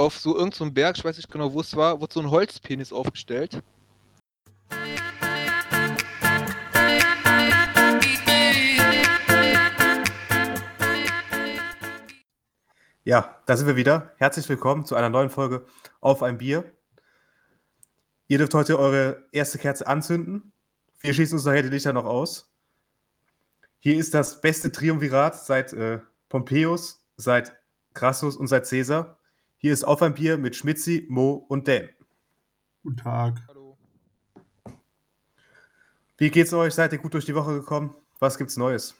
auf 0.00 0.18
so 0.18 0.34
irgendeinem 0.34 0.68
so 0.68 0.72
Berg, 0.72 0.96
ich 0.96 1.04
weiß 1.04 1.16
nicht 1.18 1.30
genau, 1.30 1.52
wo 1.52 1.60
es 1.60 1.76
war, 1.76 2.00
wurde 2.00 2.14
so 2.14 2.20
ein 2.20 2.30
Holzpenis 2.30 2.90
aufgestellt. 2.90 3.62
Ja, 13.04 13.42
da 13.44 13.56
sind 13.56 13.66
wir 13.66 13.76
wieder. 13.76 14.14
Herzlich 14.16 14.48
willkommen 14.48 14.86
zu 14.86 14.94
einer 14.94 15.10
neuen 15.10 15.28
Folge 15.28 15.66
auf 16.00 16.22
ein 16.22 16.38
Bier. 16.38 16.64
Ihr 18.28 18.38
dürft 18.38 18.54
heute 18.54 18.78
eure 18.78 19.26
erste 19.32 19.58
Kerze 19.58 19.86
anzünden. 19.86 20.52
Wir 21.00 21.12
schießen 21.12 21.36
uns 21.36 21.44
nachher 21.44 21.62
die 21.62 21.68
Lichter 21.68 21.92
noch 21.92 22.06
aus. 22.06 22.50
Hier 23.80 23.96
ist 23.96 24.14
das 24.14 24.40
beste 24.40 24.72
Triumvirat 24.72 25.44
seit 25.44 25.74
äh, 25.74 26.00
Pompeius, 26.30 27.04
seit 27.16 27.52
Crassus 27.92 28.36
und 28.36 28.46
seit 28.46 28.66
Caesar. 28.66 29.19
Hier 29.62 29.74
ist 29.74 29.84
auf 29.84 30.00
ein 30.00 30.14
Bier 30.14 30.38
mit 30.38 30.56
Schmitzi, 30.56 31.06
Mo 31.10 31.34
und 31.34 31.68
Dan. 31.68 31.90
Guten 32.82 32.96
Tag. 32.96 33.42
Hallo. 33.46 33.76
Wie 36.16 36.30
geht's 36.30 36.54
euch? 36.54 36.72
Seid 36.72 36.94
ihr 36.94 36.98
gut 36.98 37.12
durch 37.12 37.26
die 37.26 37.34
Woche 37.34 37.52
gekommen? 37.52 37.94
Was 38.20 38.38
gibt's 38.38 38.56
Neues? 38.56 38.94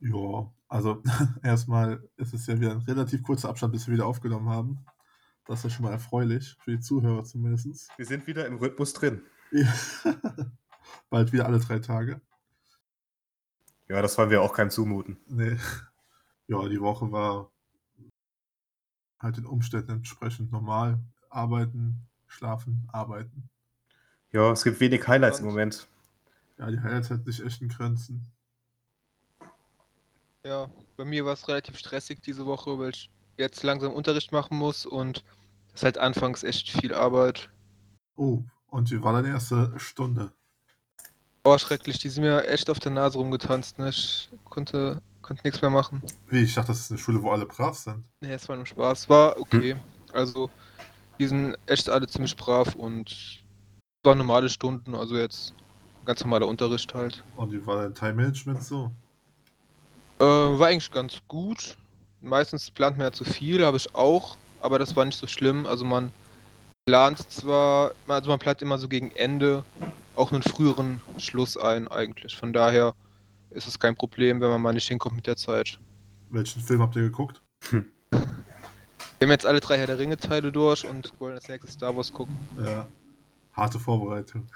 Ja, 0.00 0.50
also 0.68 1.02
erstmal 1.42 2.02
ist 2.16 2.32
es 2.32 2.46
ja 2.46 2.58
wieder 2.58 2.70
ein 2.70 2.78
relativ 2.78 3.22
kurzer 3.24 3.50
Abstand, 3.50 3.74
bis 3.74 3.86
wir 3.86 3.92
wieder 3.92 4.06
aufgenommen 4.06 4.48
haben. 4.48 4.86
Das 5.44 5.58
ist 5.58 5.64
ja 5.64 5.70
schon 5.70 5.84
mal 5.84 5.92
erfreulich, 5.92 6.56
für 6.60 6.70
die 6.70 6.80
Zuhörer 6.80 7.22
zumindest. 7.24 7.90
Wir 7.98 8.06
sind 8.06 8.26
wieder 8.26 8.46
im 8.46 8.56
Rhythmus 8.56 8.94
drin. 8.94 9.20
Ja. 9.52 9.70
Bald 11.10 11.30
wieder 11.34 11.44
alle 11.44 11.58
drei 11.58 11.78
Tage. 11.80 12.22
Ja, 13.90 14.00
das 14.00 14.16
wollen 14.16 14.30
wir 14.30 14.40
auch 14.40 14.54
keinem 14.54 14.70
zumuten. 14.70 15.18
Nee. 15.26 15.58
Ja, 16.46 16.66
die 16.70 16.80
Woche 16.80 17.12
war 17.12 17.50
halt 19.24 19.36
den 19.36 19.46
Umständen 19.46 19.90
entsprechend 19.90 20.52
normal. 20.52 21.00
Arbeiten, 21.30 22.06
schlafen, 22.28 22.88
arbeiten. 22.92 23.48
Ja, 24.30 24.52
es 24.52 24.62
gibt 24.62 24.78
wenig 24.78 25.06
Highlights 25.08 25.40
im 25.40 25.46
Moment. 25.46 25.88
Ja, 26.58 26.70
die 26.70 26.78
Highlights 26.78 27.10
hat 27.10 27.24
sich 27.24 27.44
echt 27.44 27.60
in 27.60 27.68
Grenzen. 27.68 28.30
Ja, 30.44 30.70
bei 30.96 31.04
mir 31.04 31.24
war 31.24 31.32
es 31.32 31.48
relativ 31.48 31.78
stressig 31.78 32.20
diese 32.22 32.46
Woche, 32.46 32.78
weil 32.78 32.90
ich 32.90 33.10
jetzt 33.36 33.62
langsam 33.62 33.92
Unterricht 33.92 34.30
machen 34.30 34.56
muss 34.56 34.86
und 34.86 35.24
das 35.72 35.80
ist 35.80 35.84
halt 35.84 35.98
anfangs 35.98 36.44
echt 36.44 36.70
viel 36.70 36.94
Arbeit. 36.94 37.50
Oh, 38.16 38.44
und 38.68 38.90
wie 38.90 39.02
war 39.02 39.12
deine 39.12 39.28
erste 39.28 39.72
Stunde? 39.78 40.32
Oh, 41.44 41.58
schrecklich, 41.58 41.98
die 41.98 42.08
sind 42.08 42.22
mir 42.22 42.46
echt 42.46 42.70
auf 42.70 42.78
der 42.78 42.92
Nase 42.92 43.18
rumgetanzt, 43.18 43.78
ne? 43.78 43.88
Ich 43.88 44.30
konnte, 44.44 45.02
konnte 45.24 45.42
nichts 45.44 45.60
mehr 45.60 45.70
machen. 45.70 46.02
Wie, 46.28 46.42
ich 46.42 46.54
dachte, 46.54 46.68
das 46.68 46.80
ist 46.80 46.90
eine 46.90 46.98
Schule, 46.98 47.22
wo 47.22 47.30
alle 47.30 47.46
brav 47.46 47.76
sind. 47.76 48.04
Nee, 48.20 48.34
es 48.34 48.48
war 48.48 48.56
nur 48.56 48.66
Spaß. 48.66 49.08
War 49.08 49.40
okay. 49.40 49.76
Also, 50.12 50.50
die 51.18 51.26
sind 51.26 51.56
echt 51.66 51.88
alle 51.88 52.06
ziemlich 52.06 52.36
brav 52.36 52.74
und 52.74 53.42
waren 54.04 54.18
normale 54.18 54.48
Stunden, 54.48 54.94
also 54.94 55.16
jetzt 55.16 55.54
ganz 56.04 56.20
normaler 56.22 56.46
Unterricht 56.46 56.92
halt. 56.94 57.24
Und 57.36 57.52
wie 57.52 57.66
war 57.66 57.82
dein 57.82 57.94
Time-Management 57.94 58.62
so? 58.62 58.90
Äh, 60.20 60.24
war 60.24 60.68
eigentlich 60.68 60.90
ganz 60.90 61.20
gut. 61.26 61.76
Meistens 62.20 62.70
plant 62.70 62.98
man 62.98 63.06
ja 63.06 63.12
zu 63.12 63.24
viel, 63.24 63.64
habe 63.64 63.76
ich 63.76 63.94
auch, 63.94 64.36
aber 64.60 64.78
das 64.78 64.94
war 64.94 65.04
nicht 65.04 65.18
so 65.18 65.26
schlimm. 65.26 65.66
Also 65.66 65.84
man 65.84 66.12
plant 66.86 67.18
zwar, 67.30 67.92
also 68.06 68.30
man 68.30 68.38
plant 68.38 68.62
immer 68.62 68.78
so 68.78 68.88
gegen 68.88 69.10
Ende 69.12 69.64
auch 70.16 70.32
einen 70.32 70.42
früheren 70.42 71.00
Schluss 71.18 71.56
ein 71.56 71.88
eigentlich. 71.88 72.36
Von 72.36 72.52
daher 72.52 72.94
ist 73.54 73.66
es 73.68 73.78
kein 73.78 73.96
Problem, 73.96 74.40
wenn 74.40 74.50
man 74.50 74.60
mal 74.60 74.72
nicht 74.74 74.88
hinkommt 74.88 75.16
mit 75.16 75.26
der 75.26 75.36
Zeit. 75.36 75.78
Welchen 76.30 76.60
Film 76.60 76.80
habt 76.82 76.96
ihr 76.96 77.02
geguckt? 77.02 77.40
Wir 77.70 77.82
haben 79.22 79.30
jetzt 79.30 79.46
alle 79.46 79.60
drei 79.60 79.78
Herr 79.78 79.86
der 79.86 79.98
Ringe 79.98 80.16
Teile 80.16 80.52
durch 80.52 80.86
und 80.86 81.12
wollen 81.20 81.34
als 81.34 81.48
nächstes 81.48 81.74
Star 81.74 81.96
Wars 81.96 82.12
gucken. 82.12 82.36
Ja. 82.62 82.86
Harte 83.52 83.78
Vorbereitung. 83.78 84.48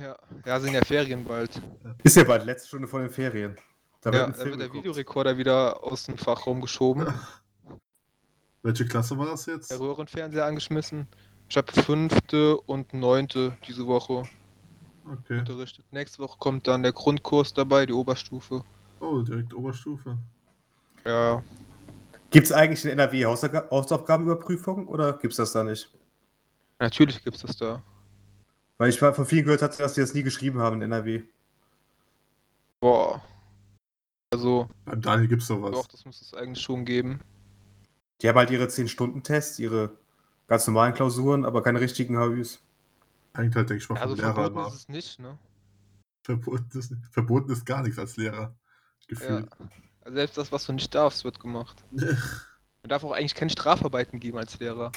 Ja, 0.00 0.16
ja 0.44 0.60
sind 0.60 0.72
ja 0.72 0.84
Ferien 0.84 1.24
bald. 1.24 1.60
Ist 2.04 2.16
ja 2.16 2.22
bald 2.22 2.44
letzte 2.44 2.68
Stunde 2.68 2.86
vor 2.86 3.00
den 3.00 3.10
Ferien. 3.10 3.56
Da 4.00 4.12
Ja, 4.12 4.26
ein 4.26 4.32
da 4.32 4.44
wird 4.44 4.60
der. 4.60 4.72
Videorekorder 4.72 5.36
wieder 5.36 5.82
aus 5.82 6.04
dem 6.04 6.16
Fachraum 6.16 6.60
geschoben, 6.60 7.06
Welche 8.62 8.84
Klasse 8.84 9.16
war 9.18 9.26
das 9.26 9.46
jetzt? 9.46 9.70
der 9.70 9.78
Röhrenfernseher 9.78 10.44
angeschmissen. 10.44 11.06
Ich 11.48 11.56
habe 11.56 11.72
fünfte 11.72 12.56
und 12.56 12.94
neunte 12.94 13.56
diese 13.66 13.86
Woche 13.86 14.24
Okay. 15.10 15.38
unterrichtet. 15.40 15.84
Nächste 15.92 16.18
Woche 16.18 16.38
kommt 16.38 16.66
dann 16.66 16.82
der 16.82 16.92
Grundkurs 16.92 17.54
dabei, 17.54 17.86
die 17.86 17.92
Oberstufe. 17.92 18.64
Oh, 19.00 19.20
direkt 19.22 19.54
Oberstufe. 19.54 20.18
Ja, 21.04 21.42
Gibt 22.30 22.46
es 22.46 22.52
eigentlich 22.52 22.84
in 22.84 22.90
NRW 22.90 23.24
Hausaufga- 23.26 23.70
Hausaufgabenüberprüfung 23.70 24.88
oder 24.88 25.12
gibt 25.12 25.32
es 25.32 25.36
das 25.36 25.52
da 25.52 25.62
nicht? 25.62 25.90
natürlich 26.78 27.22
gibt 27.22 27.36
es 27.36 27.42
das 27.42 27.56
da. 27.56 27.82
Weil 28.78 28.90
ich 28.90 29.00
mal 29.00 29.14
von 29.14 29.24
vielen 29.24 29.44
gehört 29.44 29.62
hatte, 29.62 29.78
dass 29.78 29.94
die 29.94 30.00
das 30.00 30.12
nie 30.12 30.22
geschrieben 30.24 30.58
haben 30.58 30.76
in 30.76 30.82
NRW. 30.82 31.22
Boah. 32.80 33.22
Also, 34.32 34.68
Beim 34.84 35.00
Daniel 35.00 35.28
gibt's 35.28 35.46
sowas. 35.46 35.70
doch, 35.72 35.86
das 35.86 36.04
muss 36.04 36.20
es 36.20 36.34
eigentlich 36.34 36.62
schon 36.62 36.84
geben. 36.84 37.20
Die 38.20 38.28
haben 38.28 38.36
halt 38.36 38.50
ihre 38.50 38.66
10-Stunden-Tests, 38.66 39.58
ihre 39.60 39.96
ganz 40.48 40.66
normalen 40.66 40.94
Klausuren, 40.94 41.44
aber 41.44 41.62
keine 41.62 41.80
richtigen 41.80 42.18
HÜs. 42.18 42.60
Hängt 43.36 43.54
halt, 43.54 43.68
denke 43.70 43.82
ich 43.82 43.88
mal, 43.88 43.96
vom 43.96 44.02
Also 44.02 44.14
Lehrer 44.14 44.34
verboten 44.34 44.68
ist 44.68 44.74
es 44.74 44.88
nicht, 44.88 45.18
ne? 45.18 45.38
Verboten 46.24 46.78
ist, 46.78 46.92
verboten 47.10 47.52
ist 47.52 47.64
gar 47.64 47.82
nichts 47.82 47.98
als 47.98 48.16
Lehrer. 48.16 48.40
Ja. 48.40 48.54
Gefühlt. 49.08 49.48
Also 50.02 50.16
selbst 50.16 50.38
das, 50.38 50.52
was 50.52 50.66
du 50.66 50.72
nicht 50.72 50.94
darfst, 50.94 51.24
wird 51.24 51.38
gemacht. 51.38 51.84
Man 51.92 52.88
darf 52.88 53.04
auch 53.04 53.12
eigentlich 53.12 53.34
keine 53.34 53.50
Strafarbeiten 53.50 54.20
geben 54.20 54.38
als 54.38 54.58
Lehrer. 54.58 54.92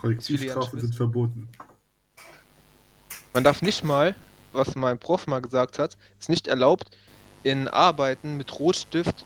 Kollektivstrafen 0.00 0.80
sind 0.80 0.94
verboten. 0.94 1.48
Man 3.32 3.44
darf 3.44 3.62
nicht 3.62 3.82
mal, 3.82 4.14
was 4.52 4.74
mein 4.76 4.98
Prof 4.98 5.26
mal 5.26 5.40
gesagt 5.40 5.78
hat, 5.78 5.96
ist 6.18 6.28
nicht 6.28 6.46
erlaubt, 6.46 6.96
in 7.42 7.68
Arbeiten 7.68 8.36
mit 8.36 8.58
Rotstift 8.58 9.24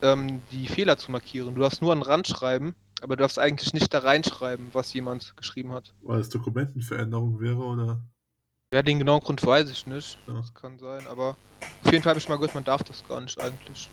ähm, 0.00 0.42
die 0.50 0.68
Fehler 0.68 0.96
zu 0.96 1.10
markieren. 1.10 1.54
Du 1.54 1.60
darfst 1.60 1.82
nur 1.82 1.92
an 1.92 1.98
den 1.98 2.04
Rand 2.04 2.28
schreiben, 2.28 2.74
aber 3.02 3.16
du 3.16 3.22
darfst 3.22 3.38
eigentlich 3.38 3.72
nicht 3.74 3.92
da 3.92 3.98
reinschreiben, 3.98 4.68
was 4.72 4.92
jemand 4.92 5.36
geschrieben 5.36 5.72
hat. 5.72 5.92
Weil 6.02 6.20
es 6.20 6.28
Dokumentenveränderung 6.28 7.40
wäre 7.40 7.56
oder. 7.56 8.00
Ja, 8.72 8.82
den 8.82 9.00
genauen 9.00 9.20
Grund 9.20 9.44
weiß 9.44 9.70
ich 9.70 9.86
nicht. 9.86 10.18
Ja. 10.26 10.34
Das 10.34 10.54
kann 10.54 10.78
sein, 10.78 11.06
aber 11.08 11.36
auf 11.84 11.92
jeden 11.92 12.02
Fall 12.02 12.10
habe 12.10 12.20
ich 12.20 12.28
mal 12.28 12.36
gehört, 12.36 12.54
man 12.54 12.64
darf 12.64 12.82
das 12.84 13.06
gar 13.06 13.20
nicht 13.20 13.38
eigentlich. 13.40 13.90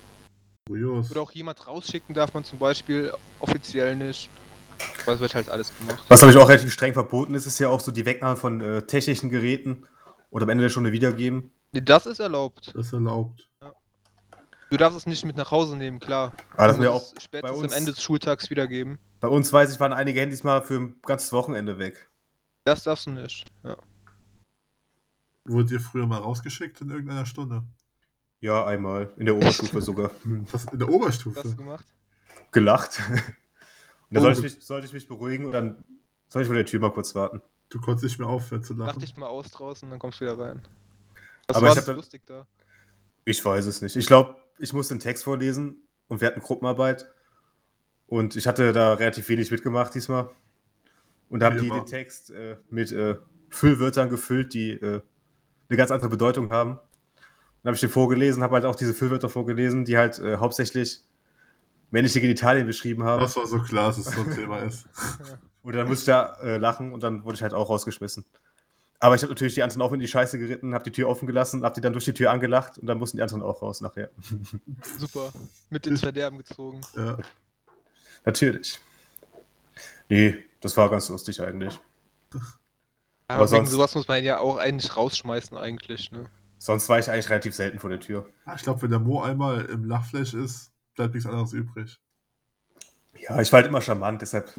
Kurios. 0.68 1.12
Oder 1.12 1.22
auch 1.22 1.31
jemand 1.31 1.66
rausschicken 1.68 2.14
darf 2.14 2.34
man 2.34 2.44
zum 2.44 2.59
Beispiel 2.59 3.12
offiziell 3.40 3.96
nicht. 3.96 4.30
Aber 5.03 5.16
es 5.16 5.19
wird 5.19 5.36
halt 5.36 5.50
alles 5.50 5.75
gemacht. 5.78 6.03
Was 6.08 6.19
glaube 6.19 6.34
ich 6.34 6.40
auch 6.40 6.48
relativ 6.48 6.72
streng 6.72 6.94
verboten 6.94 7.34
ist, 7.34 7.46
ist 7.46 7.59
ja 7.59 7.68
auch 7.68 7.81
so 7.81 7.92
die 7.92 8.06
Wegnahme 8.06 8.38
von 8.38 8.62
äh, 8.62 8.84
technischen 8.84 9.30
Geräten 9.30 9.86
oder 10.30 10.44
am 10.44 10.50
Ende 10.50 10.64
der 10.64 10.69
Stunde 10.69 10.92
wiedergeben. 10.92 11.52
Nee, 11.74 11.81
das 11.81 12.06
ist 12.06 12.19
erlaubt. 12.19 12.72
Das 12.74 12.88
ist 12.88 12.94
erlaubt. 12.94 13.50
Du 14.69 14.78
darfst 14.78 14.97
es 14.97 15.06
nicht 15.07 15.25
mit 15.25 15.35
nach 15.35 15.50
Hause 15.52 15.75
nehmen, 15.78 16.00
klar. 16.00 16.34
Aber 16.56 16.68
das 16.68 16.78
Du 16.78 16.84
wir 16.84 16.91
musst 16.91 17.12
auch 17.13 17.18
es 17.18 17.24
spätestens 17.24 17.57
bei 17.57 17.63
uns- 17.63 17.74
am 17.74 17.78
Ende 17.80 17.91
des 17.94 18.03
Schultags 18.03 18.50
wiedergeben. 18.50 19.00
bei 19.19 19.28
uns 19.28 19.52
weiß 19.52 19.74
ich, 19.74 19.80
waren 19.80 19.94
einige 19.94 20.19
Handys 20.22 20.44
mal 20.44 20.62
für 20.62 20.75
ein 20.80 20.96
ganzes 21.02 21.31
Wochenende 21.34 21.80
weg. 21.80 22.09
Das 22.66 22.84
darfst 22.84 23.07
du 23.07 23.12
nicht. 23.12 23.46
Ja. 23.63 23.78
Wurdet 25.46 25.72
ihr 25.72 25.80
früher 25.80 26.06
mal 26.06 26.18
rausgeschickt 26.19 26.81
in 26.81 26.90
irgendeiner 26.91 27.25
Stunde? 27.25 27.63
Ja, 28.41 28.66
einmal. 28.66 29.12
In 29.18 29.25
der 29.25 29.35
Oberstufe 29.35 29.81
sogar. 29.81 30.12
Was 30.52 30.66
in 30.66 30.80
der 30.80 30.88
Was 30.88 30.94
hast 30.94 31.01
Oberstufe? 31.01 31.41
du 31.44 31.56
gemacht? 31.56 31.86
Gelacht. 32.51 33.00
Und 34.09 34.16
da 34.16 34.19
Oh. 34.22 34.24
sollte 34.24 34.40
ich, 34.46 34.56
mich, 34.56 34.66
sollte 34.66 34.88
ich 34.88 34.94
mich 34.94 35.07
beruhigen 35.07 35.46
und 35.46 35.51
dann 35.51 35.84
soll 36.30 36.41
ich 36.41 36.47
vor 36.47 36.56
der 36.56 36.66
Tür 36.66 36.80
mal 36.80 36.91
kurz 36.91 37.13
warten. 37.13 37.44
Du 37.69 37.80
konntest 37.80 38.03
nicht 38.06 38.18
mehr 38.18 38.28
aufhören 38.28 38.63
zu 38.63 38.74
Mach 38.74 38.88
lachen. 38.88 39.01
dich 39.01 39.16
mal 39.18 39.28
aus 39.28 39.51
draußen, 39.51 39.88
dann 39.88 40.00
kommst 40.00 40.19
du 40.19 40.25
wieder 40.25 40.40
rein. 40.40 40.63
Was 41.47 41.57
Aber 41.57 41.68
war 41.68 41.78
ich 41.78 41.84
das 41.86 41.96
lustig 41.96 42.24
da? 42.25 42.47
Ich 43.25 43.46
weiß 43.46 43.68
es 43.68 43.84
nicht. 43.84 43.96
Ich 43.96 44.07
glaube, 44.07 44.36
ich 44.59 44.74
musste 44.74 44.94
einen 44.94 45.02
Text 45.02 45.24
vorlesen 45.24 45.88
und 46.08 46.22
wir 46.22 46.28
hatten 46.28 46.42
Gruppenarbeit. 46.42 47.12
Und 48.08 48.36
ich 48.36 48.47
hatte 48.47 48.74
da 48.74 48.94
relativ 48.94 49.30
wenig 49.30 49.52
mitgemacht 49.52 49.94
diesmal. 49.94 50.30
Und 51.30 51.42
da 51.42 51.48
haben 51.48 51.62
die 51.62 51.69
den 51.69 51.86
Text 51.86 52.31
äh, 52.31 52.57
mit 52.69 52.92
äh, 52.92 53.16
Füllwörtern 53.50 54.10
gefüllt, 54.10 54.54
die 54.54 54.72
äh, 54.72 55.01
eine 55.69 55.78
ganz 55.78 55.92
andere 55.92 56.10
Bedeutung 56.10 56.51
haben. 56.51 56.80
Dann 57.62 57.72
habe 57.72 57.75
ich 57.75 57.81
den 57.81 57.89
vorgelesen, 57.89 58.42
habe 58.42 58.56
halt 58.56 58.66
auch 58.66 58.75
diese 58.75 58.94
Füllwörter 58.94 59.30
vorgelesen, 59.30 59.86
die 59.86 59.98
halt 59.98 60.18
äh, 60.19 60.38
hauptsächlich 60.38 61.04
männliche 61.92 62.22
Genitalien 62.22 62.66
beschrieben 62.66 63.04
haben. 63.04 63.22
Das 63.22 63.36
war 63.36 63.45
so 63.45 63.60
klar, 63.60 63.88
dass 63.88 64.00
es 64.00 64.06
so 64.06 64.22
ein 64.22 64.34
Thema 64.34 64.60
ist. 64.60 64.88
Und 65.62 65.75
dann 65.75 65.88
musste 65.88 66.01
ich 66.12 66.16
da 66.16 66.38
äh, 66.42 66.57
lachen 66.57 66.94
und 66.94 67.04
dann 67.04 67.25
wurde 67.25 67.36
ich 67.36 67.44
halt 67.44 67.54
auch 67.54 67.69
rausgeschmissen. 67.69 68.25
Aber 69.01 69.16
ich 69.16 69.22
habe 69.22 69.31
natürlich 69.31 69.54
die 69.54 69.63
anderen 69.63 69.81
auch 69.81 69.94
in 69.94 70.00
die 70.00 70.07
Scheiße 70.07 70.38
geritten, 70.38 70.74
habe 70.74 70.84
die 70.84 70.92
Tür 70.92 71.07
offen 71.07 71.25
gelassen, 71.25 71.63
habe 71.63 71.75
die 71.75 71.81
dann 71.81 71.94
durch 71.94 72.06
die 72.06 72.13
Tür 72.13 72.31
angelacht 72.31 72.78
und 72.78 72.88
dann 72.88 72.98
mussten 72.98 73.18
die 73.18 73.24
anderen 73.24 73.42
auch 73.42 73.62
raus 73.62 73.80
nachher. 73.80 74.10
Super. 74.98 75.31
Mit 75.69 75.88
ins 75.88 76.01
Verderben 76.01 76.38
gezogen. 76.38 76.81
Ja. 76.96 77.18
Natürlich. 78.25 78.80
Nee, 80.10 80.44
das 80.60 80.75
war 80.75 80.90
ganz 80.90 81.07
lustig 81.07 81.42
eigentlich. 81.42 81.80
Aber, 83.28 83.44
Aber 83.44 83.51
wegen 83.51 83.68
sowas 83.68 83.96
muss 83.96 84.07
man 84.07 84.24
ja 84.24 84.40
auch 84.40 84.57
eigentlich 84.57 84.98
rausschmeißen 84.98 85.56
eigentlich, 85.56 86.12
ne? 86.12 86.25
Sonst 86.57 86.90
war 86.90 87.00
ich 87.00 87.10
eigentlich 87.10 87.30
relativ 87.30 87.56
selten 87.56 87.80
vor 87.80 87.90
der 87.90 88.01
Tür. 88.01 88.28
Ich 88.54 88.63
glaube, 88.63 88.81
wenn 88.81 88.90
der 88.90 89.00
Mo 89.00 89.22
einmal 89.22 89.63
im 89.66 89.86
Lachflash 89.86 90.34
ist, 90.34 90.74
bleibt 90.96 91.13
nichts 91.13 91.30
anderes 91.30 91.54
übrig. 91.54 91.98
Ja, 93.18 93.40
ich 93.40 93.51
war 93.54 93.60
halt 93.60 93.68
immer 93.68 93.81
charmant, 93.81 94.22
deshalb 94.22 94.54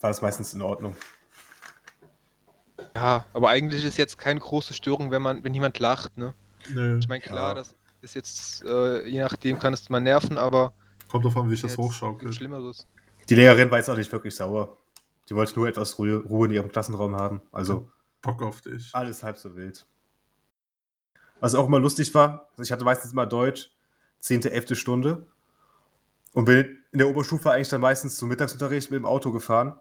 war 0.00 0.10
das 0.10 0.20
meistens 0.20 0.52
in 0.52 0.60
Ordnung. 0.60 0.96
Ja, 2.94 3.24
aber 3.32 3.48
eigentlich 3.50 3.84
ist 3.84 3.96
jetzt 3.98 4.18
keine 4.18 4.40
große 4.40 4.74
Störung, 4.74 5.10
wenn 5.10 5.22
man, 5.22 5.42
wenn 5.44 5.54
jemand 5.54 5.78
lacht, 5.78 6.16
ne? 6.18 6.34
Nö. 6.70 6.98
Ich 6.98 7.08
meine, 7.08 7.20
klar, 7.22 7.48
Ja. 7.50 7.54
das 7.54 7.74
ist 8.02 8.14
jetzt, 8.14 8.64
äh, 8.64 9.06
je 9.08 9.20
nachdem 9.20 9.58
kann 9.58 9.72
es 9.72 9.88
mal 9.88 10.00
nerven, 10.00 10.36
aber 10.38 10.72
Kommt 11.08 11.24
drauf 11.24 11.36
an, 11.36 11.48
wie 11.50 11.54
ich 11.54 11.60
das 11.62 11.76
hochschaukelt. 11.78 12.34
Schlimmeres. 12.34 12.86
Die 13.28 13.34
Lehrerin 13.36 13.70
war 13.70 13.78
jetzt 13.78 13.88
auch 13.88 13.96
nicht 13.96 14.10
wirklich 14.12 14.34
sauer. 14.34 14.76
Die 15.28 15.34
wollte 15.34 15.54
nur 15.58 15.68
etwas 15.68 15.98
Ruhe, 15.98 16.16
Ruhe 16.24 16.46
in 16.48 16.52
ihrem 16.54 16.70
Klassenraum 16.70 17.14
haben. 17.16 17.40
Also 17.52 17.88
Bock 18.22 18.42
auf 18.42 18.60
dich. 18.60 18.90
alles 18.92 19.22
halb 19.22 19.38
so 19.38 19.54
wild. 19.56 19.86
Was 21.40 21.54
auch 21.54 21.66
immer 21.66 21.78
lustig 21.78 22.12
war, 22.14 22.48
also 22.52 22.62
ich 22.62 22.72
hatte 22.72 22.84
meistens 22.84 23.12
immer 23.12 23.26
Deutsch, 23.26 23.70
10., 24.20 24.42
11. 24.46 24.74
Stunde. 24.78 25.26
Und 26.32 26.44
bin 26.46 26.78
in 26.92 26.98
der 26.98 27.08
Oberstufe 27.08 27.50
eigentlich 27.50 27.68
dann 27.68 27.80
meistens 27.80 28.16
zum 28.16 28.28
Mittagsunterricht 28.28 28.90
mit 28.90 28.98
dem 28.98 29.06
Auto 29.06 29.32
gefahren. 29.32 29.78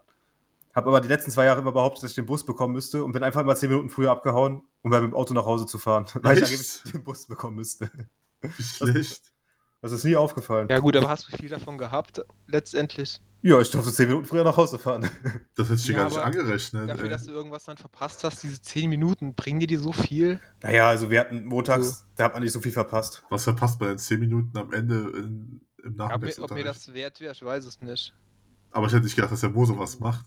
Habe 0.75 0.89
aber 0.89 0.99
die 0.99 1.07
letzten 1.07 1.31
zwei 1.31 1.45
Jahre 1.45 1.61
immer 1.61 1.71
behauptet, 1.71 2.03
dass 2.03 2.11
ich 2.11 2.15
den 2.15 2.25
Bus 2.25 2.45
bekommen 2.45 2.73
müsste 2.73 3.03
und 3.03 3.13
bin 3.13 3.23
einfach 3.23 3.41
immer 3.41 3.55
10 3.55 3.69
Minuten 3.69 3.89
früher 3.89 4.11
abgehauen, 4.11 4.61
um 4.81 4.91
dann 4.91 5.03
mit 5.03 5.13
dem 5.13 5.15
Auto 5.15 5.33
nach 5.33 5.45
Hause 5.45 5.65
zu 5.65 5.77
fahren. 5.79 6.05
Weil 6.21 6.37
ich 6.37 6.43
angeblich 6.43 6.83
den 6.91 7.03
Bus 7.03 7.25
bekommen 7.27 7.55
müsste. 7.55 7.89
Schlecht. 8.59 9.31
Das 9.81 9.91
ist 9.91 10.03
nie 10.03 10.15
aufgefallen. 10.15 10.67
Ja 10.69 10.79
gut, 10.79 10.97
aber 10.97 11.09
hast 11.09 11.31
du 11.31 11.37
viel 11.37 11.47
davon 11.47 11.77
gehabt, 11.77 12.21
letztendlich? 12.47 13.21
Ja, 13.41 13.61
ich 13.61 13.69
durfte 13.69 13.93
10 13.93 14.07
Minuten 14.07 14.25
früher 14.25 14.43
nach 14.43 14.57
Hause 14.57 14.79
fahren. 14.79 15.09
Das 15.55 15.69
hätte 15.69 15.79
ich 15.79 15.85
dir 15.85 15.93
Ja, 15.93 15.97
gar 15.99 16.05
nicht 16.05 16.17
aber 16.17 16.25
angerechnet. 16.25 16.89
Dafür, 16.89 17.03
ey. 17.05 17.09
dass 17.09 17.25
du 17.25 17.31
irgendwas 17.31 17.63
dann 17.65 17.77
verpasst 17.77 18.23
hast, 18.23 18.43
diese 18.43 18.61
10 18.61 18.89
Minuten, 18.89 19.35
bringen 19.35 19.59
dir 19.61 19.67
die 19.67 19.75
so 19.77 19.93
viel? 19.93 20.41
Naja, 20.63 20.89
also 20.89 21.09
wir 21.09 21.19
hatten 21.21 21.45
montags, 21.45 22.05
da 22.15 22.25
hat 22.25 22.33
man 22.33 22.43
nicht 22.43 22.51
so 22.51 22.59
viel 22.59 22.71
verpasst. 22.71 23.23
Was 23.29 23.43
verpasst 23.43 23.79
man 23.79 23.91
in 23.91 23.97
10 23.99 24.19
Minuten 24.19 24.57
am 24.57 24.73
Ende 24.73 24.95
in, 24.95 25.61
im 25.83 25.91
Ob 26.11 26.21
mir, 26.21 26.31
Nachmittagsunterricht? 26.31 26.41
ob 26.41 26.51
mir 26.51 26.63
das 26.63 26.93
wert 26.93 27.21
wäre, 27.21 27.33
ich 27.33 27.43
weiß 27.45 27.65
es 27.65 27.79
nicht. 27.81 28.13
Aber 28.71 28.87
ich 28.87 28.93
hätte 28.93 29.03
nicht 29.05 29.15
gedacht, 29.15 29.31
dass 29.31 29.41
der 29.41 29.51
Mo 29.51 29.65
sowas 29.65 29.99
macht. 29.99 30.25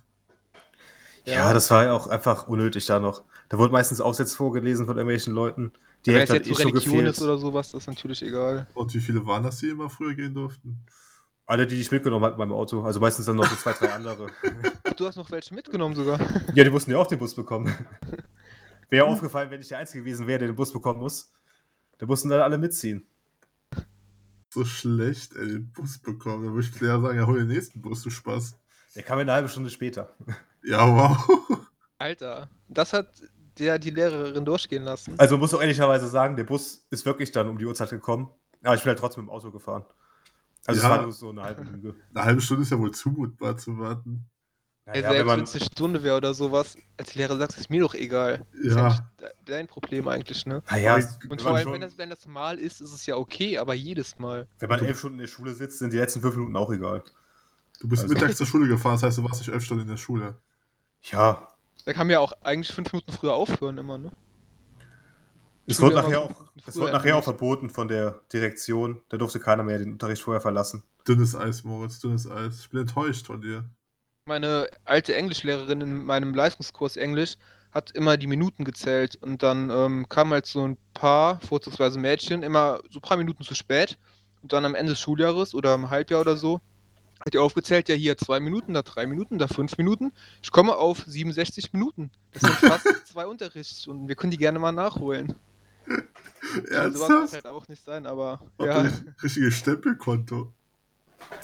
Ja, 1.35 1.53
das 1.53 1.71
war 1.71 1.85
ja 1.85 1.93
auch 1.93 2.07
einfach 2.07 2.49
unnötig 2.49 2.87
da 2.87 3.01
noch. 3.01 3.23
Da 3.49 3.59
wurde 3.59 3.73
meistens 3.73 4.01
Aufsätze 4.01 4.37
vorgelesen 4.37 4.87
von 4.87 4.97
irgendwelchen 4.97 5.35
Leuten. 5.35 5.73
Die 6.07 6.13
Wenn 6.13 6.23
es 6.23 6.31
jetzt 6.31 6.49
eh 6.49 6.53
Religion 6.53 6.75
gefehlt. 6.75 7.09
ist 7.09 7.23
oder 7.23 7.39
sowas, 7.39 7.71
das 7.73 7.83
ist 7.83 7.87
natürlich 7.89 8.23
egal. 8.23 8.67
Und 8.75 8.95
wie 8.95 9.01
viele 9.01 9.27
waren 9.27 9.43
das, 9.43 9.59
die 9.59 9.69
immer 9.69 9.91
früher 9.91 10.15
gehen 10.15 10.35
durften? 10.35 10.85
Alle, 11.47 11.67
die 11.67 11.81
ich 11.81 11.91
mitgenommen 11.91 12.25
hatte 12.25 12.37
beim 12.37 12.53
Auto. 12.53 12.83
Also 12.83 13.01
meistens 13.01 13.27
dann 13.27 13.37
noch 13.37 13.49
so 13.49 13.57
zwei, 13.57 13.73
drei 13.73 13.93
andere. 13.93 14.29
Du 14.97 15.07
hast 15.07 15.15
noch 15.15 15.31
welche 15.31 15.55
mitgenommen 15.55 15.95
sogar. 15.95 16.19
ja, 16.55 16.65
die 16.65 16.71
mussten 16.71 16.91
ja 16.91 16.99
auch 16.99 17.07
den 17.07 17.21
Bus 17.21 17.33
bekommen. 17.33 17.73
Wäre 18.91 19.07
aufgefallen, 19.07 19.49
wenn 19.51 19.61
ich 19.61 19.69
der 19.69 19.79
Einzige 19.79 20.03
gewesen 20.03 20.27
wäre, 20.27 20.41
der 20.41 20.49
den 20.49 20.57
Bus 20.57 20.73
bekommen 20.73 20.99
muss. 20.99 21.31
Da 21.99 22.07
mussten 22.07 22.29
dann 22.29 22.41
alle 22.41 22.59
mitziehen. 22.59 23.07
So 24.51 24.65
schlecht, 24.65 25.37
ey, 25.37 25.47
den 25.47 25.73
Bus 25.73 25.99
bekommen. 25.99 26.47
Da 26.47 26.53
würde 26.53 26.67
ich 26.67 26.83
eher 26.83 27.01
sagen, 27.01 27.17
ja, 27.17 27.27
hol 27.27 27.39
den 27.39 27.49
nächsten 27.49 27.81
Bus, 27.81 28.03
du 28.03 28.11
Spaß. 28.11 28.59
Der 28.95 29.03
kam 29.03 29.19
eine 29.19 29.33
halbe 29.33 29.49
Stunde 29.49 29.71
später. 29.71 30.15
Ja, 30.65 30.87
wow. 30.89 31.59
Alter, 31.99 32.49
das 32.69 32.93
hat 32.93 33.09
der 33.59 33.79
die 33.79 33.91
Lehrerin 33.91 34.45
durchgehen 34.45 34.85
lassen. 34.85 35.15
Also 35.19 35.37
muss 35.37 35.53
auch 35.53 35.61
ehrlicherweise 35.61 36.07
sagen, 36.09 36.37
der 36.37 36.45
Bus 36.45 36.87
ist 36.91 37.05
wirklich 37.05 37.33
dann 37.33 37.49
um 37.49 37.59
die 37.59 37.67
Uhrzeit 37.67 37.91
gekommen. 37.91 38.31
Aber 38.63 38.75
ich 38.75 38.83
bin 38.83 38.91
halt 38.91 38.99
trotzdem 38.99 39.25
im 39.25 39.31
Auto 39.31 39.51
gefahren. 39.51 39.85
Also 40.67 40.81
Ja. 40.81 40.87
es 40.89 40.95
war 40.97 41.03
nur 41.03 41.13
so 41.13 41.31
eine 41.31 41.43
halbe 41.43 41.63
Lüge. 41.65 41.95
Eine 42.15 42.25
halbe 42.25 42.41
Stunde 42.41 42.63
ist 42.63 42.71
ja 42.71 42.79
wohl 42.79 42.93
zumutbar 42.93 43.57
zu 43.57 43.77
warten. 43.79 44.27
Naja, 44.87 45.11
wenn 45.11 45.27
man, 45.27 45.39
wenn 45.39 45.45
es 45.45 45.55
eine 45.55 45.65
Stunde 45.65 46.03
wäre 46.03 46.17
oder 46.17 46.33
sowas, 46.35 46.77
als 46.97 47.15
Lehrer 47.15 47.37
sagst 47.37 47.57
du, 47.59 47.61
ist 47.61 47.69
mir 47.69 47.81
doch 47.83 47.95
egal. 47.95 48.47
Ist 48.53 48.75
Ja. 48.77 48.89
nicht 48.89 49.03
de- 49.21 49.29
dein 49.45 49.67
Problem 49.67 50.09
eigentlich, 50.09 50.47
ne? 50.47 50.63
naja, 50.71 50.95
Und 50.95 51.09
wenn 51.31 51.39
vor 51.41 51.51
allem, 51.55 51.65
schon, 51.65 51.73
wenn 51.75 51.81
das, 51.83 51.99
wenn 51.99 52.09
das 52.11 52.27
mal 52.27 52.59
ist, 52.59 52.81
ist 52.81 52.93
es 52.95 53.05
ja 53.07 53.17
okay, 53.17 53.59
aber 53.59 53.75
jedes 53.75 54.19
Mal. 54.19 54.47
wenn 54.61 54.69
man 54.71 54.83
elf 54.85 54.99
Stunden 54.99 55.17
in 55.19 55.23
der 55.23 55.27
Schule 55.29 55.53
sitzt, 55.55 55.79
sind 55.81 55.93
die 55.93 55.99
letzten 55.99 56.21
fünf 56.23 56.37
Minuten 56.37 56.57
auch 56.57 56.71
egal. 56.73 57.03
Du 57.81 57.89
bist 57.89 58.03
Also- 58.03 58.15
mittags 58.15 58.37
zur 58.37 58.47
Schule 58.47 58.69
gefahren, 58.69 58.95
das 58.95 59.03
heißt, 59.05 59.19
du 59.19 59.25
warst 59.25 59.41
nicht 59.41 59.49
elf 59.53 59.65
Stunden 59.65 59.83
in 59.83 59.89
der 59.89 59.97
Schule. 59.97 60.37
Ja, 61.03 61.49
Da 61.85 61.93
kann 61.93 62.07
man 62.07 62.13
ja 62.13 62.21
auch 62.21 62.33
eigentlich 62.43 62.75
fünf 62.75 62.93
Minuten 62.93 63.13
früher 63.13 63.35
aufhören 63.35 63.79
immer, 63.79 63.99
ne? 63.99 64.11
es 65.67 65.81
wurde 65.81 65.97
nachher 65.97 66.23
auch, 66.23 66.31
es 66.67 66.77
wurde 66.77 66.93
nachher 66.93 67.17
auch 67.17 67.25
verboten 67.25 67.71
von 67.71 67.89
der 67.89 68.21
Direktion. 68.33 69.01
Da 69.11 69.17
durfte 69.17 69.39
keiner 69.39 69.63
mehr 69.63 69.79
den 69.79 69.93
Unterricht 69.93 70.23
vorher 70.23 70.41
verlassen. 70.41 70.83
Dünnes 71.07 71.35
Eis, 71.37 71.63
Moritz, 71.65 72.01
dünnes 72.01 72.29
Eis. 72.29 72.61
Ich 72.61 72.71
bin 72.71 72.81
enttäuscht 72.81 73.27
von 73.27 73.41
dir. 73.41 73.65
Meine 74.25 74.69
alte 74.85 75.15
Englischlehrerin 75.15 75.81
in 75.81 76.05
meinem 76.05 76.35
Leistungskurs 76.35 76.97
Englisch 76.97 77.37
hat 77.71 77.91
immer 77.93 78.17
die 78.17 78.27
Minuten 78.27 78.65
gezählt 78.65 79.17
und 79.23 79.43
dann 79.43 79.71
ähm, 79.71 80.09
kam 80.09 80.31
halt 80.31 80.47
so 80.47 80.67
ein 80.67 80.77
paar, 80.95 81.41
vorzugsweise 81.43 81.99
Mädchen, 81.99 82.43
immer 82.43 82.81
so 82.91 82.99
ein 82.99 83.03
paar 83.03 83.17
Minuten 83.19 83.45
zu 83.45 83.55
spät 83.55 83.99
und 84.43 84.53
dann 84.53 84.65
am 84.65 84.75
Ende 84.75 84.93
des 84.93 85.01
Schuljahres 85.01 85.55
oder 85.55 85.75
im 85.75 85.91
Halbjahr 85.91 86.23
oder 86.23 86.37
so 86.37 86.61
hat 87.25 87.35
die 87.35 87.39
aufgezählt, 87.39 87.89
ja 87.89 87.95
hier 87.95 88.17
zwei 88.17 88.41
Minuten, 88.41 88.75
da 88.75 88.83
drei 88.83 89.07
Minuten, 89.07 89.39
da 89.39 89.49
fünf 89.49 89.77
Minuten. 89.79 90.13
Ich 90.43 90.51
komme 90.51 90.77
auf 90.77 91.03
67 91.07 91.73
Minuten. 91.73 92.11
Das 92.33 92.43
sind 92.43 92.55
fast 92.55 92.87
zwei 93.13 93.27
Unterrichtsstunden. 93.27 94.09
Wir 94.09 94.15
können 94.17 94.31
die 94.31 94.39
gerne 94.39 94.59
mal 94.59 94.73
nachholen. 94.73 95.35
Ja, 96.71 96.91
sowas 96.91 97.01
darf 97.01 97.11
Ernsthaft? 97.11 97.33
halt 97.35 97.47
auch 97.47 97.69
nicht 97.69 97.85
sein, 97.85 98.07
aber 98.07 98.41
ja. 98.61 98.89
Richtiges 99.23 99.55
Stempelkonto. 99.55 100.53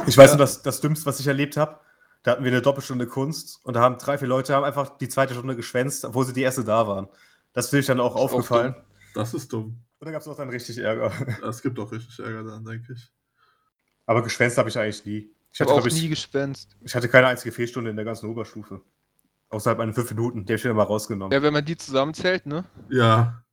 Ich 0.07 0.17
weiß 0.17 0.31
Ja. 0.31 0.37
nur, 0.37 0.45
dass 0.45 0.63
das 0.63 0.81
Dümmste, 0.81 1.07
was 1.07 1.19
ich 1.21 1.27
erlebt 1.27 1.57
habe, 1.57 1.81
da 2.23 2.33
hatten 2.33 2.45
wir 2.45 2.51
eine 2.53 2.63
Doppelstunde 2.63 3.07
Kunst 3.07 3.61
und 3.65 3.75
da 3.75 3.81
haben 3.81 3.99
drei, 3.99 4.17
vier 4.17 4.29
Leute 4.29 4.55
haben 4.55 4.65
einfach 4.65 4.97
die 4.99 5.09
zweite 5.09 5.35
Stunde 5.35 5.57
geschwänzt, 5.57 6.05
obwohl 6.05 6.25
sie 6.25 6.33
die 6.33 6.43
erste 6.43 6.65
da 6.65 6.87
waren. 6.87 7.09
Das 7.53 7.69
finde 7.69 7.81
ich 7.81 7.87
dann 7.87 8.01
auch 8.01 8.15
auch 8.15 8.23
aufgefallen. 8.23 8.75
Das 9.15 9.35
ist 9.35 9.53
dumm. 9.53 9.79
Und 9.99 10.07
da 10.07 10.11
gab 10.11 10.23
es 10.23 10.29
auch 10.29 10.37
dann 10.37 10.49
richtig 10.49 10.79
Ärger. 10.79 11.13
Es 11.49 11.61
gibt 11.63 11.79
auch 11.79 11.91
richtig 11.93 12.19
Ärger 12.19 12.43
dann, 12.45 12.65
denke 12.65 12.93
ich. 12.95 13.11
Aber 14.07 14.23
geschwänzt 14.23 14.59
habe 14.59 14.69
ich 14.69 14.79
eigentlich 14.79 15.05
nie. 15.05 15.31
Ich 15.55 15.61
hatte, 15.61 15.71
habe 15.71 15.83
auch 15.83 15.87
ich, 15.87 16.03
nie 16.03 16.09
gespenst. 16.09 16.77
ich 16.83 16.93
hatte 16.97 17.09
keine 17.09 17.29
einzige 17.29 17.53
Fehlstunde 17.53 17.89
in 17.89 17.95
der 17.95 18.05
ganzen 18.05 18.29
Oberstufe. 18.29 18.81
Außerhalb 19.51 19.79
meiner 19.79 19.95
fünf 19.95 20.11
Minuten, 20.11 20.45
die 20.45 20.53
habe 20.53 20.57
ich 20.57 20.65
wieder 20.65 20.75
mal 20.75 20.83
rausgenommen. 20.83 21.33
Ja, 21.33 21.41
wenn 21.43 21.53
man 21.53 21.65
die 21.65 21.77
zusammenzählt, 21.77 22.45
ne? 22.45 22.65
Ja, 22.89 23.45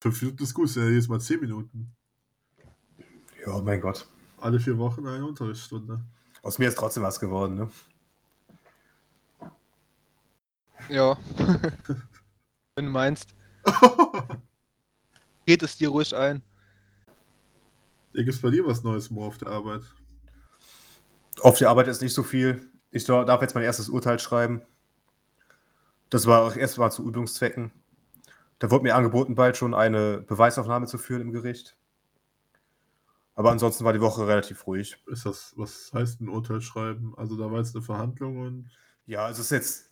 fünf 0.00 0.20
Minuten 0.20 0.42
ist 0.42 0.52
gut, 0.52 0.66
es 0.66 0.74
sind 0.74 0.82
ja 0.82 0.88
jedes 0.88 1.06
Mal 1.06 1.20
zehn 1.20 1.38
Minuten. 1.38 1.94
Ja, 3.46 3.60
mein 3.60 3.80
Gott. 3.80 4.08
Alle 4.38 4.58
vier 4.58 4.76
Wochen 4.78 5.06
eine 5.06 5.24
Unterrichtsstunde. 5.24 6.00
Aus 6.42 6.58
mir 6.58 6.66
ist 6.66 6.76
trotzdem 6.76 7.04
was 7.04 7.20
geworden, 7.20 7.54
ne? 7.54 7.70
Ja. 10.88 11.16
wenn 12.74 12.86
du 12.86 12.90
meinst, 12.90 13.32
geht 15.46 15.62
es 15.62 15.78
dir 15.78 15.90
ruhig 15.90 16.16
ein. 16.16 16.42
Ja, 18.12 18.24
gibt's 18.24 18.40
bei 18.40 18.50
dir 18.50 18.66
was 18.66 18.82
Neues, 18.82 19.08
Mo, 19.08 19.24
auf 19.24 19.38
der 19.38 19.48
Arbeit? 19.48 19.82
Auf 21.44 21.58
der 21.58 21.68
Arbeit 21.68 21.88
ist 21.88 22.00
nicht 22.00 22.14
so 22.14 22.22
viel. 22.22 22.70
Ich 22.90 23.04
darf 23.04 23.42
jetzt 23.42 23.54
mein 23.54 23.64
erstes 23.64 23.90
Urteil 23.90 24.18
schreiben. 24.18 24.62
Das 26.08 26.26
war 26.26 26.40
auch 26.40 26.56
erst 26.56 26.78
mal 26.78 26.90
zu 26.90 27.06
Übungszwecken. 27.06 27.70
Da 28.58 28.70
wurde 28.70 28.84
mir 28.84 28.94
angeboten, 28.94 29.34
bald 29.34 29.58
schon 29.58 29.74
eine 29.74 30.22
Beweisaufnahme 30.22 30.86
zu 30.86 30.96
führen 30.96 31.20
im 31.20 31.32
Gericht. 31.32 31.76
Aber 33.34 33.50
ansonsten 33.50 33.84
war 33.84 33.92
die 33.92 34.00
Woche 34.00 34.26
relativ 34.26 34.66
ruhig. 34.66 34.96
Ist 35.06 35.26
das, 35.26 35.52
was 35.56 35.90
heißt 35.92 36.22
ein 36.22 36.30
Urteil 36.30 36.62
schreiben? 36.62 37.12
Also 37.18 37.36
da 37.36 37.50
war 37.50 37.58
jetzt 37.58 37.76
eine 37.76 37.84
Verhandlung 37.84 38.38
und 38.38 38.70
Ja, 39.04 39.26
also 39.26 39.42
es 39.42 39.46
ist 39.46 39.50
jetzt, 39.50 39.90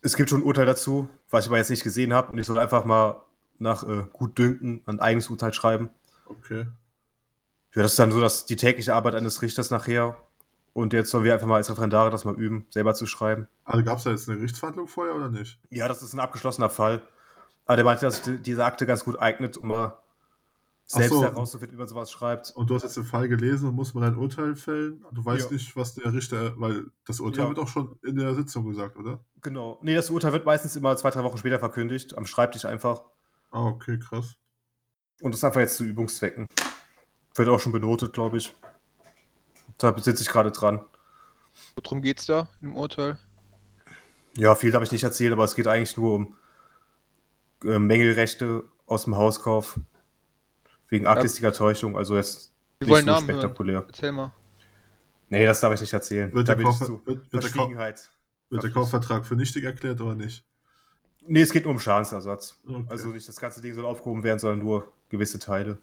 es 0.00 0.16
gibt 0.16 0.30
schon 0.30 0.40
ein 0.40 0.46
Urteil 0.46 0.64
dazu, 0.64 1.10
was 1.28 1.44
ich 1.44 1.50
aber 1.50 1.58
jetzt 1.58 1.68
nicht 1.68 1.84
gesehen 1.84 2.14
habe. 2.14 2.32
Und 2.32 2.38
ich 2.38 2.46
soll 2.46 2.58
einfach 2.58 2.86
mal 2.86 3.20
nach 3.58 3.86
äh, 3.86 4.06
Gutdünken 4.10 4.80
ein 4.86 5.00
eigenes 5.00 5.28
Urteil 5.28 5.52
schreiben. 5.52 5.90
okay. 6.24 6.66
Ja, 7.74 7.82
das 7.82 7.92
ist 7.92 7.98
dann 7.98 8.10
so, 8.10 8.22
dass 8.22 8.46
die 8.46 8.56
tägliche 8.56 8.94
Arbeit 8.94 9.16
eines 9.16 9.42
Richters 9.42 9.68
nachher. 9.70 10.16
Und 10.74 10.92
jetzt 10.92 11.10
sollen 11.10 11.24
wir 11.24 11.32
einfach 11.32 11.46
mal 11.46 11.56
als 11.56 11.70
Referendare 11.70 12.10
das 12.10 12.24
mal 12.26 12.34
üben, 12.34 12.66
selber 12.68 12.94
zu 12.94 13.06
schreiben. 13.06 13.46
Also 13.64 13.82
gab 13.84 13.98
es 13.98 14.04
da 14.04 14.10
jetzt 14.10 14.28
eine 14.28 14.36
Gerichtsverhandlung 14.38 14.88
vorher 14.88 15.14
oder 15.14 15.30
nicht? 15.30 15.58
Ja, 15.70 15.88
das 15.88 16.02
ist 16.02 16.12
ein 16.14 16.20
abgeschlossener 16.20 16.68
Fall. 16.68 17.00
Aber 17.64 17.76
der 17.76 17.84
meinte, 17.84 18.04
dass 18.04 18.16
sich 18.16 18.24
die- 18.24 18.42
diese 18.42 18.64
Akte 18.64 18.84
ganz 18.84 19.04
gut 19.04 19.18
eignet, 19.18 19.56
um 19.56 19.68
mal 19.68 19.98
selbst 20.86 21.10
so. 21.14 21.22
herauszufinden, 21.22 21.76
wie 21.76 21.78
man 21.78 21.88
sowas 21.88 22.10
schreibt. 22.10 22.50
Und 22.56 22.68
du 22.68 22.74
hast 22.74 22.82
jetzt 22.82 22.96
den 22.96 23.04
Fall 23.04 23.28
gelesen 23.28 23.68
und 23.70 23.74
musst 23.76 23.94
man 23.94 24.04
ein 24.04 24.16
Urteil 24.18 24.54
fällen? 24.56 25.02
Du 25.12 25.24
weißt 25.24 25.46
Ja. 25.46 25.52
nicht, 25.52 25.74
was 25.76 25.94
der 25.94 26.12
Richter, 26.12 26.60
weil 26.60 26.86
das 27.06 27.20
Urteil 27.20 27.44
Ja. 27.44 27.48
wird 27.50 27.58
auch 27.60 27.68
schon 27.68 27.96
in 28.02 28.16
der 28.16 28.34
Sitzung 28.34 28.66
gesagt, 28.68 28.98
oder? 28.98 29.20
Genau. 29.40 29.78
Nee, 29.80 29.94
das 29.94 30.10
Urteil 30.10 30.32
wird 30.32 30.44
meistens 30.44 30.74
immer 30.76 30.94
zwei, 30.96 31.10
drei 31.10 31.22
Wochen 31.22 31.38
später 31.38 31.58
verkündigt, 31.60 32.18
am 32.18 32.26
Schreibtisch 32.26 32.64
einfach. 32.66 33.02
Ah, 33.52 33.64
okay, 33.66 33.98
krass. 33.98 34.34
Und 35.22 35.30
das 35.30 35.38
ist 35.38 35.44
einfach 35.44 35.60
jetzt 35.60 35.76
zu 35.76 35.84
Übungszwecken. 35.84 36.48
Wird 37.36 37.48
auch 37.48 37.60
schon 37.60 37.72
benotet, 37.72 38.12
glaube 38.12 38.36
ich. 38.38 38.54
Da 39.78 39.96
sitze 39.98 40.22
ich 40.22 40.28
gerade 40.28 40.50
dran. 40.50 40.84
Worum 41.76 42.02
geht's 42.02 42.26
da 42.26 42.48
im 42.60 42.76
Urteil? 42.76 43.18
Ja, 44.36 44.54
viel 44.54 44.72
habe 44.74 44.84
ich 44.84 44.92
nicht 44.92 45.04
erzählt, 45.04 45.32
aber 45.32 45.44
es 45.44 45.54
geht 45.54 45.66
eigentlich 45.66 45.96
nur 45.96 46.14
um 46.14 46.36
äh, 47.64 47.78
Mängelrechte 47.78 48.64
aus 48.86 49.04
dem 49.04 49.16
Hauskauf. 49.16 49.78
Wegen 50.88 51.06
arglistiger 51.06 51.52
Täuschung, 51.52 51.96
also 51.96 52.16
jetzt 52.16 52.52
Wir 52.78 52.86
nicht 52.86 52.94
wollen 52.94 53.04
so 53.06 53.10
Namen 53.12 53.28
hören. 53.28 53.40
spektakulär. 53.40 53.84
Erzähl 53.86 54.12
mal. 54.12 54.32
Nee, 55.28 55.46
das 55.46 55.60
darf 55.60 55.74
ich 55.74 55.80
nicht 55.80 55.92
erzählen. 55.92 56.32
Wird 56.32 56.46
der, 56.46 56.56
Kauf, 56.56 56.80
wird, 56.80 57.32
wird, 57.32 57.44
der 57.44 57.50
Kauf, 57.50 57.70
wird 58.50 58.62
der 58.62 58.70
Kaufvertrag 58.70 59.26
für 59.26 59.34
nichtig 59.34 59.64
erklärt 59.64 60.00
oder 60.00 60.14
nicht? 60.14 60.44
Nee, 61.26 61.40
es 61.40 61.52
geht 61.52 61.64
nur 61.64 61.72
um 61.72 61.80
Schadensersatz. 61.80 62.60
Okay. 62.68 62.84
Also 62.88 63.08
nicht 63.08 63.26
das 63.26 63.40
ganze 63.40 63.60
Ding 63.60 63.74
soll 63.74 63.86
aufgehoben 63.86 64.22
werden, 64.22 64.38
sondern 64.38 64.58
nur 64.58 64.92
gewisse 65.08 65.38
Teile. 65.38 65.78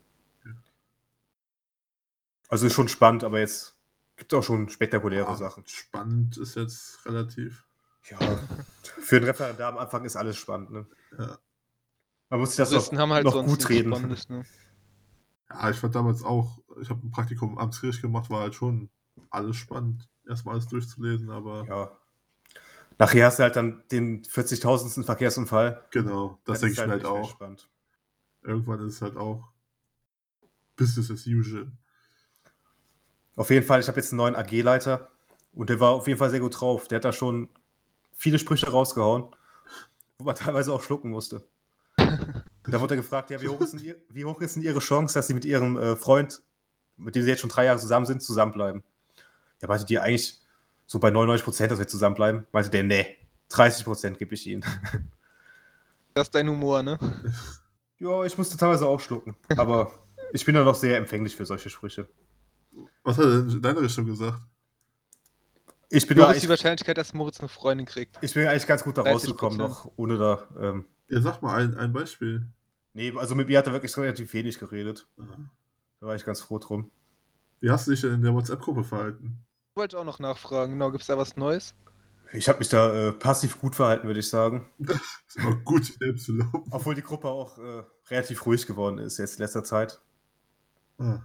Also 2.48 2.68
ist 2.68 2.74
schon 2.74 2.88
spannend, 2.88 3.24
aber 3.24 3.40
jetzt 3.40 3.76
gibt 4.22 4.34
es 4.34 4.38
auch 4.38 4.44
schon 4.44 4.70
spektakuläre 4.70 5.28
Ah, 5.28 5.36
Sachen. 5.36 5.64
Spannend 5.66 6.38
ist 6.38 6.56
jetzt 6.56 7.04
relativ. 7.08 7.66
Ja, 8.08 8.20
für 9.02 9.18
ein 9.18 9.24
Referendar 9.24 9.72
am 9.74 9.80
Anfang 9.80 10.06
ist 10.06 10.16
alles 10.16 10.38
spannend. 10.38 10.70
Ne? 10.72 10.86
Ja. 11.18 11.40
Man 12.30 12.40
muss 12.40 12.50
sich 12.52 12.58
das 12.58 12.70
Juristen 12.72 12.96
noch, 12.98 13.02
haben 13.02 13.14
halt 13.14 13.26
noch 13.26 13.34
sonst 13.34 13.50
gut 13.50 13.70
reden. 13.70 13.90
Ne? 13.90 14.46
Ja, 15.50 15.70
ich 15.72 15.78
fand 15.78 15.96
damals 15.96 16.22
auch, 16.22 16.60
ich 16.80 16.92
habe 16.92 17.04
ein 17.06 17.10
Praktikum 17.10 17.54
am 17.54 17.58
Amtsgericht 17.58 18.04
gemacht, 18.04 18.30
war 18.30 18.42
halt 18.42 18.54
schon 18.54 18.92
alles 19.32 19.56
spannend, 19.58 20.08
erstmal 20.30 20.54
alles 20.54 20.68
durchzulesen, 20.68 21.32
aber 21.32 21.66
Ja. 21.66 21.98
Nachher 23.00 23.26
hast 23.26 23.40
du 23.40 23.44
halt 23.44 23.56
dann 23.56 23.84
den 23.92 24.24
40.000. 24.24 25.04
Verkehrsunfall. 25.04 25.84
genau, 25.90 26.40
das 26.46 26.60
denke 26.60 26.74
ist 26.74 26.80
ich 26.80 26.86
mir 26.86 26.92
halt 26.92 27.02
mehr 27.02 27.12
auch. 27.12 27.32
spannend. 27.32 27.68
Irgendwann 28.44 28.86
ist 28.88 28.96
es 28.96 29.02
halt 29.02 29.18
auch 29.18 29.52
Business 30.76 31.10
as 31.10 31.26
usual. 31.26 31.72
Auf 33.36 33.50
jeden 33.50 33.66
Fall, 33.66 33.80
ich 33.80 33.88
habe 33.88 34.00
jetzt 34.00 34.12
einen 34.12 34.18
neuen 34.18 34.36
AG-Leiter 34.36 35.10
und 35.54 35.70
der 35.70 35.80
war 35.80 35.92
auf 35.92 36.08
jeden 36.08 36.20
Fall 36.20 36.30
sehr 36.30 36.40
gut 36.40 36.60
drauf. 36.60 36.88
Der 36.88 36.98
hat 36.98 37.06
da 37.06 37.14
schon 37.14 37.50
viele 38.16 38.40
Sprüche 38.40 38.70
rausgehauen, 38.70 39.36
wo 40.18 40.26
man 40.26 40.36
teilweise 40.36 40.74
auch 40.74 40.84
schlucken 40.84 41.10
musste. 41.10 41.44
Und 41.98 42.74
da 42.74 42.80
wurde 42.80 42.96
er 42.96 42.98
gefragt, 42.98 43.32
ja, 43.32 43.42
wie 43.42 43.48
hoch 43.48 43.62
ist 43.62 43.74
denn, 43.74 43.96
wie 44.10 44.26
hoch 44.26 44.40
ist 44.42 44.56
denn 44.56 44.64
Ihre 44.64 44.80
Chance, 44.80 45.14
dass 45.14 45.28
Sie 45.28 45.34
mit 45.34 45.46
Ihrem 45.46 45.78
äh, 45.78 45.96
Freund, 45.96 46.42
mit 46.98 47.16
dem 47.16 47.24
Sie 47.24 47.30
jetzt 47.30 47.40
schon 47.40 47.50
drei 47.50 47.66
Jahre 47.66 47.80
zusammen 47.80 48.06
sind, 48.06 48.22
zusammenbleiben? 48.22 48.84
Ja, 49.62 49.68
meinte 49.68 49.86
die 49.86 50.00
eigentlich 50.00 50.40
so 50.86 51.00
bei 51.00 51.10
99 51.10 51.44
Prozent, 51.44 51.72
dass 51.72 51.80
wir 51.80 51.88
zusammenbleiben. 51.88 52.46
Meinte 52.52 52.70
der, 52.70 52.84
nee, 52.84 53.18
30 53.50 53.86
Prozent 53.86 54.18
gebe 54.20 54.34
ich 54.34 54.48
Ihnen. 54.48 54.64
Das 56.14 56.28
ist 56.28 56.36
dein 56.36 56.50
Humor, 56.50 56.84
ne? 56.84 57.00
Ja, 57.98 58.26
ich 58.26 58.38
musste 58.38 58.58
teilweise 58.58 58.86
auch 58.86 59.00
schlucken. 59.00 59.34
Aber 59.56 59.94
ich 60.34 60.44
bin 60.44 60.56
da 60.56 60.66
noch 60.66 60.76
sehr 60.76 60.98
empfänglich 60.98 61.38
für 61.38 61.46
solche 61.46 61.70
Sprüche. 61.70 62.06
Was 63.04 63.18
hat 63.18 63.26
er 63.26 63.42
denn 63.42 63.50
in 63.50 63.62
deine 63.62 63.82
Richtung 63.82 64.06
gesagt? 64.06 64.42
Ich 65.90 66.08
bin, 66.08 66.18
da 66.18 66.24
ist 66.24 66.30
die 66.30 66.36
eigentlich, 66.36 66.50
Wahrscheinlichkeit, 66.50 66.98
dass 66.98 67.14
Moritz 67.14 67.40
eine 67.40 67.50
Freundin 67.50 67.86
kriegt? 67.86 68.18
ich 68.22 68.34
bin 68.34 68.48
eigentlich 68.48 68.66
ganz 68.68 68.84
gut 68.84 68.98
da 68.98 69.02
30%. 69.02 69.12
rausgekommen 69.12 69.58
noch, 69.58 69.92
ohne 69.98 70.18
da. 70.18 70.48
Ähm, 70.60 70.86
Ja, 71.10 71.22
sag 71.22 71.42
mal 71.42 71.62
ein, 71.62 71.76
ein 71.76 71.92
Beispiel. 71.92 72.48
nee, 72.94 73.14
also 73.18 73.36
mit 73.36 73.48
mir 73.50 73.58
hat 73.58 73.68
er 73.68 73.74
wirklich 73.74 73.96
relativ 73.98 74.34
wenig 74.34 74.58
geredet. 74.58 75.08
Aha. 75.18 75.50
Da 76.00 76.08
war 76.08 76.16
ich 76.16 76.24
ganz 76.24 76.42
froh 76.42 76.60
drum. 76.60 76.90
Wie 77.60 77.70
hast 77.70 77.88
du 77.88 77.92
dich 77.92 78.02
denn 78.02 78.14
in 78.14 78.22
der 78.22 78.34
WhatsApp-Gruppe 78.34 78.84
verhalten? 78.84 79.38
Wollte 79.76 79.96
ich 79.96 80.00
auch 80.00 80.06
noch 80.06 80.20
nachfragen. 80.20 80.74
Genau, 80.74 80.92
gibt 80.92 81.02
es 81.02 81.08
da 81.08 81.18
was 81.18 81.36
Neues? 81.38 81.76
Ich 82.34 82.48
habe 82.48 82.60
mich 82.60 82.70
da 82.70 83.10
äh, 83.10 83.12
passiv 83.12 83.60
gut 83.60 83.76
verhalten, 83.76 84.08
würde 84.08 84.22
ich 84.22 84.30
sagen. 84.30 84.70
Ist 84.80 85.36
immer 85.36 85.56
gut, 85.58 85.86
selbst 86.00 86.26
zu 86.26 86.34
loben. 86.34 86.64
Obwohl 86.72 86.96
die 86.96 87.04
Gruppe 87.04 87.28
auch 87.28 87.58
äh, 87.58 87.84
relativ 88.10 88.46
ruhig 88.46 88.66
geworden 88.66 88.98
ist 88.98 89.18
jetzt 89.18 89.36
in 89.38 89.44
letzter 89.44 89.64
Zeit. 89.64 90.00
Ah. 90.98 91.20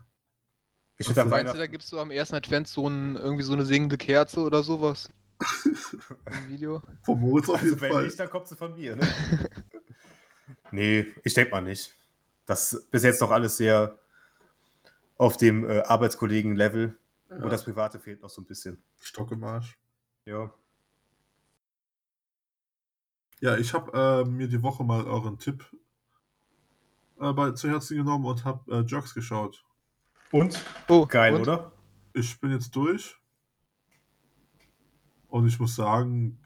Ich 0.99 1.19
am 1.19 1.29
Meinst 1.29 1.55
du, 1.55 1.59
da 1.59 1.67
gibst 1.67 1.93
du 1.93 1.99
am 1.99 2.11
ersten 2.11 2.37
Advent 2.37 2.69
so 2.69 2.89
ein, 2.89 3.17
irgendwie 3.17 3.43
so 3.43 3.53
eine 3.53 3.67
singende 3.67 3.99
Kerze 3.99 4.41
oder 4.41 4.63
sowas? 4.63 5.11
Im 5.65 6.49
Video? 6.49 6.83
Vom 7.03 7.21
Moritz 7.21 7.49
auf 7.49 7.57
Also 7.57 7.67
jeden 7.67 7.81
wenn 7.83 7.93
Fall. 7.93 8.05
nicht, 8.05 8.19
dann 8.19 8.31
kommt 8.31 8.49
sie 8.49 8.57
von 8.57 8.75
mir. 8.75 8.97
Ne? 8.97 9.07
nee, 10.71 11.07
ich 11.23 11.35
denke 11.35 11.51
mal 11.51 11.61
nicht. 11.61 11.95
Das 12.47 12.73
ist 12.73 12.91
bis 12.91 13.03
jetzt 13.03 13.21
noch 13.21 13.31
alles 13.31 13.59
sehr 13.59 13.99
auf 15.19 15.37
dem 15.37 15.69
äh, 15.69 15.81
Arbeitskollegen-Level. 15.81 16.97
Ja. 17.29 17.37
Und 17.37 17.51
das 17.51 17.65
Private 17.65 17.99
fehlt 17.99 18.23
noch 18.23 18.31
so 18.31 18.41
ein 18.41 18.47
bisschen. 18.47 18.83
Stock 18.99 19.33
im 19.33 19.45
Arsch. 19.45 19.77
Ja. 20.25 20.51
Ja, 23.41 23.59
ich 23.59 23.75
habe 23.75 24.25
äh, 24.25 24.29
mir 24.29 24.49
die 24.49 24.63
Woche 24.63 24.83
mal 24.83 25.05
euren 25.05 25.39
Tipp 25.39 25.67
äh, 27.21 27.33
bei, 27.35 27.51
zu 27.51 27.69
Herzen 27.69 27.99
genommen 27.99 28.25
und 28.25 28.47
habe 28.47 28.73
äh, 28.75 28.81
Jogs 28.81 29.13
geschaut. 29.13 29.66
Und? 30.33 30.61
Oh, 30.89 31.07
Geil, 31.07 31.35
und? 31.35 31.43
oder? 31.43 31.73
Ich 32.13 32.39
bin 32.41 32.51
jetzt 32.51 32.75
durch. 32.75 33.17
Und 35.29 35.47
ich 35.47 35.59
muss 35.59 35.75
sagen, 35.77 36.39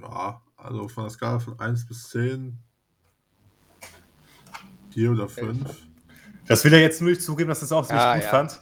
ja, 0.00 0.40
also 0.56 0.88
von 0.88 1.04
der 1.04 1.10
Skala 1.10 1.38
von 1.38 1.58
1 1.58 1.86
bis 1.86 2.08
10, 2.10 2.58
4 4.90 5.10
oder 5.12 5.28
5. 5.28 5.86
Das 6.46 6.64
will 6.64 6.72
er 6.74 6.80
jetzt 6.80 7.00
nur 7.00 7.10
nicht 7.10 7.22
zugeben, 7.22 7.48
dass 7.48 7.60
er 7.62 7.64
es 7.64 7.72
auch 7.72 7.86
ziemlich 7.86 8.02
Ja, 8.04 8.14
gut 8.14 8.24
ja. 8.24 8.30
fand. 8.30 8.60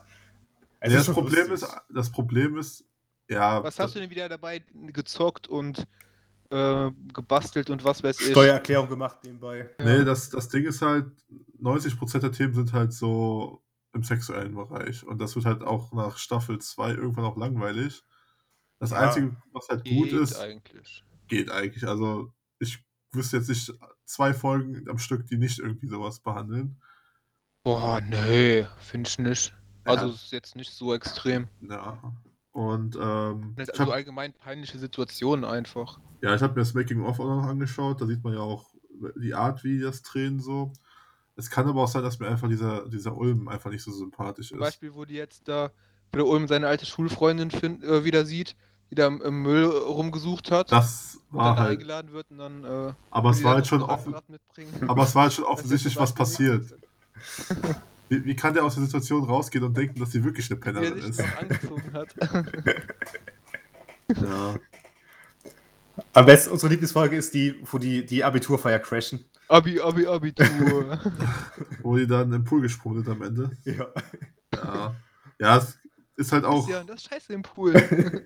Es 0.80 0.92
Ja, 0.92 1.00
ist 1.00 1.08
das, 1.08 1.14
Problem 1.14 1.48
lustig. 1.50 1.68
ist, 1.68 1.80
das 1.90 2.10
Problem 2.10 2.56
ist, 2.56 2.84
ja, 3.28 3.62
Was 3.62 3.76
das, 3.76 3.86
hast 3.86 3.94
du 3.96 4.00
denn 4.00 4.10
wieder 4.10 4.28
dabei 4.28 4.62
gezockt 4.92 5.48
und 5.48 5.86
äh, 6.50 6.90
gebastelt 7.12 7.68
und 7.68 7.84
was 7.84 8.02
weiß 8.02 8.20
ich? 8.20 8.30
Steuererklärung 8.30 8.88
gemacht 8.88 9.18
nebenbei. 9.24 9.68
Nee, 9.80 10.04
das, 10.04 10.30
das 10.30 10.48
Ding 10.48 10.64
ist 10.64 10.80
halt, 10.80 11.06
90% 11.60 12.20
der 12.20 12.32
Themen 12.32 12.54
sind 12.54 12.72
halt 12.72 12.92
so 12.92 13.62
im 13.92 14.02
sexuellen 14.02 14.54
Bereich. 14.54 15.04
Und 15.06 15.18
das 15.20 15.34
wird 15.36 15.46
halt 15.46 15.62
auch 15.62 15.92
nach 15.92 16.18
Staffel 16.18 16.58
2 16.58 16.90
irgendwann 16.92 17.24
auch 17.24 17.36
langweilig. 17.36 18.02
Das 18.80 18.90
Ja. 18.90 18.98
Einzige, 18.98 19.36
was 19.52 19.68
halt 19.68 19.84
gut 19.84 20.10
Geht 20.10 20.12
ist, 20.12 20.38
eigentlich. 20.38 21.04
geht 21.26 21.50
eigentlich. 21.50 21.86
Also 21.86 22.32
ich 22.58 22.84
wüsste 23.12 23.38
jetzt 23.38 23.48
nicht 23.48 23.72
zwei 24.04 24.34
Folgen 24.34 24.88
am 24.88 24.98
Stück, 24.98 25.26
die 25.26 25.36
nicht 25.38 25.58
irgendwie 25.58 25.88
sowas 25.88 26.20
behandeln. 26.20 26.80
Boah, 27.64 28.00
nee, 28.00 28.66
finde 28.78 29.08
ich 29.08 29.18
nicht. 29.18 29.54
Also 29.84 30.06
Ja. 30.06 30.12
es 30.14 30.22
ist 30.24 30.32
jetzt 30.32 30.56
nicht 30.56 30.70
so 30.72 30.94
extrem. 30.94 31.48
Ja. 31.60 32.00
Und 32.52 32.96
ähm, 33.00 33.54
Also 33.56 33.72
hab, 33.78 33.88
allgemein 33.90 34.32
peinliche 34.32 34.78
Situationen 34.78 35.44
einfach. 35.44 36.00
ja, 36.22 36.34
ich 36.34 36.42
habe 36.42 36.54
mir 36.54 36.60
das 36.60 36.74
Making 36.74 37.02
of 37.04 37.18
auch 37.20 37.24
noch 37.42 37.46
angeschaut. 37.46 38.00
Da 38.00 38.06
sieht 38.06 38.22
man 38.24 38.34
ja 38.34 38.40
auch 38.40 38.70
die 39.16 39.34
Art, 39.34 39.64
wie 39.64 39.76
die 39.78 39.82
das 39.82 40.02
drehen 40.02 40.40
so. 40.40 40.72
Es 41.38 41.48
kann 41.50 41.68
aber 41.68 41.84
auch 41.84 41.88
sein, 41.88 42.02
dass 42.02 42.18
mir 42.18 42.26
einfach 42.26 42.48
dieser, 42.48 42.88
dieser 42.88 43.16
Ulm 43.16 43.46
einfach 43.46 43.70
nicht 43.70 43.84
so 43.84 43.92
sympathisch 43.92 44.48
Zum 44.48 44.58
ist. 44.58 44.64
Beispiel, 44.64 44.92
wo 44.92 45.04
die 45.04 45.14
jetzt 45.14 45.46
da, 45.46 45.70
wo 46.10 46.16
der 46.16 46.26
Ulm 46.26 46.48
seine 46.48 46.66
alte 46.66 46.84
Schulfreundin 46.84 47.52
find, 47.52 47.84
äh, 47.84 48.02
wieder 48.04 48.26
sieht, 48.26 48.56
die 48.90 48.96
da 48.96 49.06
im, 49.06 49.22
im 49.22 49.42
Müll 49.42 49.64
rumgesucht 49.64 50.50
hat. 50.50 50.72
Das 50.72 51.20
und 51.30 51.38
war 51.38 51.54
dann 51.54 51.58
halt. 51.60 51.70
eingeladen 51.70 52.12
wird 52.12 52.28
und 52.32 52.38
dann. 52.38 52.64
Äh, 52.64 52.92
Aber 53.10 53.30
es 53.30 53.44
war 53.44 53.54
halt 53.54 53.68
schon 53.68 53.82
offen. 53.82 54.16
Aber 54.88 55.04
es 55.04 55.14
war 55.14 55.22
halt 55.22 55.32
schon 55.32 55.44
offensichtlich, 55.46 55.94
zum 55.94 56.02
was 56.02 56.12
passiert. 56.12 56.74
Wie, 58.10 58.24
wie 58.24 58.34
kann 58.34 58.54
der 58.54 58.64
aus 58.64 58.74
der 58.74 58.84
Situation 58.84 59.22
rausgehen 59.22 59.62
und 59.62 59.76
denken, 59.76 60.00
dass 60.00 60.12
sie 60.12 60.24
wirklich 60.24 60.50
eine 60.50 60.58
Wie 60.58 60.66
er 60.66 60.72
Pennerin 60.72 61.12
sich 61.12 61.26
ist? 61.26 61.38
angezogen 61.38 61.92
hat. 61.92 62.14
Ja. 64.16 64.54
Am 66.14 66.24
besten, 66.24 66.52
unsere 66.52 66.70
Lieblingsfolge 66.70 67.16
ist 67.16 67.34
die, 67.34 67.56
wo 67.70 67.76
die, 67.76 68.06
die 68.06 68.24
Abiturfeier 68.24 68.78
crashen. 68.78 69.26
Abi, 69.48 69.80
Abi, 69.80 70.06
Abitur. 70.06 70.98
Wo 71.82 71.96
die 71.96 72.06
dann 72.06 72.32
im 72.32 72.44
Pool 72.44 72.60
gesprungen 72.62 73.02
sind 73.02 73.12
am 73.12 73.22
Ende. 73.22 73.50
Ja. 73.64 73.86
Ja. 74.54 74.94
Ja, 75.40 75.56
es 75.58 75.78
ist 76.16 76.32
halt 76.32 76.44
auch. 76.44 76.68
Ja, 76.68 76.82
das 76.84 76.96
ist 76.96 77.08
scheiße 77.10 77.32
im 77.32 77.42
Pool. 77.42 77.72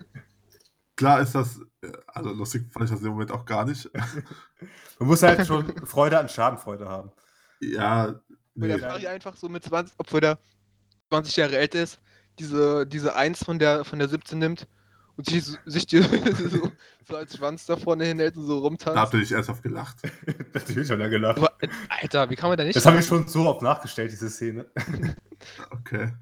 Klar 0.96 1.20
ist 1.20 1.34
das. 1.34 1.60
äh, 1.82 1.92
Also 2.06 2.30
lustig 2.32 2.70
fand 2.72 2.86
ich 2.86 2.90
das 2.90 3.00
im 3.02 3.10
Moment 3.12 3.30
auch 3.30 3.44
gar 3.44 3.64
nicht. 3.64 3.88
Man 4.98 5.08
muss 5.08 5.22
halt 5.22 5.46
schon 5.46 5.66
Freude 5.86 6.18
an 6.18 6.28
Schadenfreude 6.28 6.88
haben. 6.88 7.10
Ja. 7.60 8.20
Wo 8.54 8.66
Nee. 8.66 8.68
der 8.68 8.78
Fari 8.80 9.06
einfach 9.06 9.36
so 9.36 9.48
mit 9.48 9.64
20, 9.64 9.94
obwohl 9.98 10.20
der 10.20 10.38
20 11.08 11.36
Jahre 11.36 11.56
älter 11.56 11.82
ist, 11.82 12.00
diese, 12.38 12.86
diese 12.86 13.14
1 13.16 13.44
von 13.44 13.58
der, 13.58 13.84
von 13.84 13.98
der 13.98 14.08
17 14.08 14.38
nimmt 14.38 14.66
und 15.16 15.26
sich, 15.28 15.44
so- 15.44 15.56
sich 15.66 15.86
die 15.86 16.02
so, 16.02 16.70
so 17.08 17.16
als 17.16 17.36
Schwanz 17.36 17.66
da 17.66 17.76
vorne 17.76 18.04
hinhält 18.04 18.36
und 18.36 18.46
so 18.46 18.56
Da 18.56 18.60
rumtanzt. 18.66 18.96
habt 18.96 19.14
ihr 19.14 19.20
nicht 19.20 19.32
ernsthaft 19.32 19.62
gelacht. 19.62 19.96
Natürlich 20.54 20.88
schon 20.88 20.98
gelacht. 20.98 21.38
Aber, 21.38 21.52
Alter, 21.88 22.30
wie 22.30 22.36
kann 22.36 22.48
man 22.50 22.58
da 22.58 22.64
nicht. 22.64 22.76
Das 22.76 22.86
haben 22.86 22.94
wir 22.96 23.02
schon 23.02 23.26
so 23.28 23.46
oft 23.48 23.62
nachgestellt, 23.62 24.10
diese 24.12 24.30
Szene. 24.30 24.66
Okay. 25.70 26.12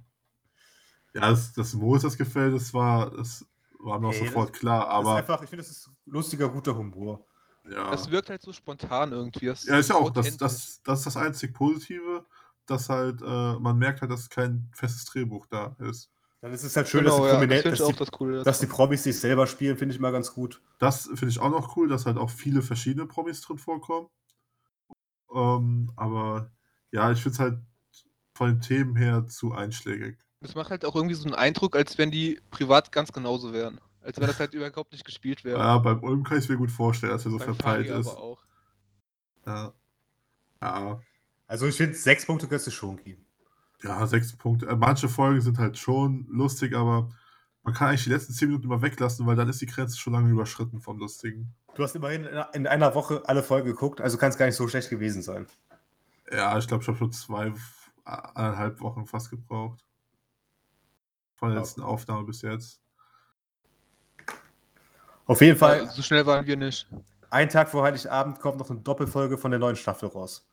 Ja, 1.13 1.31
das, 1.31 1.53
das 1.53 1.75
Moos 1.75 2.03
das 2.03 2.17
gefällt, 2.17 2.55
das 2.55 2.73
war, 2.73 3.11
das 3.11 3.45
war 3.79 3.99
mir 3.99 4.09
auch 4.09 4.13
Hey, 4.13 4.27
sofort 4.27 4.53
klar, 4.53 4.81
Das 4.87 4.89
ist 4.89 4.95
aber 4.99 5.17
einfach, 5.17 5.43
ich 5.43 5.51
finde, 5.51 5.63
das 5.65 5.71
ist 5.73 5.91
lustiger, 6.07 6.49
guter 6.49 6.75
Humor. 6.77 7.27
ja. 7.71 7.91
Das 7.91 8.11
wirkt 8.11 8.31
halt 8.31 8.43
so 8.43 8.53
spontan 8.53 9.13
irgendwie. 9.13 9.47
Das 9.47 9.65
Ja, 9.65 9.79
ist 9.79 9.91
ja 9.91 9.97
auch, 9.97 10.11
das, 10.11 10.37
das, 10.37 10.81
das 10.83 10.99
ist 11.01 11.07
das 11.07 11.17
einzig 11.17 11.53
Positive, 11.53 12.25
dass 12.67 12.89
halt, 12.89 13.21
äh, 13.23 13.55
man 13.59 13.77
merkt 13.79 14.01
halt, 14.01 14.11
dass 14.11 14.29
kein 14.31 14.71
festes 14.73 15.05
Drehbuch 15.07 15.47
da 15.47 15.77
ist. 15.81 16.11
Dann 16.41 16.53
ist 16.55 16.65
es 16.65 16.75
halt 16.75 16.89
schön, 16.89 17.05
genau, 17.05 17.27
dass, 17.27 17.39
die 17.41 17.55
ja, 17.55 17.63
das 17.63 17.79
dass, 17.79 17.89
die, 17.89 17.95
das 17.97 18.11
Coole. 18.11 18.43
dass 18.43 18.61
die. 18.61 18.67
Promis 18.67 19.03
sich 19.03 19.19
selber 19.21 19.47
spielen, 19.47 19.77
finde 19.77 19.95
ich 19.95 20.01
mal 20.01 20.11
ganz 20.11 20.33
gut. 20.33 20.63
Das 20.79 21.07
finde 21.07 21.29
ich 21.29 21.39
auch 21.39 21.51
noch 21.51 21.77
cool, 21.77 21.89
dass 21.89 22.07
halt 22.07 22.17
auch 22.17 22.31
viele 22.31 22.63
verschiedene 22.63 23.07
Promis 23.07 23.43
drin 23.43 23.59
vorkommen. 23.59 24.09
Ähm, 25.35 25.93
aber 25.97 26.51
ja, 26.93 27.13
ich 27.13 27.23
finde 27.23 27.35
es 27.35 27.41
halt 27.41 27.59
von 28.35 28.53
den 28.55 28.61
Themen 28.63 28.97
her 28.97 29.27
zu 29.27 29.53
einschlägig. 29.53 30.19
Das 30.41 30.55
macht 30.55 30.71
halt 30.71 30.87
auch 30.87 30.97
irgendwie 30.97 31.15
so 31.15 31.25
einen 31.25 31.35
Eindruck, 31.35 31.77
als 31.77 31.99
wenn 31.99 32.11
die 32.11 32.41
privat 32.51 32.91
ganz 32.91 33.13
genauso 33.13 33.53
wären. 33.53 33.79
Als 34.01 34.19
wenn 34.19 34.27
das 34.27 34.41
halt 34.41 34.55
überhaupt 34.55 34.93
nicht 34.93 35.05
gespielt 35.05 35.45
wäre. 35.45 35.59
Ja, 35.59 35.77
beim 35.77 36.03
Ulm 36.03 36.25
kann 36.25 36.39
ich 36.39 36.45
es 36.45 36.49
mir 36.49 36.57
gut 36.57 36.71
vorstellen, 36.71 37.13
dass 37.13 37.27
er 37.27 37.33
so 37.33 37.37
Beim 37.37 37.55
verpeilt 37.55 37.89
Fari 37.89 38.01
ist. 38.01 38.09
aber 38.09 38.19
auch. 38.19 38.45
Ja. 39.47 39.75
Ja, 40.63 41.01
Also 41.47 41.67
ich 41.67 41.77
finde, 41.77 41.95
sechs 41.95 42.25
Punkte 42.25 42.47
könntest 42.49 42.69
du 42.69 42.71
schon 42.71 42.97
geben. 43.03 43.27
Ja, 43.83 44.07
sechs 44.07 44.37
Punkte. 44.37 44.67
Äh, 44.67 44.77
Manche 44.77 45.09
Folgen 45.09 45.41
sind 45.41 45.59
halt 45.59 45.79
schon 45.79 46.27
lustig, 46.31 46.75
aber 46.77 47.09
man 47.63 47.75
kann 47.75 47.89
eigentlich 47.89 48.05
die 48.05 48.11
letzten 48.11 48.33
zehn 48.33 48.49
Minuten 48.49 48.67
immer 48.67 48.83
weglassen, 48.83 49.27
weil 49.27 49.37
dann 49.37 49.49
ist 49.49 49.61
die 49.61 49.67
Grenze 49.67 49.99
schon 49.99 50.13
lange 50.13 50.31
überschritten 50.31 50.81
vom 50.81 50.99
Lustigen. 50.99 51.53
Du 51.75 51.83
hast 51.83 51.95
immerhin 51.95 52.23
in 52.25 52.29
einer- 52.29 52.55
in 52.55 52.67
einer 52.67 52.95
Woche 52.95 53.23
alle 53.27 53.43
Folgen 53.43 53.67
geguckt, 53.69 54.01
also 54.01 54.19
kann 54.19 54.31
es 54.31 54.37
gar 54.39 54.47
nicht 54.47 54.57
so 54.57 54.67
schlecht 54.69 54.91
gewesen 54.91 55.23
sein. 55.23 55.47
Ja, 56.33 56.57
ich 56.59 56.67
glaube, 56.67 56.83
ich 56.83 56.89
habe 56.89 56.99
schon 56.99 57.13
zwei, 57.13 57.53
eineinhalb 58.05 58.81
Wochen 58.81 59.07
fast 59.07 59.31
gebraucht. 59.31 59.85
Von 61.37 61.49
der 61.49 61.57
Ja. 61.57 61.63
letzten 61.63 61.81
Aufnahme 61.83 62.25
bis 62.25 62.43
jetzt. 62.43 62.81
Auf 65.27 65.41
jeden 65.41 65.57
Fall, 65.59 65.85
Äh, 65.85 65.87
so 65.89 66.03
schnell 66.03 66.27
waren 66.27 66.47
wir 66.47 66.57
nicht. 66.57 66.89
einen 67.31 67.49
Tag 67.51 67.69
vor 67.69 67.85
Heiligabend 67.85 68.41
kommt 68.41 68.59
noch 68.59 68.69
eine 68.71 68.81
Doppelfolge 68.81 69.39
von 69.39 69.51
der 69.51 69.61
neuen 69.61 69.77
Staffel 69.77 70.09
raus. 70.09 70.47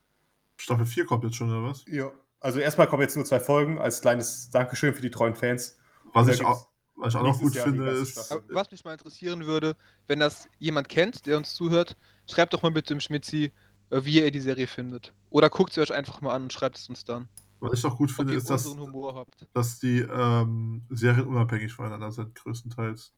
Staffel 0.57 0.85
4 0.85 1.05
kommt 1.05 1.23
jetzt 1.23 1.35
schon, 1.35 1.49
oder 1.49 1.63
was? 1.69 1.83
Ja. 1.87 2.11
Also 2.39 2.59
erstmal 2.59 2.87
kommen 2.87 3.01
jetzt 3.01 3.15
nur 3.15 3.25
zwei 3.25 3.39
Folgen 3.39 3.79
als 3.79 4.01
kleines 4.01 4.49
Dankeschön 4.49 4.93
für 4.93 5.01
die 5.01 5.09
treuen 5.09 5.35
Fans. 5.35 5.77
Was 6.13 6.27
ich 6.27 6.45
auch, 6.45 6.67
was 6.95 7.13
ich 7.13 7.19
auch 7.19 7.23
noch 7.23 7.39
gut 7.39 7.53
Jahr 7.55 7.65
finde, 7.65 7.89
ist, 7.89 8.17
was 8.49 8.71
mich 8.71 8.83
mal 8.85 8.93
interessieren 8.93 9.45
würde, 9.45 9.75
wenn 10.07 10.19
das 10.19 10.47
jemand 10.59 10.89
kennt, 10.89 11.25
der 11.25 11.37
uns 11.37 11.53
zuhört, 11.53 11.97
schreibt 12.29 12.53
doch 12.53 12.61
mal 12.61 12.71
bitte 12.71 12.93
im 12.93 12.99
Schmitzi, 12.99 13.51
äh, 13.89 14.01
wie 14.03 14.21
ihr 14.21 14.31
die 14.31 14.39
Serie 14.39 14.67
findet. 14.67 15.13
Oder 15.29 15.49
guckt 15.49 15.73
sie 15.73 15.81
euch 15.81 15.93
einfach 15.93 16.21
mal 16.21 16.33
an 16.33 16.43
und 16.43 16.53
schreibt 16.53 16.77
es 16.77 16.87
uns 16.89 17.03
dann. 17.05 17.27
was 17.59 17.79
ich 17.79 17.85
auch 17.85 17.97
gut 17.97 18.11
finde, 18.11 18.35
ist, 18.35 18.49
dass, 18.49 18.65
unseren 18.65 18.87
Humor 18.87 19.15
habt. 19.15 19.47
dass 19.53 19.79
die 19.79 19.99
ähm, 19.99 20.83
Serien 20.89 21.27
unabhängig 21.27 21.73
voneinander 21.73 22.11
sind, 22.11 22.35
größtenteils. 22.35 23.13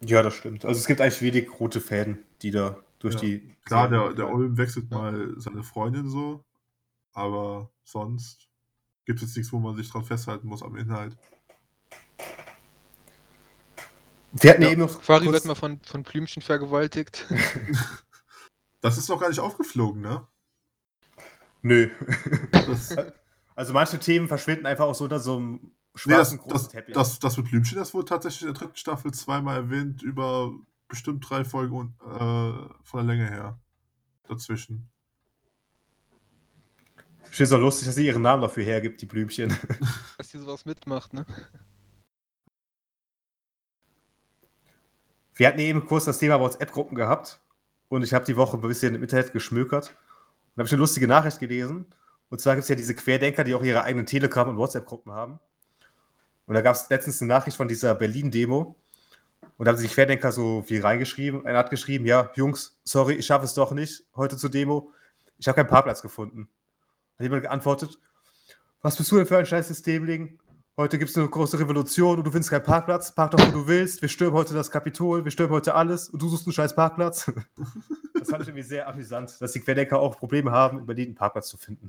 Ja, 0.00 0.22
das 0.22 0.34
stimmt. 0.34 0.64
Also 0.64 0.78
es 0.80 0.86
gibt 0.86 1.00
eigentlich 1.00 1.22
wenig 1.22 1.60
rote 1.60 1.80
Fäden, 1.80 2.18
die 2.42 2.50
da 2.50 2.76
durch 2.98 3.14
Ja. 3.14 3.20
die. 3.20 3.54
Klar, 3.64 3.88
der, 3.88 4.12
der. 4.14 4.28
Ulm 4.28 4.56
wechselt 4.56 4.90
Ja. 4.90 4.98
mal 4.98 5.34
seine 5.36 5.62
Freundin 5.62 6.08
so, 6.08 6.44
aber 7.14 7.70
sonst 7.84 8.48
gibt 9.06 9.22
es 9.22 9.34
nichts, 9.36 9.52
wo 9.52 9.58
man 9.58 9.76
sich 9.76 9.90
dran 9.90 10.04
festhalten 10.04 10.46
muss 10.48 10.62
am 10.62 10.76
Inhalt. 10.76 11.16
Wir 14.32 14.50
hatten 14.50 14.62
Ja. 14.62 14.70
eben 14.70 14.80
noch. 14.82 15.00
Quari 15.00 15.30
wird 15.30 15.44
mal 15.44 15.54
von, 15.54 15.80
von 15.80 16.02
Blümchen 16.02 16.42
vergewaltigt. 16.42 17.26
Das 18.80 18.98
ist 18.98 19.08
noch 19.08 19.18
gar 19.18 19.30
nicht 19.30 19.40
aufgeflogen, 19.40 20.02
ne? 20.02 20.26
Nö. 21.62 21.88
Das, 22.52 22.94
Also 23.56 23.72
manche 23.72 23.98
Themen 23.98 24.28
verschwinden 24.28 24.66
einfach 24.66 24.84
auch 24.84 24.94
so 24.94 25.04
unter 25.04 25.20
so 25.20 25.36
einem 25.38 25.52
nee, 25.52 25.70
das, 25.94 26.02
schwarzen 26.02 26.38
großen 26.38 26.52
das, 26.54 26.68
Teppich. 26.68 26.94
das, 26.94 27.18
das 27.18 27.36
mit 27.38 27.48
Blümchen, 27.48 27.78
das 27.78 27.94
wurde 27.94 28.06
tatsächlich 28.06 28.42
in 28.42 28.48
der 28.48 28.54
dritten 28.54 28.76
Staffel 28.76 29.14
zweimal 29.14 29.56
erwähnt, 29.56 30.02
über 30.02 30.52
bestimmt 30.88 31.24
drei 31.26 31.44
Folgen 31.46 31.74
und, 31.76 31.94
äh, 32.02 32.68
von 32.82 32.98
der 32.98 33.04
Länge 33.04 33.26
her. 33.26 33.58
Dazwischen. 34.28 34.90
Ich 37.34 37.38
finde 37.38 37.48
es 37.48 37.52
auch 37.52 37.60
lustig, 37.60 37.88
dass 37.88 37.96
sie 37.96 38.06
ihren 38.06 38.22
Namen 38.22 38.42
dafür 38.42 38.62
hergibt, 38.62 39.02
die 39.02 39.06
Blümchen. 39.06 39.48
dass 40.18 40.28
die 40.28 40.38
sowas 40.38 40.64
mitmacht, 40.64 41.12
ne? 41.12 41.26
Wir 45.34 45.48
hatten 45.48 45.58
eben 45.58 45.84
kurz 45.84 46.04
das 46.04 46.20
Thema 46.20 46.38
WhatsApp-Gruppen 46.38 46.94
gehabt 46.94 47.40
und 47.88 48.04
ich 48.04 48.14
habe 48.14 48.24
die 48.24 48.36
Woche 48.36 48.56
ein 48.56 48.60
bisschen 48.60 48.94
im 48.94 49.02
Internet 49.02 49.32
geschmökert 49.32 49.88
und 49.88 50.60
habe 50.60 50.66
ich 50.68 50.72
eine 50.72 50.78
lustige 50.78 51.08
Nachricht 51.08 51.40
gelesen. 51.40 51.86
Und 52.30 52.40
zwar 52.40 52.54
gibt 52.54 52.62
es 52.62 52.68
ja 52.68 52.76
diese 52.76 52.94
Querdenker, 52.94 53.42
die 53.42 53.56
auch 53.56 53.64
ihre 53.64 53.82
eigenen 53.82 54.06
Telegram- 54.06 54.50
und 54.50 54.56
WhatsApp-Gruppen 54.56 55.10
haben. 55.10 55.40
Und 56.46 56.54
da 56.54 56.60
gab 56.60 56.76
es 56.76 56.88
letztens 56.88 57.20
eine 57.20 57.30
Nachricht 57.30 57.56
von 57.56 57.66
dieser 57.66 57.96
Berlin-Demo. 57.96 58.76
Und 59.56 59.64
da 59.64 59.72
haben 59.72 59.76
sich 59.76 59.88
die 59.88 59.94
Querdenker 59.94 60.30
so 60.30 60.62
viel 60.62 60.82
reingeschrieben. 60.82 61.44
Einer 61.46 61.58
hat 61.58 61.70
geschrieben: 61.70 62.06
Ja, 62.06 62.30
Jungs, 62.36 62.78
sorry, 62.84 63.14
ich 63.14 63.26
schaffe 63.26 63.46
es 63.46 63.54
doch 63.54 63.72
nicht 63.72 64.04
heute 64.14 64.36
zur 64.36 64.50
Demo. 64.50 64.92
Ich 65.36 65.48
habe 65.48 65.56
keinen 65.56 65.66
Parkplatz 65.66 66.00
gefunden. 66.00 66.48
Hat 67.14 67.22
jemand 67.22 67.42
geantwortet: 67.42 67.98
Was 68.82 68.96
bist 68.96 69.10
du 69.12 69.16
denn 69.16 69.26
für 69.26 69.38
ein 69.38 69.46
scheiß 69.46 69.68
Systemling? 69.68 70.38
Heute 70.76 70.98
gibt 70.98 71.10
es 71.10 71.16
eine 71.16 71.28
große 71.28 71.56
Revolution 71.60 72.18
und 72.18 72.24
du 72.24 72.32
findest 72.32 72.50
keinen 72.50 72.64
Parkplatz. 72.64 73.14
Park 73.14 73.30
doch, 73.30 73.46
wo 73.46 73.52
du 73.52 73.68
willst. 73.68 74.02
Wir 74.02 74.08
stürmen 74.08 74.34
heute 74.34 74.54
das 74.54 74.72
Kapitol, 74.72 75.24
wir 75.24 75.30
stürmen 75.30 75.52
heute 75.52 75.76
alles 75.76 76.08
und 76.08 76.20
du 76.20 76.28
suchst 76.28 76.46
einen 76.46 76.52
scheiß 76.52 76.74
Parkplatz. 76.74 77.30
Das 78.16 78.30
fand 78.30 78.42
ich 78.42 78.48
irgendwie 78.48 78.66
sehr 78.66 78.88
amüsant, 78.88 79.38
dass 79.38 79.52
die 79.52 79.60
Querdenker 79.60 79.98
auch 79.98 80.16
Probleme 80.16 80.50
haben, 80.50 80.78
in 80.78 80.86
Berlin 80.86 81.08
einen 81.08 81.14
Parkplatz 81.14 81.48
zu 81.48 81.58
finden. 81.58 81.88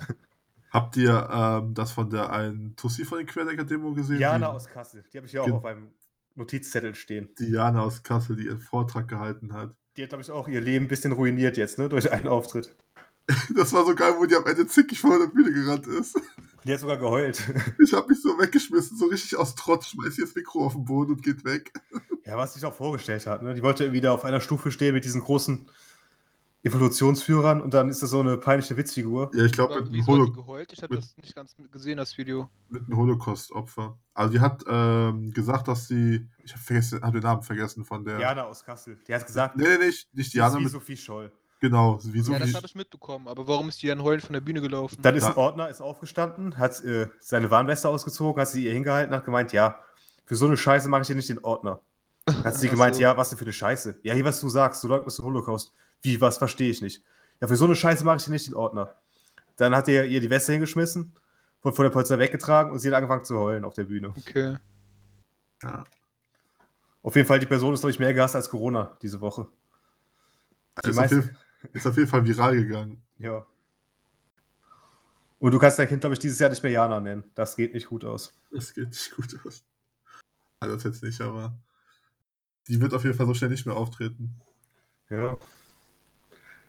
Habt 0.70 0.98
ihr 0.98 1.29
ähm, 1.32 1.74
das 1.74 1.94
von 1.94 2.10
der 2.10 2.29
einen 2.29 2.75
Tussi 2.75 3.05
von 3.05 3.20
den 3.20 3.27
Querdenker-Demo 3.27 3.94
gesehen? 3.94 4.20
Jana 4.20 4.50
die, 4.50 4.53
aus 4.53 4.67
Kassel, 4.67 5.05
die 5.13 5.17
habe 5.17 5.27
ich 5.27 5.32
ja 5.32 5.44
auch 5.44 5.50
auf 5.50 5.63
einem 5.63 5.94
Notizzettel 6.36 6.94
stehen. 6.94 7.29
die 7.39 7.51
Jana 7.51 7.84
aus 7.84 8.03
Kassel, 8.03 8.36
die 8.36 8.48
ihren 8.48 8.60
Vortrag 8.60 9.08
gehalten 9.08 9.53
hat. 9.53 9.74
Die 9.96 10.03
hat, 10.03 10.10
glaube 10.10 10.24
ich, 10.24 10.32
auch 10.32 10.50
ihr 10.50 10.60
Leben 10.60 10.86
ein 10.86 10.88
bisschen 10.89 11.13
ruiniert 11.13 11.55
jetzt, 11.55 11.79
ne, 11.79 11.88
durch 11.88 12.12
einen 12.12 12.27
Auftritt. 12.27 12.75
Das 13.56 13.73
war 13.73 13.86
so 13.86 13.95
geil, 13.95 14.13
wo 14.17 14.26
die 14.26 14.36
am 14.36 14.45
Ende 14.45 14.67
zickig 14.67 15.00
vor 15.00 15.17
der 15.17 15.28
Bühne 15.28 15.52
gerannt 15.52 15.88
ist. 15.88 16.19
Die 16.63 16.73
hat 16.73 16.80
sogar 16.80 16.97
geheult. 16.97 17.41
Ich 17.80 17.93
habe 17.93 18.10
mich 18.10 18.21
so 18.21 18.38
weggeschmissen, 18.38 18.97
so 18.97 19.06
richtig 19.06 19.38
aus 19.38 19.56
Trotz, 19.56 19.89
schmeiß 19.89 20.17
ihr 20.17 20.26
das 20.26 20.36
Mikro 20.36 20.65
auf 20.65 20.73
den 20.73 20.86
Boden 20.86 21.13
und 21.13 21.23
geht 21.23 21.45
weg. 21.45 21.73
Ja, 22.26 22.38
was 22.38 22.54
sich 22.56 22.65
auch 22.65 22.73
vorgestellt 22.73 23.26
hat. 23.28 23.43
Ne? 23.43 23.54
Die 23.54 23.63
wollte 23.63 23.91
wieder 23.93 24.13
auf 24.13 24.26
einer 24.26 24.41
Stufe 24.41 24.71
stehen 24.71 24.93
mit 24.93 25.06
diesen 25.06 25.21
großen 25.21 25.67
Evolutionsführern 26.65 27.62
und 27.62 27.76
dann 27.76 27.89
ist 27.89 28.02
das 28.02 28.10
so 28.10 28.19
eine 28.19 28.38
peinliche 28.38 28.76
Witzfigur. 28.76 29.30
Ja, 29.36 29.45
ich 29.45 29.52
glaube, 29.52 29.82
mit, 29.82 29.93
einem 29.93 30.08
Holo 30.08 30.32
geheult? 30.32 30.73
Ich 30.73 30.82
habe 30.82 30.95
das 30.95 31.15
nicht 31.15 31.36
ganz 31.36 31.56
gesehen, 31.71 31.97
das 31.97 32.17
Video. 32.17 32.50
mit 32.69 32.88
einem 32.88 32.97
Holocaust-Opfer. 32.97 34.00
Also, 34.15 34.34
die 34.34 34.39
hat 34.39 34.63
ähm, 34.67 35.32
gesagt, 35.32 35.67
dass 35.67 35.88
sie. 35.88 36.28
Ich 36.43 36.54
habe 36.54 36.63
vergessen, 36.63 37.02
hab 37.04 37.13
den 37.13 37.21
Namen 37.21 37.43
vergessen 37.43 37.86
von 37.86 38.04
der. 38.04 38.19
Jana 38.19 38.45
aus 38.45 38.63
Kassel. 38.63 38.97
Die 39.08 39.13
hat 39.13 39.28
gesagt, 39.28 39.58
Nee, 39.58 39.78
nee, 39.78 39.86
nicht, 39.86 40.12
nicht 40.15 40.34
Diana 40.34 40.56
ist 40.56 40.60
wie 40.60 40.63
mit. 40.63 40.71
Sophie 40.71 40.97
Scholl. 40.97 41.32
Genau, 41.65 41.99
wie 42.04 42.21
so 42.21 42.32
ja, 42.32 42.38
das 42.38 42.54
habe 42.54 42.67
ich 42.67 42.75
mitbekommen. 42.75 43.28
Aber 43.28 43.47
warum 43.47 43.69
ist 43.69 43.82
die 43.82 43.88
dann 43.88 44.04
heulend 44.04 44.23
von 44.23 44.34
der 44.34 44.41
Bühne 44.41 44.62
gelaufen? 44.62 44.99
Dann 45.01 45.15
ist 45.15 45.23
ein 45.23 45.36
Ordner, 45.36 45.67
ist 45.67 45.82
aufgestanden, 45.82 46.60
hat 46.60 46.80
äh, 46.84 47.08
seine 47.19 47.49
Warnweste 47.49 47.89
ausgezogen, 47.89 48.39
hat 48.39 48.49
sie 48.49 48.65
ihr 48.65 48.73
hingehalten, 48.73 49.15
hat 49.15 49.25
gemeint, 49.25 49.51
ja, 49.51 49.80
für 50.25 50.36
so 50.36 50.45
eine 50.45 50.58
Scheiße 50.58 50.88
mache 50.89 51.01
ich 51.01 51.08
hier 51.08 51.15
nicht 51.15 51.30
den 51.30 51.43
Ordner. 51.43 51.80
Hat 52.43 52.56
sie 52.56 52.69
gemeint, 52.69 52.95
so. 52.95 53.01
ja, 53.01 53.17
was 53.17 53.30
denn 53.30 53.39
für 53.39 53.45
eine 53.45 53.54
Scheiße? 53.54 53.97
Ja, 54.04 54.13
hier, 54.13 54.25
was 54.25 54.39
du 54.39 54.47
sagst, 54.49 54.84
du 54.84 54.88
leugnest 54.88 55.17
den 55.17 55.25
Holocaust. 55.25 55.73
Wie, 56.04 56.21
was, 56.21 56.38
verstehe 56.38 56.69
ich 56.69 56.84
nicht. 56.84 57.01
Ja, 57.41 57.47
für 57.47 57.56
so 57.56 57.65
eine 57.65 57.75
Scheiße 57.75 58.06
mache 58.06 58.17
ich 58.17 58.25
hier 58.25 58.34
nicht 58.34 58.45
den 58.45 58.54
Ordner. 58.54 58.93
Dann 59.56 59.75
hat 59.75 59.88
er 59.88 60.06
ihr 60.06 60.21
die 60.21 60.30
Weste 60.30 60.51
hingeschmissen, 60.51 61.13
wurde 61.63 61.75
von 61.75 61.84
der 61.84 61.89
Polizei 61.89 62.19
weggetragen 62.19 62.71
und 62.71 62.78
sie 62.78 62.89
hat 62.89 62.95
angefangen 62.95 63.25
zu 63.25 63.39
heulen 63.39 63.65
auf 63.65 63.73
der 63.73 63.86
Bühne. 63.86 64.13
Okay. 64.15 64.58
ja. 65.63 65.84
Auf 67.01 67.15
jeden 67.15 67.28
Fall, 67.28 67.39
die 67.39 67.47
Person 67.47 67.73
ist, 67.73 67.80
glaube 67.80 67.91
ich, 67.91 67.99
mehr 67.99 68.13
gehasst 68.13 68.36
als 68.36 68.49
Corona 68.49 68.97
diese 69.01 69.21
Woche. 69.21 69.47
Die 70.84 70.89
ist, 70.89 70.97
auf 70.97 71.01
meisten- 71.01 71.38
ist 71.73 71.88
auf 71.88 71.97
jeden 71.97 72.10
Fall 72.10 72.25
viral 72.25 72.56
gegangen. 72.56 73.01
Ja. 73.17 73.45
Und 75.39 75.51
du 75.51 75.60
kannst 75.60 75.78
dein 75.80 75.88
Kind, 75.88 76.01
glaube 76.01 76.13
ich, 76.13 76.19
dieses 76.19 76.39
Jahr 76.39 76.49
nicht 76.49 76.63
mehr 76.63 76.71
Jana 76.71 76.99
nennen. 76.99 77.23
Das 77.36 77.56
geht 77.56 77.73
nicht 77.73 77.88
gut 77.88 78.04
aus. 78.06 78.34
Das 78.51 78.73
geht 78.73 78.88
nicht 78.89 79.15
gut 79.15 79.38
aus. 79.45 79.63
Also, 80.60 80.75
das 80.75 80.84
jetzt 80.86 81.04
nicht, 81.04 81.21
aber. 81.21 81.54
Die 82.67 82.82
wird 82.82 82.93
auf 82.93 83.04
jeden 83.04 83.15
Fall 83.15 83.28
so 83.28 83.34
schnell 83.36 83.51
nicht 83.51 83.65
mehr 83.65 83.75
auftreten. 83.75 84.41
Ja. 85.10 85.38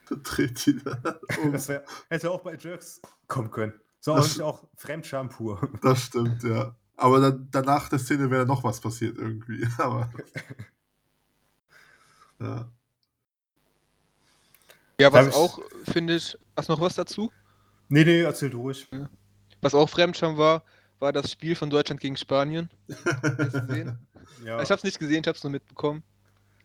Dreht 0.22 0.66
die 0.66 0.76
da 0.82 0.98
um. 1.42 1.52
Das 1.52 1.68
wär, 1.68 1.85
hätte 2.11 2.30
auch 2.30 2.42
bei 2.42 2.54
Jerks 2.56 3.00
kommen 3.28 3.50
können. 3.50 3.72
So 4.00 4.12
auch 4.12 4.16
Das- 4.18 4.28
nicht 4.28 4.42
auch 4.42 4.64
Fremdscham 4.76 5.28
pur. 5.30 5.68
Das 5.82 6.02
stimmt, 6.02 6.42
ja. 6.42 6.76
Aber 6.96 7.20
dann, 7.20 7.48
danach 7.50 7.88
der 7.88 7.98
Szene 7.98 8.30
wäre 8.30 8.46
noch 8.46 8.62
was 8.64 8.80
passiert 8.80 9.16
irgendwie. 9.18 9.66
Aber. 9.78 10.11
Ja. 12.38 12.70
Ja, 15.00 15.12
was 15.12 15.35
auch, 15.35 15.59
finde 15.85 16.16
ich, 16.16 16.37
hast 16.56 16.68
du 16.68 16.72
noch 16.72 16.80
was 16.80 16.94
dazu? 16.94 17.30
Nee, 17.88 18.04
nee, 18.04 18.20
erzähl 18.22 18.50
du 18.50 18.61
ruhig. 18.61 18.88
Was 19.61 19.74
auch 19.74 19.88
Fremdscham 19.88 20.37
war, 20.38 20.64
war 20.98 21.12
das 21.12 21.30
Spiel 21.32 21.54
von 21.54 21.68
Deutschland 21.70 22.00
gegen 22.00 22.16
Spanien. 22.16 22.70
Ja. 24.44 24.61
Ich 24.61 24.70
habe 24.70 24.74
es 24.78 24.82
nicht 24.85 24.98
gesehen, 24.98 25.20
ich 25.22 25.28
habe 25.28 25.37
es 25.37 25.42
nur 25.44 25.50
mitbekommen. 25.52 26.02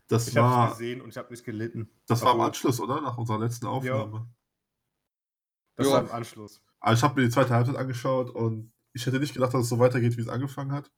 Das 0.08 0.28
Ich 0.28 0.36
habe 0.36 0.48
es 0.48 0.54
war, 0.56 0.70
gesehen 0.70 1.00
und 1.00 1.08
ich 1.10 1.16
habe 1.16 1.30
nicht 1.30 1.44
gelitten. 1.44 1.88
das 2.06 2.20
war 2.20 2.30
am 2.30 2.34
Obwohl- 2.36 2.48
Anschluss, 2.48 2.80
oder? 2.80 3.00
Nach 3.00 3.16
unserer 3.16 3.38
letzten 3.38 3.66
Aufnahme. 3.66 4.28
Das 5.76 5.86
Ja. 5.86 5.92
war 5.94 6.00
im 6.02 6.10
Anschluss. 6.10 6.60
Also 6.80 6.98
ich 6.98 7.02
habe 7.02 7.20
mir 7.20 7.26
die 7.26 7.32
zweite 7.32 7.54
Halbzeit 7.54 7.76
angeschaut 7.76 8.30
und 8.30 8.72
ich 8.92 9.06
hätte 9.06 9.18
nicht 9.20 9.32
gedacht, 9.32 9.54
dass 9.54 9.62
es 9.62 9.68
so 9.68 9.78
weitergeht, 9.78 10.16
wie 10.16 10.20
es 10.20 10.28
angefangen 10.28 10.72
hat. 10.72 10.90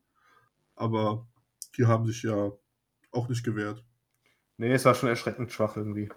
Aber 0.75 1.29
die 1.77 1.87
haben 1.87 2.07
sich 2.07 2.23
ja 2.23 2.51
auch 3.13 3.29
nicht 3.29 3.45
gewehrt. 3.45 3.85
Nee, 4.57 4.73
es 4.73 4.85
war 4.85 4.95
schon 4.95 5.11
erschreckend 5.11 5.53
schwach 5.53 5.77
irgendwie. 5.77 6.11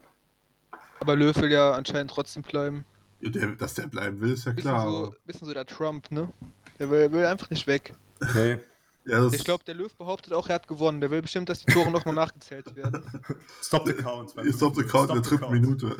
Aber 0.99 1.15
Löw 1.15 1.35
will 1.37 1.51
ja 1.51 1.71
anscheinend 1.73 2.11
trotzdem 2.11 2.43
bleiben. 2.43 2.85
Ja, 3.19 3.29
der, 3.29 3.55
dass 3.55 3.73
der 3.73 3.87
bleiben 3.87 4.19
will, 4.21 4.33
ist 4.33 4.45
ja 4.45 4.51
Bisschen, 4.51 4.71
klar. 4.71 4.89
so, 4.89 5.15
bisschen 5.25 5.47
so 5.47 5.53
der 5.53 5.65
Trump, 5.65 6.11
ne? 6.11 6.31
Der 6.79 6.89
will, 6.89 7.11
will 7.11 7.25
einfach 7.25 7.49
nicht 7.49 7.65
weg. 7.67 7.93
Nee. 8.33 8.59
ja, 9.05 9.27
Ich 9.31 9.43
glaube, 9.43 9.63
der 9.63 9.75
Löw 9.75 9.93
behauptet 9.95 10.33
auch, 10.33 10.47
er 10.49 10.55
hat 10.55 10.67
gewonnen. 10.67 11.01
Der 11.01 11.09
will 11.09 11.21
bestimmt, 11.21 11.49
dass 11.49 11.59
die 11.63 11.71
Tore 11.71 11.89
nochmal 11.91 12.13
nachgezählt 12.15 12.75
werden. 12.75 13.03
Stop 13.61 13.87
the 13.87 13.93
count. 13.93 14.31
Stop 14.53 14.75
the 14.75 14.83
Count 14.83 15.09
in 15.09 15.21
der 15.21 15.23
dritten. 15.23 15.51
Minute. 15.51 15.97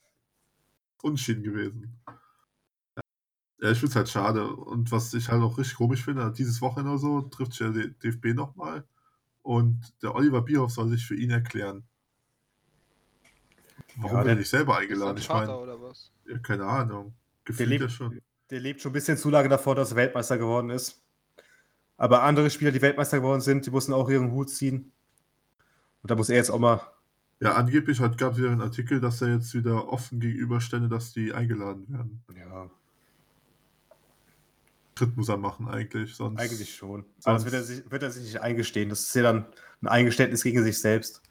Unschieden 1.02 1.44
gewesen. 1.44 2.00
Ja, 3.60 3.70
ich 3.70 3.78
finde 3.78 3.90
es 3.90 3.96
halt 3.96 4.08
schade. 4.08 4.48
Und 4.48 4.90
was 4.90 5.14
ich 5.14 5.28
halt 5.28 5.42
auch 5.42 5.56
richtig 5.56 5.76
komisch 5.76 6.04
finde, 6.04 6.32
dieses 6.32 6.60
Wochenende 6.60 6.90
oder 6.90 6.98
so 7.00 7.22
trifft 7.22 7.52
sich 7.52 7.60
ja 7.60 7.70
der 7.70 7.88
DFB 7.88 8.34
nochmal. 8.34 8.84
Und 9.42 9.94
der 10.02 10.14
Oliver 10.14 10.42
Bierhoff 10.42 10.72
soll 10.72 10.88
sich 10.90 11.06
für 11.06 11.14
ihn 11.14 11.30
erklären. 11.30 11.84
Warum 13.96 14.10
Ja, 14.10 14.12
wird 14.12 14.18
er 14.18 14.24
der- 14.24 14.34
nicht 14.36 14.48
selber 14.50 14.72
Ist 14.74 14.78
eingeladen? 14.80 15.18
Ich 15.18 15.26
Vater 15.26 15.46
meine, 15.46 15.58
oder 15.58 15.82
was? 15.82 16.10
ja, 16.28 16.38
keine 16.38 16.64
Ahnung. 16.66 17.14
Gefühlt 17.44 17.68
lebt- 17.68 17.82
ja 17.82 17.88
schon. 17.88 18.20
Der 18.50 18.60
lebt 18.60 18.80
schon 18.80 18.90
ein 18.90 18.92
bisschen 18.94 19.16
zu 19.16 19.30
lange 19.30 19.48
davor, 19.48 19.74
dass 19.74 19.90
er 19.90 19.96
Weltmeister 19.96 20.38
geworden 20.38 20.70
ist. 20.70 21.00
Aber 21.96 22.22
andere 22.22 22.50
Spieler, 22.50 22.70
die 22.72 22.82
Weltmeister 22.82 23.18
geworden 23.18 23.40
sind, 23.40 23.64
die 23.66 23.70
mussten 23.70 23.92
auch 23.92 24.08
ihren 24.10 24.30
Hut 24.32 24.50
ziehen. 24.50 24.92
Und 26.02 26.10
da 26.10 26.14
muss 26.14 26.28
er 26.28 26.36
jetzt 26.36 26.50
auch 26.50 26.58
mal. 26.58 26.80
Ja, 27.40 27.54
angeblich 27.54 27.98
gab 27.98 28.32
es 28.32 28.38
wieder 28.38 28.50
einen 28.50 28.60
Artikel, 28.62 29.00
dass 29.00 29.20
er 29.20 29.28
jetzt 29.34 29.52
wieder 29.54 29.88
offen 29.88 30.20
gegenüberstände, 30.20 30.88
dass 30.88 31.12
die 31.12 31.32
eingeladen 31.32 31.86
werden. 31.88 32.22
Ja. 32.36 32.70
Schritt 34.98 35.16
muss 35.16 35.28
er 35.28 35.36
machen 35.36 35.68
eigentlich. 35.68 36.14
Sonst 36.14 36.40
Eigentlich 36.40 36.74
schon. 36.74 37.04
Aber 37.24 37.34
das 37.34 37.44
wird 37.44 37.54
er, 37.54 37.62
sich, 37.62 37.90
wird 37.90 38.02
er 38.02 38.10
sich 38.10 38.22
nicht 38.24 38.40
eingestehen. 38.40 38.88
Das 38.88 39.00
ist 39.02 39.14
ja 39.14 39.22
dann 39.22 39.46
ein 39.82 39.88
Eingeständnis 39.88 40.42
gegen 40.42 40.62
sich 40.62 40.78
selbst. 40.78 41.22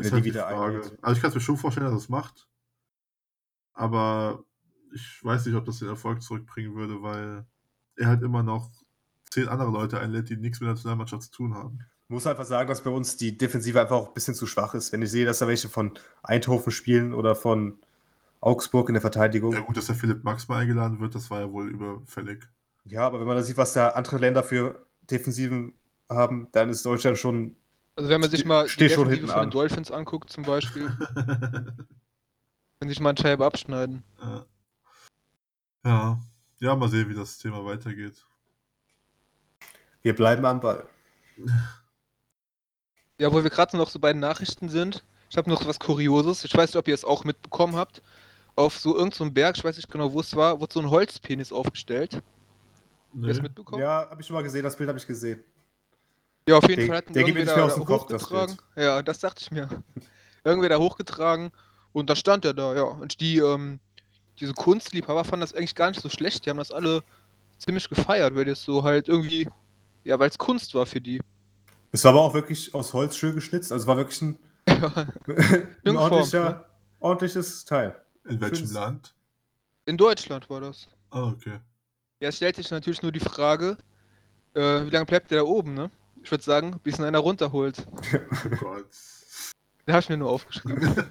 Ist 0.00 0.12
halt 0.12 0.20
er 0.20 0.24
die 0.24 0.30
wieder 0.30 0.48
Frage. 0.48 0.76
eingeht. 0.76 0.98
Also 1.02 1.16
ich 1.16 1.22
kann 1.22 1.28
es 1.30 1.34
mir 1.34 1.40
schon 1.40 1.56
vorstellen, 1.56 1.86
dass 1.86 1.94
er 1.94 1.98
es 1.98 2.08
macht. 2.08 2.48
Aber 3.72 4.44
ich 4.94 5.22
weiß 5.22 5.46
nicht, 5.46 5.54
ob 5.54 5.64
das 5.64 5.78
den 5.78 5.88
Erfolg 5.88 6.22
zurückbringen 6.22 6.74
würde, 6.74 7.02
weil 7.02 7.46
er 7.96 8.06
halt 8.08 8.22
immer 8.22 8.42
noch 8.42 8.70
zehn 9.30 9.48
andere 9.48 9.70
Leute 9.70 10.00
einlädt, 10.00 10.30
die 10.30 10.36
nichts 10.36 10.60
mit 10.60 10.66
der 10.66 10.74
Nationalmannschaft 10.74 11.24
zu 11.24 11.30
tun 11.30 11.54
haben. 11.54 11.80
Ich 12.04 12.10
muss 12.10 12.26
einfach 12.26 12.44
sagen, 12.44 12.68
dass 12.68 12.84
bei 12.84 12.90
uns 12.90 13.16
die 13.16 13.36
Defensive 13.36 13.80
einfach 13.80 13.96
auch 13.96 14.08
ein 14.08 14.14
bisschen 14.14 14.34
zu 14.34 14.46
schwach 14.46 14.74
ist. 14.74 14.92
Wenn 14.92 15.02
ich 15.02 15.10
sehe, 15.10 15.26
dass 15.26 15.40
da 15.40 15.48
welche 15.48 15.68
von 15.68 15.98
Eindhoven 16.22 16.70
spielen 16.70 17.12
oder 17.12 17.34
von 17.34 17.78
Augsburg 18.40 18.88
in 18.88 18.94
der 18.94 19.00
Verteidigung. 19.00 19.52
Ja 19.52 19.60
gut, 19.60 19.76
dass 19.76 19.86
der 19.86 19.96
Philipp 19.96 20.22
Max 20.22 20.46
mal 20.46 20.60
eingeladen 20.60 21.00
wird, 21.00 21.14
das 21.14 21.30
war 21.30 21.40
ja 21.40 21.50
wohl 21.50 21.68
überfällig. 21.68 22.46
Ja, 22.84 23.04
aber 23.06 23.18
wenn 23.18 23.26
man 23.26 23.36
da 23.36 23.42
sieht, 23.42 23.56
was 23.56 23.72
da 23.72 23.88
andere 23.88 24.18
Länder 24.18 24.44
für 24.44 24.86
Defensiven 25.10 25.74
haben, 26.08 26.48
dann 26.52 26.70
ist 26.70 26.86
Deutschland 26.86 27.18
schon. 27.18 27.56
Also 27.96 28.10
wenn 28.10 28.20
man 28.20 28.30
sich 28.30 28.44
mal 28.44 28.64
die 28.64 28.70
steh 28.70 28.88
schon 28.90 29.08
Defensive 29.08 29.14
hinten 29.16 29.26
von 29.32 29.40
den 29.40 29.44
an. 29.44 29.50
Dolphins 29.50 29.90
anguckt 29.90 30.30
zum 30.30 30.44
Beispiel, 30.44 30.88
wenn 32.80 32.88
sich 32.88 33.00
mal 33.00 33.10
eine 33.10 33.18
Scheibe 33.18 33.44
abschneiden. 33.44 34.02
Ja. 34.20 34.46
ja. 35.84 36.20
Ja, 36.58 36.74
mal 36.74 36.88
sehen, 36.88 37.08
wie 37.08 37.14
das 37.14 37.38
Thema 37.38 37.64
weitergeht. 37.64 38.24
Wir 40.02 40.14
bleiben 40.14 40.44
am 40.44 40.60
Ball. 40.60 40.86
Ja, 43.18 43.32
wo 43.32 43.42
wir 43.42 43.48
gerade 43.48 43.78
noch 43.78 43.88
so 43.88 43.98
bei 43.98 44.12
den 44.12 44.20
Nachrichten 44.20 44.68
sind, 44.68 45.02
ich 45.30 45.38
habe 45.38 45.48
noch 45.48 45.66
was 45.66 45.78
Kurioses. 45.80 46.44
Ich 46.44 46.54
weiß 46.54 46.68
nicht, 46.68 46.76
ob 46.76 46.86
ihr 46.86 46.92
es 46.92 47.02
auch 47.02 47.24
mitbekommen 47.24 47.74
habt. 47.74 48.02
Auf 48.56 48.78
so 48.78 48.94
irgendeinem 48.94 49.32
Berg, 49.32 49.56
ich 49.56 49.64
weiß 49.64 49.76
nicht 49.76 49.90
genau, 49.90 50.12
wo 50.12 50.20
es 50.20 50.36
war, 50.36 50.60
wurde 50.60 50.74
so 50.74 50.80
ein 50.80 50.90
Holzpenis 50.90 51.50
aufgestellt. 51.50 52.12
Habt 52.16 52.24
ihr 53.22 53.28
das 53.28 53.36
Nee. 53.38 53.44
mitbekommen? 53.44 53.80
Ja, 53.80 54.06
habe 54.10 54.20
ich 54.20 54.26
schon 54.26 54.34
mal 54.34 54.42
gesehen. 54.42 54.64
Das 54.64 54.76
Bild 54.76 54.88
habe 54.88 54.98
ich 54.98 55.06
gesehen. 55.06 55.42
Ja, 56.48 56.58
auf 56.58 56.68
jeden 56.68 56.76
Der- 56.80 56.86
Fall 56.86 56.96
hatten 56.98 57.12
der 57.12 57.24
mehr 57.34 57.44
da 57.44 57.68
dem 57.68 57.84
Kopf, 57.84 58.06
das 58.06 58.22
hochgetragen. 58.22 58.56
Ja, 58.76 59.02
das 59.02 59.18
dachte 59.18 59.42
ich 59.42 59.50
mir. 59.50 59.68
Irgendwer 60.44 60.68
da 60.68 60.78
hochgetragen 60.78 61.50
und 61.92 62.08
da 62.08 62.14
stand 62.14 62.44
er 62.44 62.54
da, 62.54 62.74
ja. 62.74 62.82
Und 62.84 63.20
die, 63.20 63.38
ähm, 63.38 63.80
diese 64.38 64.52
Kunstliebhaber 64.54 65.24
fanden 65.24 65.40
das 65.40 65.54
eigentlich 65.54 65.74
gar 65.74 65.88
nicht 65.90 66.00
so 66.00 66.08
schlecht. 66.08 66.46
Die 66.46 66.50
haben 66.50 66.58
das 66.58 66.70
alle 66.70 67.02
ziemlich 67.58 67.88
gefeiert, 67.88 68.34
weil 68.36 68.44
das 68.44 68.62
so 68.62 68.84
halt 68.84 69.08
irgendwie, 69.08 69.48
ja, 70.04 70.16
weil 70.20 70.28
es 70.30 70.38
Kunst 70.38 70.72
war 70.74 70.86
für 70.86 71.00
die. 71.00 71.20
Es 71.90 72.04
war 72.04 72.12
aber 72.12 72.20
auch 72.22 72.34
wirklich 72.34 72.72
aus 72.74 72.92
Holz 72.92 73.16
schön 73.16 73.34
geschnitzt. 73.34 73.72
Also 73.72 73.82
es 73.82 73.86
war 73.88 73.96
wirklich 73.96 74.22
ein, 74.22 74.38
ein 75.84 75.96
ordentlicher, 75.96 76.44
ne? 76.50 76.64
ordentliches 77.00 77.64
Teil. 77.64 78.00
In 78.28 78.40
welchem 78.40 78.56
Schönes- 78.56 78.72
Land? 78.72 79.14
In 79.86 79.96
Deutschland 79.96 80.48
war 80.48 80.60
das. 80.60 80.86
Ah, 81.10 81.28
okay. 81.28 81.58
Ja, 82.20 82.28
es 82.28 82.36
stellt 82.36 82.56
sich 82.56 82.70
natürlich 82.70 83.02
nur 83.02 83.12
die 83.12 83.20
Frage, 83.20 83.76
äh, 84.54 84.84
wie 84.84 84.90
lange 84.90 85.06
bleibt 85.06 85.30
der 85.30 85.38
da 85.38 85.44
oben, 85.44 85.74
ne? 85.74 85.90
Ich 86.26 86.32
würde 86.32 86.42
sagen, 86.42 86.80
bis 86.82 86.98
ihn 86.98 87.04
einer 87.04 87.20
runterholt. 87.20 87.86
Oh 88.12 88.56
Gott. 88.58 88.90
Den 89.86 89.94
habe 89.94 90.00
ich 90.00 90.08
mir 90.08 90.16
nur 90.16 90.30
aufgeschrieben. 90.30 90.92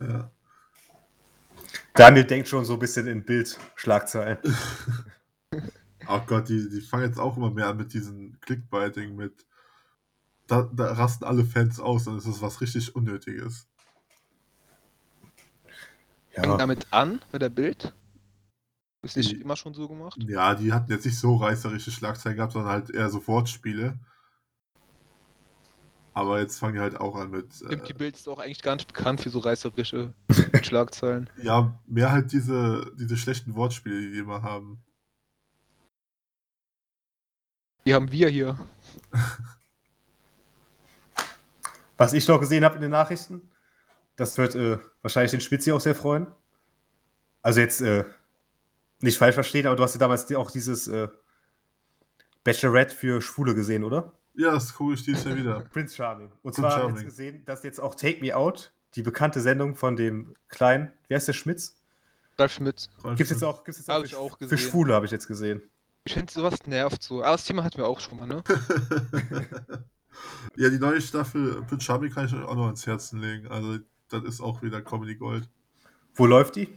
Ja. 0.00 0.30
Daniel 1.94 2.24
denkt 2.24 2.48
schon 2.48 2.66
so 2.66 2.74
ein 2.74 2.78
bisschen 2.78 3.06
in 3.06 3.24
Bildschlagzeilen. 3.24 4.38
Oh 6.06 6.20
Gott, 6.26 6.50
die, 6.50 6.68
die 6.68 6.82
fangen 6.82 7.04
jetzt 7.04 7.18
auch 7.18 7.38
immer 7.38 7.50
mehr 7.50 7.68
an 7.68 7.78
mit 7.78 7.94
diesem 7.94 8.38
Clickbaiting 8.42 9.16
mit. 9.16 9.46
Da, 10.46 10.68
da 10.70 10.92
rasten 10.92 11.24
alle 11.24 11.46
Fans 11.46 11.80
aus 11.80 12.06
und 12.06 12.18
es 12.18 12.26
ist 12.26 12.42
was 12.42 12.60
richtig 12.60 12.94
Unnötiges. 12.94 13.66
Fängt 16.32 16.46
Ja, 16.46 16.56
damit 16.58 16.86
an, 16.90 17.22
mit 17.32 17.40
der 17.40 17.48
Bild. 17.48 17.94
Ist 19.04 19.16
nicht 19.16 19.32
Die- 19.32 19.40
immer 19.40 19.56
schon 19.56 19.74
so 19.74 19.86
gemacht. 19.86 20.16
Ja, 20.26 20.54
die 20.54 20.72
hatten 20.72 20.90
jetzt 20.90 21.04
nicht 21.04 21.18
so 21.18 21.36
reißerische 21.36 21.90
Schlagzeilen 21.90 22.36
gehabt, 22.36 22.52
sondern 22.54 22.72
halt 22.72 22.90
eher 22.90 23.10
so 23.10 23.26
Wortspiele. 23.26 23.98
Aber 26.14 26.38
jetzt 26.40 26.58
fangen 26.58 26.74
die 26.74 26.80
halt 26.80 26.98
auch 26.98 27.16
an 27.16 27.30
mit. 27.30 27.52
Stimmt, 27.52 27.88
die 27.88 27.92
Äh, 27.92 27.96
Bild 27.98 28.14
ist 28.16 28.28
auch 28.28 28.38
eigentlich 28.38 28.62
gar 28.62 28.76
nicht 28.76 28.86
bekannt 28.86 29.20
für 29.20 29.30
so 29.30 29.40
reißerische 29.40 30.14
Schlagzeilen. 30.62 31.28
ja, 31.42 31.78
mehr 31.86 32.12
halt 32.12 32.32
diese, 32.32 32.92
diese 32.98 33.16
schlechten 33.16 33.54
Wortspiele, 33.54 34.00
die 34.00 34.12
die 34.12 34.18
immer 34.18 34.42
haben. 34.42 34.82
Die 37.84 37.92
haben 37.92 38.10
wir 38.12 38.28
hier. 38.28 38.58
was 41.96 42.12
ich 42.12 42.26
noch 42.26 42.40
gesehen 42.40 42.64
habe 42.64 42.76
in 42.76 42.82
den 42.82 42.90
Nachrichten, 42.90 43.50
das 44.16 44.38
wird 44.38 44.54
äh, 44.54 44.78
wahrscheinlich 45.02 45.32
den 45.32 45.40
Spitzi 45.40 45.72
auch 45.72 45.80
sehr 45.80 45.94
freuen. 45.94 46.26
Also 47.42 47.60
jetzt 47.60 47.80
äh, 47.82 48.04
nicht 49.04 49.18
falsch 49.18 49.34
verstehen, 49.34 49.66
aber 49.66 49.76
du 49.76 49.82
hast 49.82 49.94
ja 49.94 49.98
damals 49.98 50.32
auch 50.34 50.50
dieses 50.50 50.88
äh, 50.88 51.08
Bachelorette 52.42 52.94
für 52.94 53.20
Schwule 53.20 53.54
gesehen, 53.54 53.84
oder? 53.84 54.12
Ja, 54.34 54.52
das 54.52 54.74
gucke 54.74 54.94
ich 54.94 55.04
dieses 55.04 55.24
Jahr 55.24 55.36
wieder. 55.36 55.60
Prince 55.72 55.94
Charming. 55.94 56.30
Und 56.42 56.54
Prince 56.54 56.60
zwar 56.60 56.70
Charming. 56.72 56.96
jetzt 56.96 57.04
gesehen, 57.04 57.44
dass 57.44 57.62
jetzt 57.62 57.80
auch 57.80 57.94
Take 57.94 58.20
Me 58.20 58.34
Out, 58.34 58.72
die 58.94 59.02
bekannte 59.02 59.40
Sendung 59.40 59.76
von 59.76 59.96
dem 59.96 60.34
kleinen, 60.48 60.90
wie 61.08 61.14
heißt 61.14 61.28
der 61.28 61.34
Schmitz? 61.34 61.76
Ralf 62.38 62.52
Schmitz. 62.52 62.88
Gibt 63.02 63.20
es 63.20 63.30
jetzt 63.30 63.44
auch, 63.44 63.62
gibt's 63.62 63.78
jetzt 63.78 63.90
auch, 63.90 64.02
ich 64.02 64.12
für, 64.12 64.18
auch 64.18 64.36
für. 64.38 64.58
Schwule, 64.58 64.94
habe 64.94 65.06
ich 65.06 65.12
jetzt 65.12 65.28
gesehen. 65.28 65.62
Ich 66.04 66.14
finde, 66.14 66.32
sowas 66.32 66.66
nervt 66.66 67.02
so. 67.02 67.22
Aber 67.22 67.32
das 67.32 67.44
Thema 67.44 67.62
hatten 67.62 67.78
wir 67.78 67.86
auch 67.86 68.00
schon 68.00 68.18
mal, 68.18 68.26
ne? 68.26 68.42
ja, 70.56 70.68
die 70.68 70.78
neue 70.78 71.00
Staffel 71.00 71.62
Prince 71.68 71.84
Charming 71.84 72.10
kann 72.10 72.26
ich 72.26 72.34
euch 72.34 72.42
auch 72.42 72.56
noch 72.56 72.66
ans 72.66 72.86
Herzen 72.86 73.20
legen. 73.20 73.46
Also, 73.48 73.78
das 74.08 74.24
ist 74.24 74.40
auch 74.40 74.62
wieder 74.62 74.82
Comedy 74.82 75.14
Gold. 75.14 75.48
Wo 76.14 76.26
läuft 76.26 76.56
die? 76.56 76.68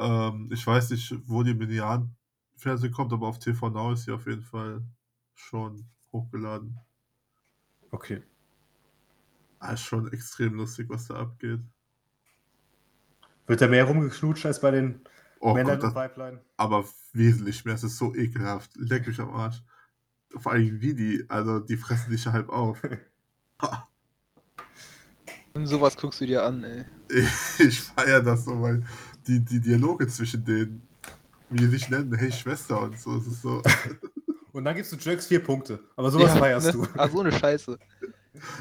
Ähm, 0.00 0.50
ich 0.52 0.66
weiß 0.66 0.90
nicht, 0.90 1.14
wo 1.28 1.44
die 1.44 1.54
Median 1.54 2.16
Fernsehen 2.56 2.92
kommt, 2.92 3.12
aber 3.12 3.28
auf 3.28 3.38
TV 3.38 3.70
Now 3.70 3.92
ist 3.92 4.04
sie 4.04 4.12
auf 4.12 4.26
jeden 4.26 4.42
Fall 4.42 4.82
schon 5.34 5.88
hochgeladen. 6.12 6.80
Okay. 7.92 8.22
Ah, 9.60 9.72
ist 9.74 9.82
schon 9.82 10.12
extrem 10.12 10.54
lustig, 10.54 10.88
was 10.90 11.06
da 11.06 11.14
abgeht. 11.14 11.60
Wird 13.46 13.60
da 13.60 13.68
mehr 13.68 13.84
rumgeknutscht 13.84 14.46
als 14.46 14.60
bei 14.62 14.70
den 14.70 15.02
Oh 15.40 15.54
Männern 15.54 15.78
Gott, 15.78 15.82
das, 15.82 15.92
Pipeline? 15.92 16.40
aber 16.56 16.84
wesentlich 17.12 17.64
mehr. 17.64 17.74
Es 17.74 17.84
ist 17.84 17.96
so 17.98 18.14
ekelhaft. 18.14 18.76
Leck 18.76 19.06
mich 19.06 19.20
am 19.20 19.30
Arsch. 19.30 19.62
Vor 20.36 20.52
allem 20.52 20.80
wie 20.80 20.94
die, 20.94 21.26
also 21.28 21.60
die 21.60 21.76
fressen 21.76 22.10
dich 22.12 22.26
halb 22.26 22.50
auf. 22.50 22.82
Und 22.84 22.90
sowas 25.66 25.96
guckst 25.96 26.20
du 26.20 26.26
dir 26.26 26.44
an, 26.44 26.64
ey. 26.64 26.84
Ich 27.58 27.80
feiere 27.80 28.22
das 28.22 28.44
so, 28.44 28.60
weil 28.62 28.84
die, 29.26 29.40
die 29.40 29.60
Dialoge 29.60 30.06
zwischen 30.08 30.44
denen, 30.44 30.82
wie 31.48 31.58
die 31.58 31.66
sich 31.66 31.88
nennen, 31.88 32.14
hey 32.14 32.32
Schwester 32.32 32.80
und 32.80 32.98
so, 32.98 33.16
es 33.16 33.26
ist 33.26 33.42
so. 33.42 33.62
Und 34.52 34.64
dann 34.64 34.74
gibst 34.74 34.90
du 34.90 34.96
Jerks 34.96 35.28
vier 35.28 35.42
Punkte. 35.42 35.78
Aber 35.94 36.10
sowas 36.10 36.36
feierst 36.36 36.66
ne? 36.66 36.72
du. 36.72 36.86
Ah, 37.00 37.08
so 37.08 37.20
eine 37.20 37.30
Scheiße. 37.30 37.78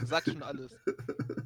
Sag 0.06 0.24
schon 0.26 0.43
alles. 0.43 0.78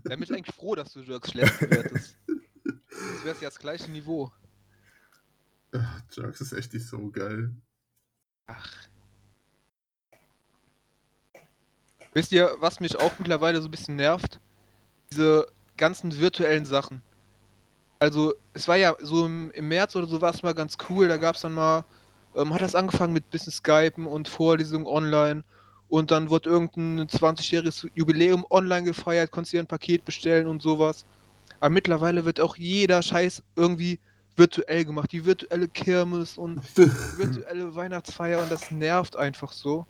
Da 0.03 0.15
bin 0.15 0.23
ich 0.23 0.33
eigentlich 0.33 0.53
froh, 0.53 0.75
dass 0.75 0.91
du 0.91 0.99
Jerks 0.99 1.31
schlecht 1.31 1.59
bewertest. 1.59 2.17
Das 2.25 3.23
wäre 3.23 3.35
ja 3.39 3.47
das 3.47 3.59
gleiche 3.59 3.89
Niveau. 3.89 4.31
Ach, 5.71 6.01
Jerks 6.11 6.41
ist 6.41 6.51
echt 6.51 6.73
nicht 6.73 6.85
so 6.85 7.09
geil. 7.09 7.55
Ach. 8.47 8.69
Wisst 12.13 12.31
ihr, 12.31 12.55
was 12.59 12.79
mich 12.79 12.97
auch 12.97 13.17
mittlerweile 13.17 13.61
so 13.61 13.67
ein 13.67 13.71
bisschen 13.71 13.95
nervt? 13.95 14.39
Diese 15.11 15.47
ganzen 15.77 16.19
virtuellen 16.19 16.65
Sachen. 16.65 17.01
Also, 18.03 18.33
es 18.53 18.67
war 18.67 18.75
ja 18.75 18.97
so 18.99 19.25
im, 19.25 19.49
im 19.51 19.69
März 19.69 19.95
oder 19.95 20.07
so 20.07 20.19
war 20.19 20.33
es 20.33 20.43
mal 20.43 20.53
ganz 20.53 20.75
cool. 20.89 21.07
Da 21.07 21.15
gab 21.15 21.35
es 21.35 21.41
dann 21.41 21.53
mal, 21.53 21.85
ähm, 22.35 22.53
hat 22.53 22.61
das 22.61 22.75
angefangen 22.75 23.13
mit 23.13 23.31
bisschen 23.31 23.53
Skypen 23.53 24.07
und 24.07 24.27
Vorlesungen 24.27 24.85
online. 24.85 25.45
Und 25.87 26.11
dann 26.11 26.29
wurde 26.29 26.49
irgendein 26.49 27.07
20-jähriges 27.07 27.89
Jubiläum 27.95 28.45
online 28.49 28.83
gefeiert, 28.83 29.31
konntest 29.31 29.53
dir 29.53 29.61
ein 29.61 29.67
Paket 29.67 30.03
bestellen 30.03 30.47
und 30.47 30.61
sowas. 30.61 31.05
Aber 31.61 31.69
mittlerweile 31.69 32.25
wird 32.25 32.41
auch 32.41 32.57
jeder 32.57 33.01
Scheiß 33.01 33.41
irgendwie 33.55 34.01
virtuell 34.35 34.83
gemacht. 34.83 35.13
Die 35.13 35.23
virtuelle 35.23 35.69
Kirmes 35.69 36.37
und 36.37 36.59
virtuelle 37.17 37.73
Weihnachtsfeier 37.73 38.43
und 38.43 38.51
das 38.51 38.69
nervt 38.69 39.15
einfach 39.15 39.53
so. 39.53 39.85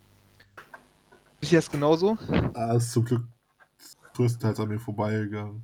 Ist 1.41 1.51
das 1.51 1.71
genauso? 1.71 2.15
ah, 2.53 2.75
ist 2.75 2.91
zum 2.91 3.05
Glück 3.05 3.23
größtenteils 4.13 4.59
an 4.59 4.67
mir 4.67 4.79
vorbeigegangen. 4.79 5.63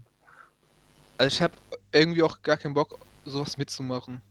Also 1.20 1.36
ich 1.36 1.42
habe 1.44 1.54
irgendwie 1.92 2.24
auch 2.24 2.42
gar 2.42 2.58
keinen 2.58 2.74
Bock, 2.74 3.00
sowas 3.26 3.58
mitzumachen. 3.58 4.22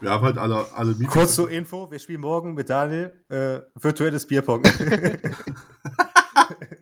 Wir 0.00 0.10
haben 0.10 0.24
halt 0.24 0.38
alle, 0.38 0.66
alle 0.74 0.92
Meetings. 0.92 1.12
Kurz 1.12 1.34
zur 1.36 1.48
Info, 1.50 1.90
wir 1.90 1.98
spielen 2.00 2.20
morgen 2.22 2.54
mit 2.54 2.68
Daniel 2.68 3.12
äh, 3.28 3.60
virtuelles 3.80 4.26
Bierpong. 4.26 4.62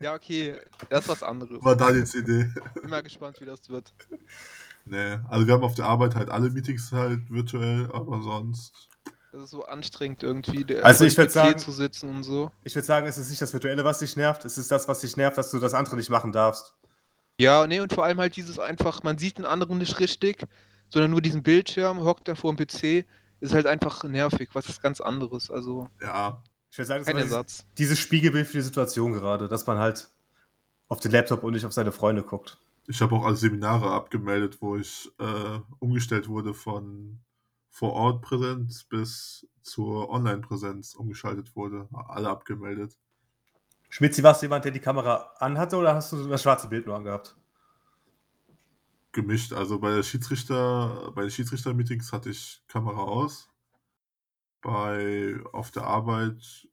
Ja, 0.01 0.15
okay, 0.15 0.57
das 0.89 1.01
ist 1.03 1.09
was 1.09 1.23
anderes. 1.23 1.63
War 1.63 1.77
Daniels 1.77 2.15
Idee. 2.15 2.49
Bin 2.81 2.89
mal 2.91 3.03
gespannt, 3.03 3.41
wie 3.41 3.45
das 3.45 3.69
wird. 3.69 3.93
Nee, 4.87 5.19
also 5.29 5.47
wir 5.47 5.55
haben 5.55 5.63
auf 5.63 5.75
der 5.75 5.85
Arbeit 5.85 6.15
halt 6.15 6.31
alle 6.31 6.49
Meetings 6.51 6.91
halt 6.93 7.31
virtuell, 7.31 7.89
aber 7.93 8.23
sonst. 8.23 8.89
Das 9.33 9.43
ist 9.43 9.51
so 9.51 9.65
anstrengend 9.67 10.23
irgendwie, 10.23 10.65
der 10.65 10.85
Also 10.85 11.05
ich 11.05 11.15
dem 11.15 11.19
würd 11.25 11.29
PC 11.31 11.35
sagen- 11.35 11.59
zu 11.59 11.73
sitzen 11.73 12.09
und 12.09 12.23
so. 12.23 12.51
ich 12.65 12.75
würde 12.75 12.87
sagen, 12.87 13.07
es 13.07 13.19
ist 13.19 13.29
nicht 13.29 13.43
das 13.43 13.53
Virtuelle, 13.53 13.85
was 13.85 13.99
dich 13.99 14.17
nervt, 14.17 14.45
es 14.45 14.57
ist 14.59 14.71
das, 14.71 14.89
was 14.89 15.01
dich 15.01 15.17
nervt, 15.17 15.37
dass 15.39 15.51
du 15.51 15.59
das 15.59 15.75
andere 15.75 15.97
nicht 15.97 16.11
machen 16.11 16.33
darfst. 16.33 16.75
Ja, 17.41 17.67
nee, 17.67 17.81
und 17.81 17.91
vor 17.91 18.05
allem 18.05 18.19
halt 18.19 18.37
dieses 18.37 18.59
einfach, 18.59 19.03
man 19.03 19.17
sieht 19.17 19.39
den 19.39 19.47
anderen 19.47 19.79
nicht 19.79 19.99
richtig, 19.99 20.45
sondern 20.91 21.11
nur 21.11 21.23
diesen 21.23 21.43
Bildschirm, 21.43 22.01
hockt 22.01 22.29
da 22.29 22.35
vor 22.35 22.55
dem 22.55 22.67
PC. 22.67 23.07
ist 23.41 23.55
halt 23.55 23.67
einfach 23.67 24.05
nervig, 24.05 24.51
was 24.53 24.69
ist 24.69 24.83
ganz 24.83 25.01
anderes. 25.01 25.51
Also 25.51 25.89
Ja, 26.03 26.43
Ich 26.71 26.77
würde 26.77 26.87
sagen, 26.87 27.05
das 27.07 27.31
war 27.31 27.47
dieses, 27.79 27.99
Spiegelbild 27.99 28.47
für 28.47 28.59
die 28.59 28.63
Situation 28.63 29.15
gerade, 29.15 29.49
dass 29.49 29.67
man 29.67 29.79
halt 29.79 30.11
auf 30.89 31.01
den 31.01 31.13
Laptop 31.13 31.43
und 31.43 31.55
nicht 31.55 31.65
auf 31.65 31.73
seine 31.73 31.93
Freunde 31.93 32.23
guckt. 32.25 32.59
ich 32.87 33.01
habe 33.01 33.15
auch 33.15 33.25
alle 33.25 33.37
Seminare 33.37 33.91
abgemeldet, 33.91 34.59
wo 34.61 34.77
ich 34.77 35.11
äh, 35.19 35.61
umgestellt 35.79 36.29
wurde 36.29 36.53
von 36.53 37.21
Vor-Ort-Präsenz 37.71 38.85
bis 38.85 39.47
zur 39.63 40.11
Online-Präsenz 40.11 40.95
umgeschaltet 40.95 41.57
wurde. 41.57 41.89
Alle 41.95 42.29
abgemeldet. 42.29 42.99
Schmitzi, 43.91 44.23
warst 44.23 44.41
du 44.41 44.47
jemand, 44.47 44.65
der 44.65 44.71
die 44.73 44.81
Kamera 44.81 45.33
anhatte 45.41 45.77
oder 45.77 45.95
hast 45.95 46.13
du 46.13 46.29
das 46.29 46.43
schwarze 46.43 46.69
Bild 46.69 46.87
nur 46.87 46.95
angehabt? 46.97 47.37
Gemischt. 49.13 49.53
Also 49.53 49.81
bei 49.81 49.91
der 49.93 50.05
Schiedsrichter, 50.05 51.11
bei 51.15 51.23
den 51.23 51.31
Schiedsrichter-Meetings 51.33 52.13
hatte 52.13 52.31
ich 52.31 52.63
Kamera 52.69 53.03
aus. 53.03 53.51
Bei 54.63 55.41
auf 55.53 55.73
der 55.73 55.85
Arbeit, 55.85 56.69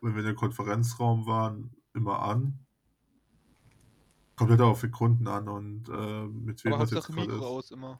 wenn 0.00 0.12
wir 0.14 0.20
in 0.20 0.26
der 0.26 0.34
Konferenzraum 0.36 1.26
waren, 1.26 1.74
immer 1.92 2.22
an. 2.22 2.60
Komplett 4.36 4.60
auf 4.60 4.80
den 4.80 4.92
Kunden 4.92 5.26
an 5.26 5.48
und 5.48 5.88
äh, 5.88 6.24
mit 6.26 6.64
wem 6.64 6.74
Aber 6.74 6.84
das 6.84 6.92
jetzt 6.92 7.06
gerade 7.08 7.20
Mikro 7.20 7.36
ist. 7.36 7.42
aus 7.42 7.70
immer. 7.72 7.98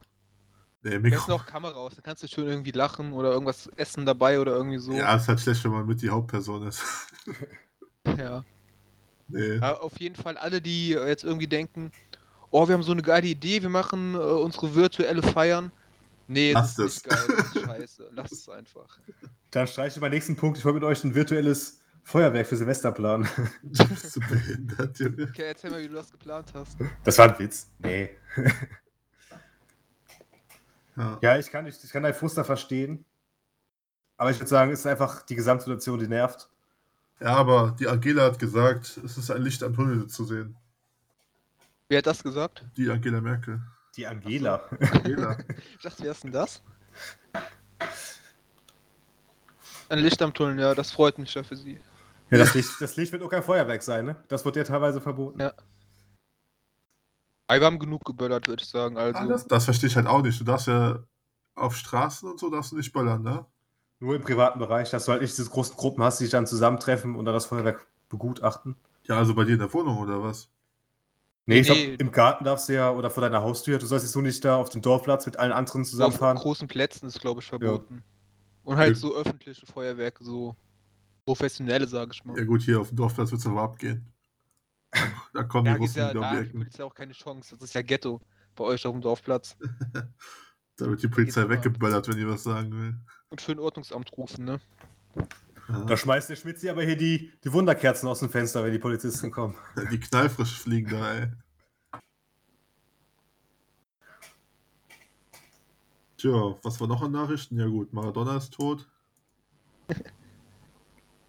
Nee, 0.81 0.99
Mikro. 0.99 1.33
auch 1.33 1.45
Kamera 1.45 1.75
aus, 1.75 1.95
dann 1.95 2.03
kannst 2.03 2.23
du 2.23 2.27
schön 2.27 2.47
irgendwie 2.47 2.71
lachen 2.71 3.11
oder 3.13 3.31
irgendwas 3.31 3.67
essen 3.75 4.05
dabei 4.05 4.39
oder 4.39 4.53
irgendwie 4.55 4.79
so. 4.79 4.93
Ja, 4.93 5.15
ist 5.15 5.27
halt 5.27 5.41
schlecht, 5.41 5.63
wenn 5.65 5.71
man 5.71 5.85
mit 5.85 6.01
die 6.01 6.09
Hauptperson 6.09 6.67
ist. 6.67 6.83
ja. 8.05 8.43
nee. 9.27 9.55
Ja, 9.57 9.77
auf 9.79 9.99
jeden 9.99 10.15
Fall 10.15 10.37
alle, 10.37 10.61
die 10.61 10.89
jetzt 10.89 11.23
irgendwie 11.23 11.47
denken, 11.47 11.91
oh, 12.51 12.67
wir 12.67 12.73
haben 12.73 12.83
so 12.83 12.91
eine 12.91 13.01
geile 13.01 13.27
Idee, 13.27 13.61
wir 13.61 13.69
machen 13.69 14.15
äh, 14.15 14.17
unsere 14.17 14.75
virtuelle 14.75 15.23
Feiern. 15.23 15.71
Nee, 16.27 16.53
Lasst 16.53 16.79
das 16.79 16.97
ist 16.97 17.05
nicht 17.05 17.15
geil, 17.15 17.37
das 17.37 17.47
ist 17.47 17.61
scheiße. 17.65 18.09
Lass 18.13 18.31
es 18.31 18.49
einfach. 18.49 18.99
Dann 19.51 19.67
streiche 19.67 19.97
ich 19.97 20.01
meinen 20.01 20.11
nächsten 20.11 20.35
Punkt. 20.35 20.57
Ich 20.57 20.65
wollte 20.65 20.75
mit 20.75 20.83
euch 20.83 21.03
ein 21.03 21.13
virtuelles 21.13 21.81
Feuerwerk 22.03 22.47
für 22.47 22.55
Silvester 22.55 22.91
planen. 22.91 23.27
Du 23.63 23.87
bist 23.87 24.11
so 24.11 24.19
behindert, 24.21 24.97
Junge. 24.99 25.23
Okay, 25.23 25.47
erzähl 25.47 25.71
mal, 25.71 25.81
wie 25.81 25.87
du 25.87 25.95
das 25.95 26.11
geplant 26.11 26.51
hast. 26.53 26.77
Das 27.03 27.17
war 27.17 27.29
ein 27.29 27.39
Witz. 27.39 27.69
Nee. 27.79 28.09
Ja. 30.95 31.17
Ja, 31.21 31.37
ich 31.39 31.49
kann, 31.49 31.65
ich, 31.65 31.83
ich 31.83 31.89
kann 31.89 32.03
deinen 32.03 32.13
Frust 32.13 32.37
da 32.37 32.43
verstehen. 32.43 33.03
Aber 34.17 34.29
ich 34.29 34.37
würde 34.37 34.49
sagen, 34.49 34.71
es 34.71 34.81
ist 34.81 34.85
einfach 34.85 35.23
die 35.23 35.35
Gesamtsituation, 35.35 35.99
die 35.99 36.07
nervt. 36.07 36.49
Ja, 37.23 37.35
aber 37.35 37.75
die 37.79 37.87
Angela 37.87 38.23
hat 38.25 38.37
gesagt, 38.39 38.99
es 39.03 39.17
ist 39.17 39.31
ein 39.31 39.41
Licht 39.41 39.63
am 39.63 39.73
Tunnel 39.73 40.07
zu 40.07 40.25
sehen. 40.25 40.57
Wer 41.87 41.99
hat 41.99 42.07
das 42.07 42.21
gesagt? 42.21 42.65
Die 42.77 42.89
Angela 42.89 43.21
Merkel. 43.21 43.61
Die 43.95 44.05
Angela. 44.05 44.61
Angela. 44.91 45.37
Ich 45.77 45.83
dachte, 45.83 46.03
wer 46.03 46.11
ist 46.11 46.23
denn 46.23 46.31
das? 46.31 46.61
Ein 49.89 49.99
Licht 49.99 50.21
am 50.21 50.33
Tunnel, 50.33 50.59
ja, 50.59 50.73
das 50.75 50.91
freut 50.91 51.17
mich 51.17 51.33
ja 51.33 51.43
für 51.43 51.55
sie. 51.55 51.79
Ja, 52.31 52.37
das 52.39 52.53
Licht, 52.55 52.69
das 52.79 52.95
Licht 52.95 53.11
wird 53.11 53.21
auch 53.21 53.29
kein 53.29 53.43
Feuerwerk 53.43 53.83
sein, 53.83 54.05
ne? 54.05 54.15
Das 54.27 54.43
wird 54.43 54.55
ja 54.55 54.63
teilweise 54.63 54.99
verboten. 55.01 55.39
Ja. 55.39 55.53
Aber 57.47 57.59
wir 57.59 57.65
haben 57.67 57.79
genug 57.79 58.03
geböllert, 58.05 58.47
würde 58.47 58.63
ich 58.63 58.69
sagen. 58.69 58.97
Also, 58.97 59.19
Ah, 59.19 59.27
das, 59.27 59.47
das 59.47 59.65
verstehe 59.65 59.87
ich 59.89 59.95
halt 59.95 60.07
auch 60.07 60.21
nicht. 60.23 60.39
Du 60.39 60.43
darfst 60.43 60.67
ja 60.67 61.03
auf 61.55 61.75
Straßen 61.75 62.27
und 62.29 62.39
so 62.39 62.49
darfst 62.49 62.71
du 62.71 62.77
nicht 62.77 62.91
böllern, 62.91 63.21
ne? 63.21 63.45
Nur 64.03 64.15
im 64.17 64.21
privaten 64.21 64.59
Bereich, 64.59 64.89
dass 64.89 65.05
du 65.05 65.13
halt 65.13 65.21
nicht 65.21 65.37
diese 65.37 65.49
großen 65.49 65.77
Gruppen 65.77 66.03
hast, 66.03 66.19
die 66.19 66.25
sich 66.25 66.31
dann 66.31 66.45
zusammentreffen 66.45 67.15
und 67.15 67.23
dann 67.23 67.33
das 67.33 67.45
Feuerwerk 67.45 67.87
begutachten. 68.09 68.75
Ja, 69.07 69.17
also 69.17 69.33
bei 69.33 69.45
dir 69.45 69.53
in 69.53 69.59
der 69.59 69.73
Wohnung 69.73 69.97
oder 69.97 70.21
was? 70.21 70.49
Nee, 71.45 71.59
ich 71.61 71.67
Nee. 71.69 71.75
glaube, 71.75 71.95
im 71.99 72.11
Garten 72.11 72.43
darfst 72.43 72.67
du 72.67 72.73
ja 72.73 72.91
oder 72.91 73.09
vor 73.09 73.21
deiner 73.21 73.41
Haustür, 73.41 73.79
du 73.79 73.85
sollst 73.85 74.05
jetzt 74.05 74.15
nur 74.15 74.23
nicht 74.23 74.43
da 74.43 74.57
auf 74.57 74.69
dem 74.69 74.81
Dorfplatz 74.81 75.25
mit 75.25 75.37
allen 75.39 75.53
anderen 75.53 75.83
auf 75.83 75.89
zusammenfahren. 75.91 76.37
großen 76.37 76.67
Plätzen 76.67 77.07
ist, 77.07 77.21
glaube 77.21 77.39
ich, 77.39 77.47
verboten. 77.47 78.03
Und 78.63 78.77
halt 78.77 78.95
Ja. 78.95 79.01
so 79.01 79.15
öffentliche 79.15 79.65
Feuerwerke, 79.65 80.23
so 80.25 80.55
professionelle, 81.25 81.87
sage 81.87 82.11
ich 82.13 82.25
mal. 82.25 82.37
Ja 82.37 82.43
gut, 82.45 82.61
hier 82.63 82.81
auf 82.81 82.89
dem 82.89 82.97
Dorfplatz 82.97 83.31
wird 83.31 83.41
es 83.41 83.47
aber 83.47 83.61
abgehen. 83.61 84.05
Da 85.33 85.43
kommen 85.43 85.65
Ja, 85.65 85.73
die 85.73 85.79
gibt 85.79 85.81
Russen 85.81 85.95
ja, 85.95 86.09
wieder 86.09 86.19
um 86.19 86.23
da 86.23 86.31
die 86.31 86.37
hat 86.37 86.45
die 86.45 86.49
Ecken. 86.49 86.59
Polizei 86.59 86.83
auch 86.83 86.93
keine 86.93 87.13
Chance. 87.13 87.55
Das 87.55 87.63
ist 87.69 87.73
ja 87.75 87.81
Ghetto 87.81 88.21
bei 88.55 88.63
euch 88.65 88.85
auf 88.85 88.93
dem 88.93 89.01
Dorfplatz. 89.01 89.57
Da 90.77 90.87
wird 90.87 91.03
die 91.03 91.07
Polizei 91.07 91.47
weggeböllert, 91.47 92.07
wenn 92.07 92.17
die 92.17 92.27
was 92.27 92.43
sagen 92.43 92.71
will. 92.71 92.95
Und 93.29 93.41
für 93.41 93.51
ein 93.51 93.59
Ordnungsamt 93.59 94.11
rufen, 94.17 94.45
ne? 94.45 94.59
Ja. 95.69 95.85
Da 95.85 95.95
schmeißt 95.95 96.29
der 96.29 96.35
Schmitzi 96.35 96.69
aber 96.69 96.83
hier 96.83 96.97
die, 96.97 97.31
die 97.43 97.53
Wunderkerzen 97.53 98.09
aus 98.09 98.19
dem 98.19 98.29
Fenster, 98.29 98.63
wenn 98.63 98.73
die 98.73 98.79
Polizisten 98.79 99.31
kommen. 99.31 99.55
Die 99.91 99.99
knallfrisch 99.99 100.59
fliegen 100.59 100.89
da, 100.89 101.13
ey. 101.13 101.31
Tja, 106.17 106.55
was 106.63 106.79
war 106.79 106.87
noch 106.87 107.01
an 107.01 107.11
Nachrichten? 107.11 107.59
Ja 107.59 107.67
gut, 107.67 107.93
Maradona 107.93 108.37
ist 108.37 108.53
tot. 108.53 108.89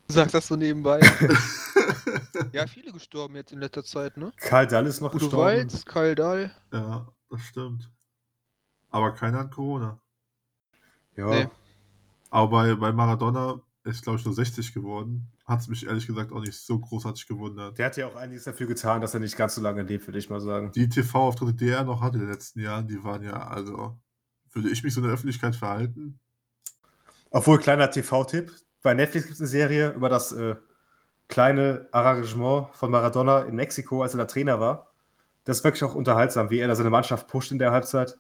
Sagst 0.09 0.35
das 0.35 0.47
so 0.47 0.57
nebenbei. 0.57 1.01
ja, 2.53 2.67
viele 2.67 2.93
gestorben 2.93 3.37
jetzt 3.37 3.53
in 3.53 3.61
letzter 3.61 3.85
Zeit, 3.85 4.17
ne? 4.17 4.33
Karl 4.37 4.67
Dall 4.67 4.87
ist 4.87 5.01
noch 5.01 5.15
Udo 5.15 5.25
gestorben. 5.25 5.47
Walz, 5.47 5.85
Karl 5.85 6.15
Dahl. 6.15 6.55
ja, 6.73 7.09
das 7.31 7.41
stimmt. 7.43 7.91
Aber 8.95 9.11
keiner 9.11 9.41
hat 9.41 9.51
Corona. 9.51 9.99
Ja. 11.17 11.29
Nee. 11.29 11.49
Aber 12.31 12.49
bei, 12.49 12.75
bei 12.77 12.93
Maradona 12.93 13.61
ist, 13.83 14.05
glaube 14.05 14.21
ich, 14.21 14.25
nur 14.25 14.35
60 14.35 14.73
geworden. 14.73 15.27
Hat 15.45 15.63
es 15.63 15.67
mich 15.67 15.85
ehrlich 15.85 16.07
gesagt 16.07 16.31
auch 16.31 16.39
nicht 16.39 16.57
so 16.57 16.79
großartig 16.79 17.27
gewundert. 17.27 17.77
Der 17.77 17.87
hat 17.87 17.97
ja 17.97 18.07
auch 18.07 18.15
einiges 18.15 18.45
dafür 18.45 18.69
getan, 18.69 19.01
dass 19.01 19.13
er 19.13 19.19
nicht 19.19 19.37
ganz 19.37 19.57
so 19.57 19.61
lange 19.61 19.83
lebt, 19.83 20.07
würde 20.07 20.21
ich 20.21 20.31
mal 20.31 20.41
sagen. 20.41 20.71
Die 20.77 20.89
TV-Auftritte, 20.89 21.55
die 21.55 21.71
er 21.71 21.83
noch 21.83 22.03
hatte 22.03 22.19
in 22.19 22.21
den 22.21 22.31
letzten 22.31 22.61
Jahren, 22.61 22.87
die 22.87 23.03
waren 23.03 23.25
ja, 23.25 23.49
also, 23.49 23.99
würde 24.53 24.71
ich 24.71 24.85
mich 24.85 24.95
so 24.95 25.01
in 25.01 25.07
der 25.07 25.15
Öffentlichkeit 25.15 25.57
verhalten? 25.57 26.21
Obwohl, 27.31 27.59
kleiner 27.59 27.91
TV-Tipp, 27.91 28.53
bei 28.81 28.95
Netflix 28.95 29.27
gibt 29.27 29.35
es 29.35 29.41
eine 29.41 29.49
Serie 29.49 29.91
über 29.91 30.09
das 30.09 30.31
äh, 30.31 30.55
kleine 31.27 31.89
Arrangement 31.91 32.69
von 32.77 32.93
Maradona 32.93 33.41
in 33.41 33.57
Mexiko, 33.57 34.05
als 34.05 34.15
er 34.15 34.19
da 34.19 34.27
Trainer 34.27 34.61
war. 34.61 34.93
Das 35.43 35.59
ist 35.59 35.65
wirklich 35.65 35.83
auch 35.83 35.97
unterhaltsam, 35.97 36.49
wie 36.51 36.61
er 36.61 36.69
da 36.69 36.77
seine 36.77 36.91
Mannschaft 36.91 37.27
pusht 37.27 37.51
in 37.51 37.59
der 37.59 37.73
Halbzeit. 37.73 38.17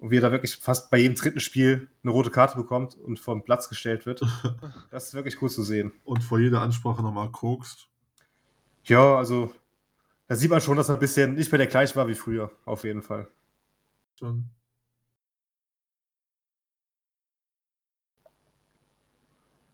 Und 0.00 0.10
wie 0.10 0.16
er 0.16 0.22
da 0.22 0.32
wirklich 0.32 0.56
fast 0.56 0.90
bei 0.90 0.96
jedem 0.96 1.14
dritten 1.14 1.40
Spiel 1.40 1.90
eine 2.02 2.10
rote 2.10 2.30
Karte 2.30 2.56
bekommt 2.56 2.94
und 2.94 3.20
vom 3.20 3.44
Platz 3.44 3.68
gestellt 3.68 4.06
wird. 4.06 4.20
Das 4.90 5.08
ist 5.08 5.14
wirklich 5.14 5.40
cool 5.42 5.50
zu 5.50 5.62
sehen. 5.62 5.92
Und 6.04 6.24
vor 6.24 6.40
jeder 6.40 6.62
Ansprache 6.62 7.02
nochmal 7.02 7.30
kokst. 7.30 7.88
Ja, 8.84 9.16
also 9.16 9.52
da 10.26 10.36
sieht 10.36 10.50
man 10.50 10.62
schon, 10.62 10.78
dass 10.78 10.88
er 10.88 10.94
ein 10.94 11.00
bisschen 11.00 11.34
nicht 11.34 11.52
mehr 11.52 11.58
der 11.58 11.66
gleiche 11.66 11.94
war 11.96 12.08
wie 12.08 12.14
früher, 12.14 12.50
auf 12.64 12.84
jeden 12.84 13.02
Fall. 13.02 13.28
Schon. 14.18 14.48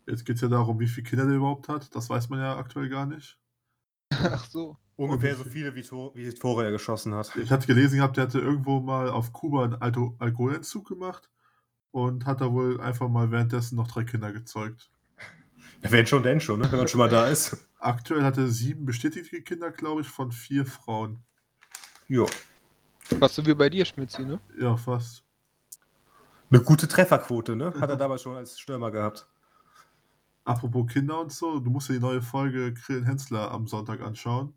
Jetzt 0.05 0.25
geht 0.25 0.35
es 0.35 0.41
ja 0.41 0.49
darum, 0.49 0.79
wie 0.79 0.87
viele 0.87 1.07
Kinder 1.07 1.25
der 1.25 1.35
überhaupt 1.35 1.69
hat. 1.69 1.95
Das 1.95 2.09
weiß 2.09 2.27
man 2.29 2.39
ja 2.39 2.57
aktuell 2.57 2.89
gar 2.89 3.05
nicht. 3.05 3.39
Ach 4.11 4.45
so. 4.49 4.77
Ungefähr 4.97 5.35
so 5.35 5.43
viele, 5.43 5.75
wie, 5.75 5.83
Tor, 5.83 6.15
wie 6.15 6.33
Tore 6.33 6.65
er 6.65 6.71
geschossen 6.71 7.13
hat. 7.13 7.35
Ich 7.35 7.51
hatte 7.51 7.67
gelesen 7.67 7.97
gehabt, 7.97 8.17
der 8.17 8.23
hatte 8.25 8.39
irgendwo 8.39 8.79
mal 8.79 9.09
auf 9.09 9.31
Kuba 9.31 9.63
einen 9.63 9.75
Alto 9.75 10.15
Alkoholentzug 10.17 10.87
gemacht 10.87 11.29
und 11.91 12.25
hat 12.25 12.41
da 12.41 12.51
wohl 12.51 12.81
einfach 12.81 13.07
mal 13.07 13.29
währenddessen 13.29 13.75
noch 13.75 13.87
drei 13.87 14.03
Kinder 14.03 14.33
gezeugt. 14.33 14.89
Ja, 15.83 15.91
wenn 15.91 16.07
schon, 16.07 16.23
denn 16.23 16.41
schon, 16.41 16.59
ne? 16.59 16.71
wenn 16.71 16.79
man 16.79 16.87
schon 16.87 16.97
mal 16.97 17.09
da 17.09 17.27
ist. 17.27 17.57
Aktuell 17.79 18.23
hat 18.23 18.39
er 18.39 18.47
sieben 18.47 18.85
bestätigte 18.85 19.39
Kinder, 19.43 19.69
glaube 19.69 20.01
ich, 20.01 20.07
von 20.07 20.31
vier 20.31 20.65
Frauen. 20.65 21.19
Jo. 22.07 22.27
Was 23.19 23.35
so 23.35 23.45
wie 23.45 23.53
bei 23.53 23.69
dir, 23.69 23.85
Schmitzi, 23.85 24.23
ne? 24.23 24.39
Ja, 24.59 24.75
fast. 24.75 25.23
Eine 26.49 26.61
gute 26.61 26.87
Trefferquote, 26.87 27.55
ne? 27.55 27.71
Hat 27.79 27.89
er 27.89 27.97
damals 27.97 28.23
schon 28.23 28.35
als 28.35 28.59
Stürmer 28.59 28.89
gehabt. 28.89 29.27
Apropos 30.43 30.87
Kinder 30.91 31.19
und 31.19 31.31
so, 31.31 31.59
du 31.59 31.69
musst 31.69 31.89
dir 31.89 31.93
die 31.93 31.99
neue 31.99 32.21
Folge 32.21 32.73
Grillen 32.73 33.03
Hensler 33.03 33.51
am 33.51 33.67
Sonntag 33.67 34.01
anschauen. 34.01 34.53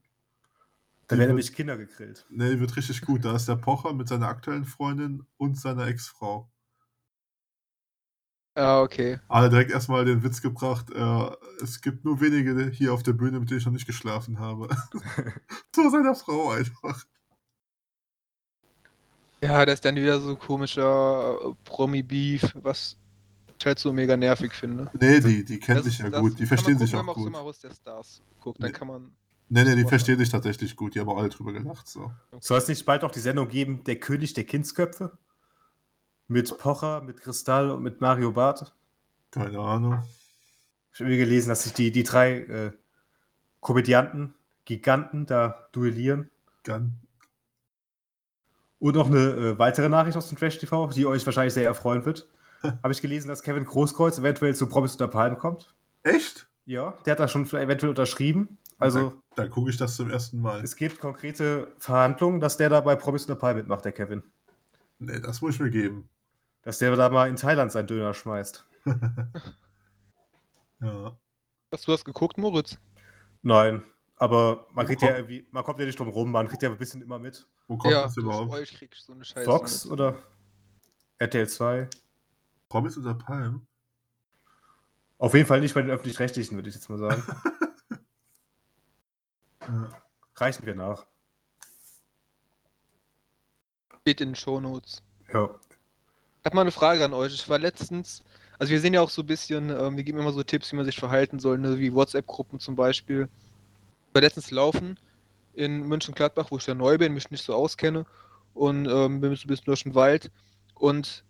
Da 1.11 1.19
werden 1.19 1.21
wird- 1.21 1.29
nämlich 1.29 1.53
Kinder 1.55 1.77
gegrillt. 1.77 2.27
Ne, 2.31 2.51
die 2.51 2.61
wird 2.61 2.77
richtig 2.77 3.03
gut. 3.03 3.25
Da 3.25 3.35
ist 3.37 3.49
der 3.49 3.57
Pocher 3.57 3.93
mit 3.93 4.09
seiner 4.09 4.29
aktuellen 4.29 4.65
Freundin 4.65 5.27
und 5.37 5.59
seiner 5.59 5.87
Ex-Frau. 5.87 6.51
Ah, 8.55 8.81
okay. 8.83 9.21
Alle 9.29 9.49
direkt 9.49 9.71
erstmal 9.71 10.05
den 10.05 10.23
Witz 10.23 10.43
gebracht, 10.43 10.91
äh, 10.91 11.31
es 11.63 11.81
gibt 11.81 12.05
nur 12.05 12.21
wenige 12.21 12.69
hier 12.71 12.93
auf 12.93 13.03
der 13.03 13.13
Bühne, 13.13 13.39
mit 13.41 13.49
denen 13.49 13.61
ich 13.61 13.65
noch 13.67 13.73
nicht 13.73 13.87
geschlafen 13.87 14.39
habe. 14.39 14.69
Zu 15.73 15.89
seiner 15.91 16.15
Frau 16.15 16.51
einfach. 16.51 17.05
Ja, 19.43 19.65
das 19.65 19.75
ist 19.77 19.85
dann 19.85 19.97
wieder 19.97 20.21
so 20.21 20.37
komischer 20.37 21.39
äh, 21.43 21.55
Promi-Beef, 21.65 22.53
was 22.57 22.97
ich 23.59 23.67
halt 23.67 23.79
so 23.79 23.93
mega 23.93 24.17
nervig 24.17 24.53
finde. 24.53 24.91
Nee, 25.01 25.21
die, 25.21 25.45
die 25.45 25.59
kennen 25.59 25.79
Das- 25.79 25.87
sich 25.87 25.99
ja 25.99 26.11
das 26.11 26.21
gut, 26.21 26.33
die 26.35 26.39
kann 26.39 26.47
verstehen 26.49 26.75
man 26.75 26.87
sich 26.87 26.93
gucken, 26.93 27.09
auch 27.09 27.17
wenn 27.17 27.23
man 27.25 27.25
gut. 27.25 27.33
Sommerhaus 27.33 27.61
der 27.61 27.71
Stars 27.75 28.23
guckt, 28.41 28.63
dann 28.63 28.71
Nee. 28.73 28.77
kann 28.77 28.89
man. 28.89 29.13
Nee, 29.53 29.65
nee, 29.65 29.75
die 29.75 29.85
verstehen 29.85 30.17
sich 30.17 30.29
tatsächlich 30.29 30.77
gut, 30.77 30.95
die 30.95 31.01
haben 31.01 31.09
auch 31.09 31.19
alle 31.19 31.29
drüber 31.29 31.53
gelacht. 31.53 31.89
So. 31.89 32.13
Soll 32.39 32.59
es 32.59 32.69
nicht 32.69 32.87
bald 32.87 33.03
auch 33.03 33.11
die 33.11 33.19
Sendung 33.19 33.49
geben, 33.49 33.83
Der 33.83 33.97
König 33.97 34.33
der 34.33 34.45
Kindsköpfe? 34.45 35.19
Mit 36.29 36.57
Pocher, 36.57 37.01
mit 37.01 37.21
Kristall 37.21 37.71
und 37.73 37.83
mit 37.83 38.01
Mario 38.01 38.31
Barth? 38.31 38.73
Keine 39.33 39.59
Ahnung. 39.59 40.05
Ich 40.93 41.01
habe 41.01 41.17
gelesen, 41.17 41.49
dass 41.49 41.65
sich 41.65 41.73
die, 41.73 41.91
die 41.91 42.05
drei 42.05 42.39
äh, 42.39 42.73
Komödianten, 43.59 44.35
Giganten 44.67 45.27
da 45.27 45.69
duellieren. 45.73 46.31
Gan 46.63 47.01
Und 48.79 48.95
noch 48.95 49.09
eine 49.09 49.19
äh, 49.19 49.59
weitere 49.59 49.89
Nachricht 49.89 50.17
aus 50.17 50.29
dem 50.29 50.39
Trash 50.39 50.59
TV, 50.59 50.91
die 50.91 51.07
euch 51.07 51.27
wahrscheinlich 51.27 51.55
sehr 51.55 51.65
erfreuen 51.65 52.05
wird. 52.05 52.29
habe 52.63 52.93
ich 52.93 53.03
gelesen, 53.03 53.27
dass 53.27 53.43
Kevin 53.43 53.65
Großkreuz 53.65 54.17
eventuell 54.19 54.55
zu 54.55 54.69
Promis 54.69 54.93
unter 54.93 55.09
Palmen 55.09 55.39
kommt. 55.39 55.75
Echt? 56.05 56.47
Ja, 56.67 56.95
der 57.05 57.13
hat 57.13 57.21
da 57.21 57.27
schon 57.27 57.47
eventuell 57.47 57.91
unterschrieben. 57.91 58.59
Also 58.81 59.11
Dann, 59.11 59.23
dann 59.37 59.51
gucke 59.51 59.71
ich 59.71 59.77
das 59.77 59.95
zum 59.97 60.11
ersten 60.11 60.41
Mal. 60.41 60.63
es 60.63 60.75
gibt 60.75 60.99
konkrete 60.99 61.73
Verhandlungen, 61.79 62.41
dass 62.41 62.57
der 62.57 62.71
da 62.71 62.81
bei 62.81 62.97
Promis 62.97 63.23
unter 63.23 63.37
Palmen 63.37 63.59
mitmacht, 63.59 63.85
der 63.85 63.93
Kevin. 63.93 64.23
Nee, 64.99 65.21
das 65.21 65.41
muss 65.41 65.55
ich 65.55 65.61
mir 65.61 65.71
geben. 65.71 66.09
Dass 66.63 66.79
der 66.79 66.95
da 66.97 67.09
mal 67.09 67.29
in 67.29 67.37
Thailand 67.37 67.71
seinen 67.71 67.87
Döner 67.87 68.15
schmeißt. 68.15 68.67
Ja. 70.83 71.15
Hast 71.73 71.87
du 71.87 71.93
was 71.93 72.05
geguckt, 72.05 72.39
Moritz? 72.39 72.79
Nein, 73.43 73.83
aber 74.17 74.67
man 74.73 74.87
kriegt 74.87 75.03
ja 75.03 75.17
irgendwie, 75.17 75.47
man 75.51 75.63
kommt 75.63 75.79
ja 75.79 75.87
nicht 75.87 75.99
drum 75.99 76.09
rum, 76.09 76.31
man 76.31 76.49
kriegt 76.49 76.63
ja 76.63 76.71
ein 76.71 76.79
bisschen 76.79 77.03
immer 77.03 77.19
mit. 77.19 77.47
Wo 77.69 77.77
kommt 77.77 77.93
ja, 77.93 78.05
das 78.05 78.17
überhaupt? 78.17 78.53
euch 78.53 78.73
krieg 78.75 78.91
ich 78.95 79.03
so 79.03 79.13
eine 79.13 79.25
Scheiße. 79.25 79.45
Fox 79.45 79.85
mit. 79.85 79.93
oder 79.93 80.17
RTL 81.19 81.49
2? 81.49 81.89
Promis 82.69 82.97
unter 82.97 83.15
Palm? 83.15 83.67
Auf 85.19 85.35
jeden 85.35 85.47
Fall 85.47 85.61
nicht 85.61 85.75
bei 85.75 85.83
den 85.83 85.91
öffentlich-rechtlichen, 85.91 86.57
würde 86.57 86.71
ich 86.71 86.75
jetzt 86.75 86.89
mal 86.89 86.99
sagen. 86.99 87.23
Reichen 90.37 90.67
wir 90.67 90.75
nach. 90.75 91.07
Steht 94.01 94.21
in 94.21 94.31
den 94.31 94.35
Shownotes. 94.35 95.03
Ja. 95.33 95.51
Ich 96.41 96.47
habe 96.47 96.57
mal 96.57 96.63
eine 96.63 96.73
Frage 96.73 97.05
an 97.05 97.13
euch. 97.13 97.35
Ich 97.35 97.49
war 97.49 97.59
letztens, 97.59 98.23
also 98.59 98.73
wir 98.73 98.81
sehen 98.81 98.95
ja 98.95 99.03
auch 99.03 99.11
so 99.11 99.23
ein 99.23 99.27
bisschen, 99.27 99.69
ähm, 99.71 99.97
wir 99.97 100.05
geben 100.05 100.19
immer 100.19 100.33
so 100.33 100.43
Tipps, 100.43 100.73
wie 100.73 100.77
man 100.77 100.87
sich 100.87 100.99
verhalten 100.99 101.39
soll, 101.39 101.59
ne? 101.59 101.79
wie 101.79 101.95
WhatsApp-Gruppen 101.95 102.59
zum 102.61 102.77
Beispiel. 102.77 103.29
Ich 104.09 104.15
war 104.15 104.23
letztens 104.23 104.51
laufen 104.51 104.99
in 105.53 105.87
München-Gladbach, 105.87 106.47
wo 106.51 106.57
ich 106.57 106.67
ja 106.67 106.75
neu 106.75 106.97
bin, 106.97 107.13
mich 107.13 107.31
nicht 107.31 107.45
so 107.45 107.55
auskenne 107.55 108.07
und 108.55 108.87
ähm, 108.87 109.21
bin 109.21 109.35
so 109.37 109.45
ein 109.45 109.49
bisschen 109.49 109.67
durch 109.67 109.83
den 109.83 109.95
Wald. 109.95 110.31
Und 110.75 111.25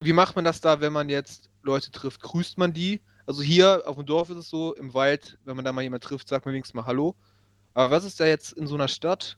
wie 0.00 0.12
macht 0.12 0.36
man 0.36 0.44
das 0.44 0.60
da, 0.60 0.80
wenn 0.80 0.92
man 0.92 1.08
jetzt 1.08 1.48
Leute 1.62 1.90
trifft? 1.90 2.20
Grüßt 2.20 2.58
man 2.58 2.74
die? 2.74 3.00
Also 3.26 3.42
hier 3.42 3.84
auf 3.86 3.96
dem 3.96 4.04
Dorf 4.04 4.28
ist 4.28 4.36
es 4.36 4.50
so, 4.50 4.74
im 4.74 4.92
Wald, 4.92 5.38
wenn 5.44 5.56
man 5.56 5.64
da 5.64 5.72
mal 5.72 5.82
jemanden 5.82 6.06
trifft, 6.06 6.28
sagt 6.28 6.44
man 6.44 6.52
wenigstens 6.52 6.74
mal 6.74 6.84
Hallo. 6.84 7.16
Aber 7.74 7.90
was 7.90 8.04
ist 8.04 8.20
da 8.20 8.26
jetzt 8.26 8.52
in 8.52 8.66
so 8.66 8.76
einer 8.76 8.88
Stadt, 8.88 9.36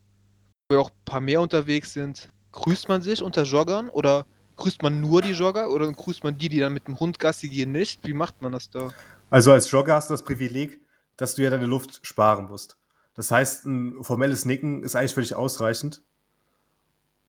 wo 0.68 0.77
ja 0.77 0.81
auch 0.83 0.90
ein 0.90 1.05
paar 1.05 1.20
mehr 1.20 1.40
unterwegs 1.40 1.92
sind? 1.94 2.31
Grüßt 2.53 2.88
man 2.88 3.03
sich 3.03 3.22
unter 3.22 3.42
Joggern 3.42 3.88
oder 3.88 4.27
grüßt 4.57 4.83
man 4.83 5.01
nur 5.01 5.22
die 5.22 5.33
Jogger 5.33 5.70
oder 5.70 5.90
grüßt 5.90 6.22
man 6.22 6.37
die, 6.37 6.49
die 6.49 6.61
dann 6.61 6.75
mit 6.75 6.87
dem 6.87 7.01
Hund 7.01 7.18
Gassi 7.18 7.49
gehen, 7.49 7.72
nicht? 7.72 8.07
Wie 8.07 8.12
macht 8.12 8.42
man 8.42 8.53
das 8.53 8.70
da? 8.70 8.90
Also 9.31 9.53
als 9.53 9.70
Jogger 9.70 9.94
hast 9.94 10.11
du 10.11 10.14
das 10.14 10.22
Privileg, 10.22 10.81
dass 11.16 11.35
du 11.35 11.42
ja 11.42 11.51
deine 11.51 11.66
Luft 11.66 12.01
sparen 12.07 12.46
musst. 12.46 12.77
Das 13.14 13.31
heißt, 13.31 13.64
ein 13.64 14.05
formelles 14.05 14.44
Nicken 14.44 14.83
ist 14.83 14.94
eigentlich 14.94 15.14
völlig 15.14 15.35
ausreichend. 15.35 16.03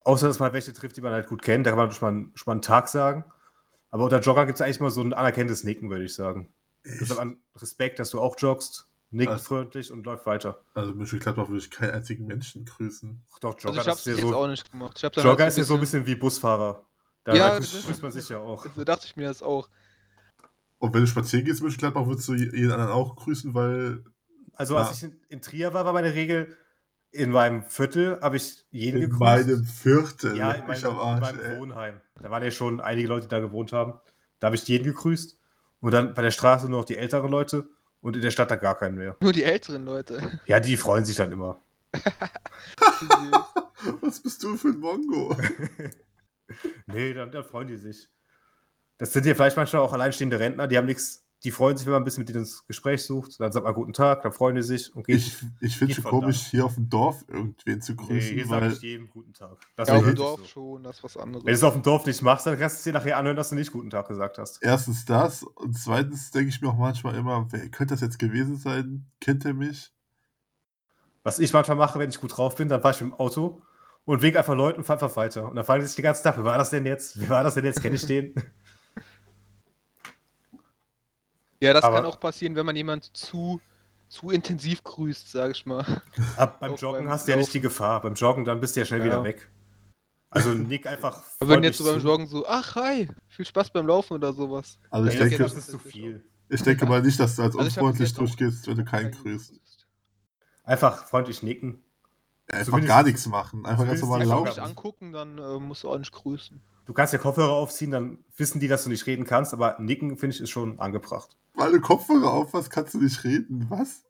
Außer, 0.03 0.27
dass 0.27 0.39
man 0.39 0.53
welche 0.53 0.73
trifft, 0.73 0.97
die 0.97 1.01
man 1.01 1.13
halt 1.13 1.27
gut 1.27 1.41
kennt. 1.41 1.65
Da 1.65 1.71
kann 1.71 1.79
man 1.79 1.91
schon 1.91 2.23
mal, 2.23 2.29
schon 2.35 2.45
mal 2.45 2.53
einen 2.53 2.61
Tag 2.61 2.89
sagen. 2.89 3.23
Aber 3.91 4.03
unter 4.03 4.19
Jogger 4.19 4.45
gibt 4.45 4.57
es 4.57 4.61
eigentlich 4.61 4.81
mal 4.81 4.91
so 4.91 5.01
ein 5.01 5.13
anerkennendes 5.13 5.63
Nicken, 5.63 5.89
würde 5.89 6.03
ich 6.05 6.13
sagen. 6.13 6.53
Respekt, 7.55 7.99
dass 7.99 8.09
du 8.09 8.19
auch 8.19 8.35
joggst, 8.37 8.87
nickt 9.11 9.31
Was? 9.31 9.47
freundlich 9.47 9.91
und 9.91 10.05
läuft 10.05 10.25
weiter. 10.25 10.59
Also 10.73 10.93
Mönchengladbach 10.93 11.47
würde 11.47 11.59
ich 11.59 11.71
keinen 11.71 11.91
einzigen 11.91 12.25
Menschen 12.27 12.65
grüßen. 12.65 13.23
Ach 13.33 13.39
doch, 13.39 13.55
Also 13.55 13.67
Jogger, 13.67 13.71
ich 13.71 13.77
das 13.77 13.87
hab's 13.87 13.99
ist 14.01 14.05
ja 14.07 14.13
jetzt 14.13 14.21
so, 14.23 14.33
auch 14.33 14.47
nicht 14.47 14.71
gemacht. 14.71 14.97
Ich 14.97 15.03
Jogger 15.23 15.43
halt 15.43 15.51
ist 15.51 15.57
ja 15.57 15.63
so 15.63 15.73
ein 15.75 15.79
bisschen 15.79 16.05
wie 16.05 16.15
Busfahrer. 16.15 16.85
Da 17.23 17.35
Ja, 17.35 17.53
ja, 17.53 17.59
grüßt 17.59 18.03
man 18.03 18.11
sich 18.11 18.29
ja 18.29 18.39
auch. 18.39 18.65
So 18.75 18.83
dachte 18.83 19.05
ich 19.05 19.15
mir 19.15 19.27
das 19.27 19.41
auch. 19.43 19.67
Und 20.79 20.93
wenn 20.93 21.01
du 21.01 21.07
spazieren 21.07 21.45
gehst 21.45 21.59
in 21.59 21.65
Mönchengladbach, 21.65 22.05
würdest 22.05 22.27
du 22.27 22.35
jeden 22.35 22.71
anderen 22.71 22.91
auch 22.91 23.15
grüßen, 23.15 23.53
weil 23.53 24.03
Also 24.55 24.75
Ja. 24.75 24.81
als 24.83 24.97
ich 24.97 25.03
in, 25.03 25.19
in 25.29 25.41
Trier 25.41 25.73
war, 25.73 25.85
war 25.85 25.93
meine 25.93 26.13
Regel, 26.13 26.55
in 27.11 27.31
meinem 27.31 27.63
Viertel 27.63 28.19
habe 28.21 28.37
ich 28.37 28.65
jeden 28.69 29.01
in 29.01 29.09
gegrüßt. 29.09 29.19
meinem 29.21 29.63
Viertel 29.65 30.37
Ja, 30.37 30.51
in 30.51 30.67
meinem, 30.67 30.85
am 30.85 30.93
in 30.93 30.99
Arsch, 30.99 31.21
meinem 31.21 31.39
ey. 31.39 31.59
Wohnheim. 31.59 32.01
Da 32.21 32.29
waren 32.29 32.43
ja 32.43 32.51
schon 32.51 32.79
einige 32.81 33.07
Leute, 33.07 33.27
die 33.27 33.29
da 33.31 33.39
gewohnt 33.39 33.73
haben. 33.73 33.93
Da 34.39 34.47
habe 34.47 34.55
ich 34.55 34.67
jeden 34.67 34.83
gegrüßt. 34.83 35.37
Und 35.79 35.91
dann 35.91 36.13
bei 36.13 36.21
der 36.21 36.31
Straße 36.31 36.69
nur 36.69 36.79
noch 36.81 36.85
die 36.85 36.97
älteren 36.97 37.31
Leute 37.31 37.69
und 38.01 38.15
in 38.15 38.21
der 38.21 38.31
Stadt 38.31 38.51
dann 38.51 38.59
gar 38.59 38.77
keinen 38.77 38.95
mehr. 38.95 39.15
Nur 39.19 39.33
die 39.33 39.43
älteren 39.43 39.85
Leute. 39.85 40.39
Ja, 40.45 40.59
die 40.59 40.77
freuen 40.77 41.05
sich 41.05 41.15
dann 41.15 41.31
immer. 41.31 41.61
Was 44.01 44.21
bist 44.21 44.43
du 44.43 44.55
für 44.57 44.69
ein 44.69 44.79
Mongo? 44.79 45.35
Nee, 46.87 47.13
dann, 47.13 47.29
dann 47.29 47.43
freuen 47.43 47.67
die 47.67 47.75
sich. 47.75 48.07
Das 48.97 49.11
sind 49.11 49.25
ja 49.25 49.35
vielleicht 49.35 49.57
manchmal 49.57 49.81
auch 49.81 49.91
alleinstehende 49.91 50.39
Rentner, 50.39 50.67
die 50.67 50.77
haben 50.77 50.85
nichts, 50.85 51.26
die 51.47 51.51
freuen 51.51 51.77
sich, 51.77 51.87
wenn 51.87 51.93
man 51.93 52.01
ein 52.01 52.03
bisschen 52.03 52.23
mit 52.25 52.27
denen 52.27 52.39
ins 52.39 52.67
Gespräch 52.67 53.05
sucht. 53.05 53.39
Dann 53.39 53.53
sagt 53.53 53.63
man 53.63 53.73
guten 53.73 53.93
Tag, 53.93 54.21
dann 54.21 54.33
freuen 54.33 54.57
die 54.57 54.63
sich 54.63 54.93
und 54.93 55.07
gehen. 55.07 55.15
Ich, 55.15 55.37
ich 55.61 55.77
finde 55.77 55.95
von 55.95 56.11
komisch, 56.11 56.43
da. 56.43 56.49
hier 56.49 56.65
auf 56.65 56.75
dem 56.75 56.89
Dorf 56.89 57.23
irgendwen 57.29 57.79
zu 57.79 57.93
nee, 57.93 57.97
grüßen, 58.05 58.33
hier 58.35 58.45
sage 58.45 58.65
weil 58.65 58.73
ich 58.73 58.81
jedem 58.81 59.09
guten 59.09 59.31
Tag. 59.31 59.55
Das 59.77 59.87
Ja, 59.87 59.95
auf 59.95 60.03
dem 60.03 60.15
Dorf 60.15 60.41
so. 60.41 60.45
schon, 60.45 60.83
das 60.83 60.97
ist 60.97 61.05
was 61.05 61.15
Wenn 61.15 61.31
du 61.31 61.37
anderes. 61.37 61.57
es 61.57 61.63
auf 61.63 61.71
dem 61.71 61.83
Dorf 61.83 62.05
nicht 62.05 62.21
machst, 62.21 62.45
dann 62.47 62.59
kannst 62.59 62.75
du 62.75 62.79
es 62.79 62.83
dir 62.83 62.91
nachher 62.91 63.15
anhören, 63.17 63.37
dass 63.37 63.47
du 63.47 63.55
nicht 63.55 63.71
guten 63.71 63.89
Tag 63.89 64.09
gesagt 64.09 64.39
hast. 64.39 64.61
erstens 64.61 65.05
das 65.05 65.43
und 65.43 65.79
zweitens 65.79 66.31
denke 66.31 66.49
ich 66.49 66.61
mir 66.61 66.67
auch 66.67 66.77
manchmal 66.77 67.15
immer, 67.15 67.47
wer 67.49 67.69
könnte 67.69 67.93
das 67.93 68.01
jetzt 68.01 68.19
gewesen 68.19 68.57
sein? 68.57 69.05
Kennt 69.21 69.45
er 69.45 69.53
mich? 69.53 69.93
Was 71.23 71.39
ich 71.39 71.53
manchmal 71.53 71.77
mache, 71.77 71.97
wenn 71.97 72.09
ich 72.09 72.19
gut 72.19 72.35
drauf 72.35 72.55
bin, 72.55 72.67
dann 72.67 72.81
fahre 72.81 72.93
ich 72.93 72.99
mit 72.99 73.13
dem 73.13 73.19
Auto 73.21 73.61
und 74.03 74.21
wink 74.21 74.35
einfach 74.35 74.53
Leuten 74.53 74.79
und 74.79 74.83
fahre 74.83 75.01
einfach 75.01 75.15
weiter. 75.15 75.49
Und 75.49 75.55
dann 75.55 75.63
fragen 75.63 75.79
die 75.79 75.87
sich 75.87 75.95
den 75.95 76.03
ganzen 76.03 76.23
Tag, 76.23 76.35
wer 76.35 76.43
war 76.43 76.57
das 76.57 76.71
denn 76.71 76.85
jetzt? 76.85 77.21
Wer 77.21 77.29
war 77.29 77.43
das 77.45 77.53
denn 77.53 77.63
jetzt? 77.63 77.81
Kenne 77.81 77.95
ich 77.95 78.05
den? 78.05 78.35
Ja, 81.61 81.73
das 81.73 81.83
Aber- 81.83 81.97
kann 81.97 82.05
auch 82.05 82.19
passieren, 82.19 82.55
wenn 82.55 82.65
man 82.65 82.75
jemand 82.75 83.15
zu, 83.17 83.59
zu 84.09 84.29
intensiv 84.29 84.83
grüßt, 84.83 85.31
sag 85.31 85.51
ich 85.51 85.65
mal. 85.65 86.01
Ab, 86.35 86.59
beim 86.59 86.71
Auch 86.73 86.79
Joggen 86.79 87.05
beim 87.05 87.09
hast 87.09 87.27
du 87.27 87.31
ja 87.31 87.37
nicht 87.37 87.53
die 87.53 87.61
Gefahr. 87.61 88.01
Beim 88.01 88.13
Joggen, 88.13 88.45
dann 88.45 88.59
bist 88.59 88.75
du 88.75 88.81
ja 88.81 88.85
schnell 88.85 88.99
Ja. 88.99 89.05
wieder 89.05 89.23
weg. 89.23 89.49
Also 90.29 90.49
nick 90.49 90.85
einfach. 90.85 91.23
Aber 91.39 91.49
wenn 91.51 91.63
jetzt 91.63 91.77
so 91.77 91.85
freundlich 91.85 92.03
beim. 92.03 92.11
Joggen 92.11 92.27
so, 92.27 92.45
ach 92.47 92.75
hi, 92.75 93.09
viel 93.27 93.45
Spaß 93.45 93.69
beim 93.71 93.87
Laufen 93.87 94.13
oder 94.13 94.33
sowas. 94.33 94.77
Also 94.89 95.09
ich 95.09 95.17
denke, 95.17 95.37
das 95.37 95.53
ist 95.55 95.71
zu 95.71 95.79
viel. 95.79 96.23
ich 96.49 96.61
denke 96.61 96.85
mal 96.85 97.01
nicht, 97.01 97.19
dass 97.19 97.35
du 97.37 97.43
als 97.43 97.55
Also 97.55 97.65
unfreundlich 97.81 98.13
durchgehst, 98.13 98.67
wenn 98.67 98.77
du 98.77 98.85
keinen 98.85 99.11
grüßt. 99.11 99.53
Einfach 100.63 101.05
freundlich 101.05 101.43
nicken. 101.43 101.81
Einfach 102.49 102.85
gar 102.85 103.03
nichts 103.03 103.25
machen, 103.27 103.65
einfach 103.65 103.85
ganz 103.85 104.01
normal 104.01 104.23
Laufen. 104.23 104.47
mich 104.49 104.61
angucken, 104.61 105.11
dann 105.11 105.37
äh, 105.37 105.59
musst 105.59 105.83
du 105.83 105.89
auch 105.89 105.97
nicht 105.97 106.11
grüßen. 106.11 106.61
Du 106.85 106.93
kannst 106.93 107.11
ja 107.11 107.19
Kopfhörer 107.19 107.51
aufziehen, 107.51 107.91
dann 107.91 108.19
wissen 108.37 108.61
die, 108.61 108.69
dass 108.69 108.85
du 108.85 108.89
nicht 108.89 109.05
reden 109.05 109.25
kannst, 109.25 109.53
aber 109.53 109.75
nicken, 109.79 110.17
finde 110.17 110.35
ich, 110.35 110.41
ist 110.41 110.49
schon 110.51 110.79
angebracht. 110.79 111.35
Weil 111.55 111.73
du 111.73 111.81
Kopfhörer 111.81 112.31
auf 112.31 112.53
hast, 112.53 112.69
kannst 112.69 112.93
du 112.93 113.01
nicht 113.01 113.21
reden. 113.25 113.65
Was? 113.69 114.03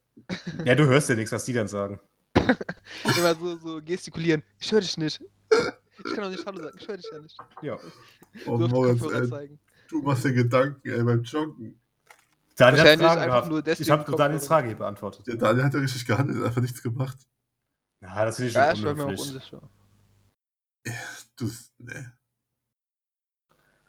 Ja, 0.66 0.76
du 0.76 0.86
hörst 0.86 1.10
ja 1.10 1.16
nichts, 1.16 1.32
was 1.32 1.46
die 1.46 1.54
dann 1.54 1.68
sagen. 1.68 2.00
Immer 3.18 3.34
so, 3.36 3.58
so 3.58 3.82
gestikulieren. 3.84 4.44
Ich 4.60 4.72
höre 4.72 4.82
dich 4.82 4.98
nicht. 4.98 5.20
Ich 6.06 6.14
kann 6.14 6.26
auch 6.26 6.30
nicht 6.30 6.46
Hallo 6.46 6.62
sagen, 6.62 6.78
ich 6.80 6.88
höre 6.88 6.98
dich 6.98 7.10
ja 7.12 7.20
nicht. 7.20 7.38
Ja. 7.64 7.78
Oh, 8.46 8.58
die 8.58 8.68
Moritz, 8.68 9.02
ey, 9.02 9.30
zeigen. 9.30 9.60
du 9.90 10.02
machst 10.04 10.24
dir 10.26 10.34
Gedanken, 10.34 10.88
ey, 10.88 11.02
beim 11.04 11.24
Joggen. 11.24 11.80
Daniel 12.56 12.82
hat 12.82 12.88
Fragen 13.00 13.02
einfach 13.04 13.26
gehabt. 13.26 13.50
nur 13.50 13.62
deswegen 13.64 13.84
Ich 13.84 13.92
habe 13.92 14.16
Daniels. 14.16 14.46
Frage 14.48 14.68
hier 14.68 14.78
beantwortet. 14.78 15.26
Der 15.26 15.36
Daniel 15.36 15.66
hat 15.66 15.74
ja 15.74 15.80
richtig 15.80 16.06
gehandelt, 16.06 16.44
einfach 16.44 16.62
nichts 16.62 16.84
gemacht. 16.84 17.18
Ja, 18.02 18.26
das 18.26 18.36
finde 18.38 18.50
ich 18.50 18.56
Ja, 18.56 18.76
schon 18.76 18.80
ich 18.80 18.86
war 18.86 18.94
mir 18.96 19.04
auch 19.04 19.08
unhöflich. 19.08 19.54
unsicher. 19.54 19.70
Du, 21.36 21.52
nee. 21.80 22.06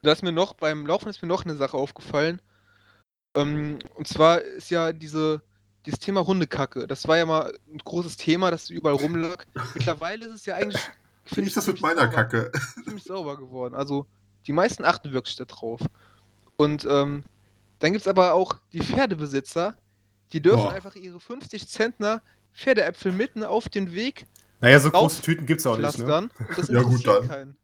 Da 0.01 0.11
ist 0.11 0.23
mir 0.23 0.31
noch, 0.31 0.53
beim 0.53 0.85
Laufen 0.85 1.09
ist 1.09 1.21
mir 1.21 1.27
noch 1.27 1.45
eine 1.45 1.55
Sache 1.55 1.77
aufgefallen. 1.77 2.41
Ähm, 3.35 3.79
und 3.95 4.07
zwar 4.07 4.41
ist 4.41 4.69
ja 4.69 4.91
diese, 4.93 5.41
dieses 5.85 5.99
Thema 5.99 6.25
Hundekacke. 6.25 6.87
Das 6.87 7.07
war 7.07 7.17
ja 7.17 7.25
mal 7.25 7.53
ein 7.71 7.77
großes 7.79 8.17
Thema, 8.17 8.49
das 8.51 8.69
überall 8.69 8.95
rumlag. 8.95 9.45
Mittlerweile 9.75 10.25
ist 10.27 10.35
es 10.35 10.45
ja 10.45 10.55
eigentlich. 10.55 10.81
Wie 11.31 11.41
ist 11.41 11.57
das 11.57 11.67
mit 11.67 11.77
ziemlich 11.77 11.81
meiner 11.81 12.01
sauber- 12.11 12.15
Kacke? 12.15 12.51
Ziemlich 12.83 13.03
sauber 13.03 13.37
geworden. 13.37 13.75
Also, 13.75 14.07
die 14.47 14.53
meisten 14.53 14.83
achten 14.83 15.11
wirklich 15.11 15.35
darauf. 15.35 15.81
Und 16.57 16.85
ähm, 16.85 17.23
dann 17.79 17.91
gibt 17.91 18.01
es 18.01 18.07
aber 18.07 18.33
auch 18.33 18.55
die 18.73 18.81
Pferdebesitzer, 18.81 19.77
die 20.33 20.41
dürfen 20.41 20.63
Boah. 20.63 20.73
einfach 20.73 20.95
ihre 20.95 21.19
50 21.19 21.67
Zentner 21.67 22.21
Pferdeäpfel 22.53 23.11
mitten 23.11 23.43
auf 23.43 23.69
den 23.69 23.93
Weg 23.93 24.25
Naja, 24.61 24.79
so 24.79 24.91
große 24.91 25.21
Tüten 25.21 25.45
gibt 25.45 25.59
es 25.59 25.67
auch 25.67 25.77
nicht. 25.77 25.97
Ne? 25.99 26.29
Ja, 26.69 26.81
gut, 26.81 27.05
dann. 27.07 27.27
keinen. 27.27 27.57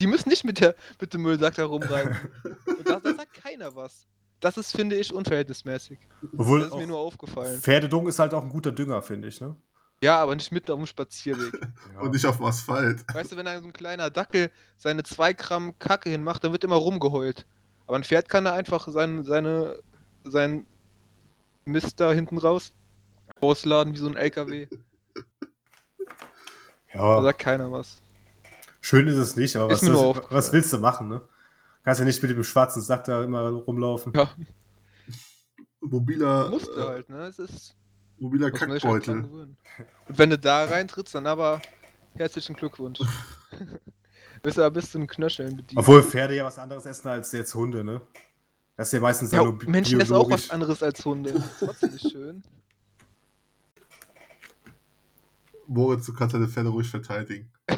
Die 0.00 0.06
müssen 0.06 0.30
nicht 0.30 0.44
mit, 0.44 0.60
der, 0.60 0.74
mit 1.00 1.14
dem 1.14 1.22
Müllsack 1.22 1.54
da 1.54 1.64
rumreisen. 1.64 2.16
Und 2.66 2.88
da, 2.88 2.98
da 2.98 3.14
sagt 3.14 3.34
keiner 3.34 3.74
was. 3.76 4.06
Das 4.40 4.56
ist, 4.56 4.72
finde 4.72 4.96
ich, 4.96 5.14
unverhältnismäßig. 5.14 6.00
Obwohl 6.36 6.60
Das 6.60 6.70
ist 6.70 6.76
mir 6.76 6.88
nur 6.88 6.98
aufgefallen. 6.98 7.60
Pferdedung 7.60 8.08
ist 8.08 8.18
halt 8.18 8.34
auch 8.34 8.42
ein 8.42 8.48
guter 8.48 8.72
Dünger, 8.72 9.00
finde 9.00 9.28
ich. 9.28 9.40
Ne? 9.40 9.54
Ja, 10.02 10.18
aber 10.18 10.34
nicht 10.34 10.50
mitten 10.50 10.72
auf 10.72 10.78
dem 10.78 10.86
Spazierweg. 10.86 11.52
Ja. 11.94 12.00
Und 12.00 12.12
nicht 12.12 12.26
auf 12.26 12.38
dem 12.38 12.46
Asphalt. 12.46 13.04
Weißt 13.14 13.30
du, 13.30 13.36
wenn 13.36 13.46
da 13.46 13.60
so 13.60 13.66
ein 13.66 13.72
kleiner 13.72 14.10
Dackel 14.10 14.50
seine 14.76 15.04
2 15.04 15.34
Gramm 15.34 15.78
Kacke 15.78 16.10
hinmacht, 16.10 16.42
dann 16.42 16.50
wird 16.50 16.64
immer 16.64 16.76
rumgeheult. 16.76 17.46
Aber 17.86 17.96
ein 17.96 18.04
Pferd 18.04 18.28
kann 18.28 18.44
da 18.44 18.54
einfach 18.54 18.88
sein, 18.88 19.22
seine, 19.22 19.78
sein 20.24 20.66
Mist 21.64 22.00
da 22.00 22.12
hinten 22.12 22.38
raus 22.38 22.72
ausladen 23.42 23.94
wie 23.94 23.98
so 23.98 24.08
ein 24.08 24.16
LKW. 24.16 24.68
Da 26.92 27.16
ja, 27.16 27.22
sagt 27.22 27.38
keiner 27.38 27.72
was. 27.72 28.02
schön 28.80 29.08
ist 29.08 29.16
es 29.16 29.36
nicht, 29.36 29.56
aber 29.56 29.70
was, 29.70 29.82
nur 29.82 30.24
was, 30.30 30.52
willst 30.52 30.72
du 30.72 30.78
machen? 30.78 31.08
Ne? 31.08 31.22
Kannst 31.84 32.00
ja 32.00 32.04
nicht 32.04 32.22
mit 32.22 32.30
dem 32.30 32.44
schwarzen 32.44 32.82
Sack 32.82 33.04
da 33.04 33.24
immer 33.24 33.48
rumlaufen. 33.48 34.12
Ja, 34.14 34.30
Mobiler, 35.82 36.48
musste 36.50 36.80
äh, 36.80 36.86
halt, 36.86 37.08
ne? 37.08 37.26
Es 37.26 37.38
ist. 37.38 37.74
mobiler 38.18 38.46
halt 38.46 38.54
Kackbeutel. 38.54 39.22
gewöhnen. 39.22 39.56
Und 40.08 40.18
wenn 40.18 40.30
du 40.30 40.38
da 40.38 40.64
reintrittst, 40.64 41.14
dann 41.14 41.26
aber 41.26 41.60
herzlichen 42.14 42.54
Glückwunsch. 42.54 43.00
Bist 44.42 44.58
aber 44.58 44.70
bis 44.70 44.90
zum 44.90 45.06
Knöcheln 45.06 45.56
bedient. 45.56 45.78
Obwohl 45.78 46.02
Pferde 46.02 46.34
ja 46.34 46.44
was 46.44 46.58
anderes 46.58 46.86
essen 46.86 47.08
als 47.08 47.30
jetzt 47.32 47.54
Hunde, 47.54 47.84
ne? 47.84 48.00
Das 48.76 48.88
ist 48.88 48.92
ja 48.92 49.00
meistens 49.00 49.30
ja, 49.32 49.44
Menschen 49.66 50.00
essen 50.00 50.14
auch 50.14 50.30
was 50.30 50.50
anderes 50.50 50.82
als 50.82 51.04
Hunde. 51.04 51.32
Das 51.32 51.44
ist 51.44 51.58
trotzdem 51.58 51.92
nicht 51.92 52.10
schön. 52.10 52.42
Moritz, 55.72 56.06
du 56.06 56.12
kannst 56.12 56.34
deine 56.34 56.48
Pferde 56.48 56.70
ruhig 56.70 56.88
verteidigen. 56.88 57.52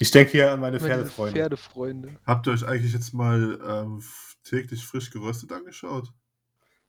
Ich 0.00 0.10
denke 0.10 0.32
hier 0.32 0.52
an 0.52 0.58
meine 0.58 0.80
Pferdefreunde. 0.80 1.32
Pferdefreunde. 1.32 2.16
Habt 2.26 2.48
ihr 2.48 2.52
euch 2.52 2.66
eigentlich 2.66 2.92
jetzt 2.92 3.14
mal 3.14 3.60
ähm, 3.64 4.02
täglich 4.42 4.84
frisch 4.84 5.08
geröstet 5.08 5.52
angeschaut? 5.52 6.12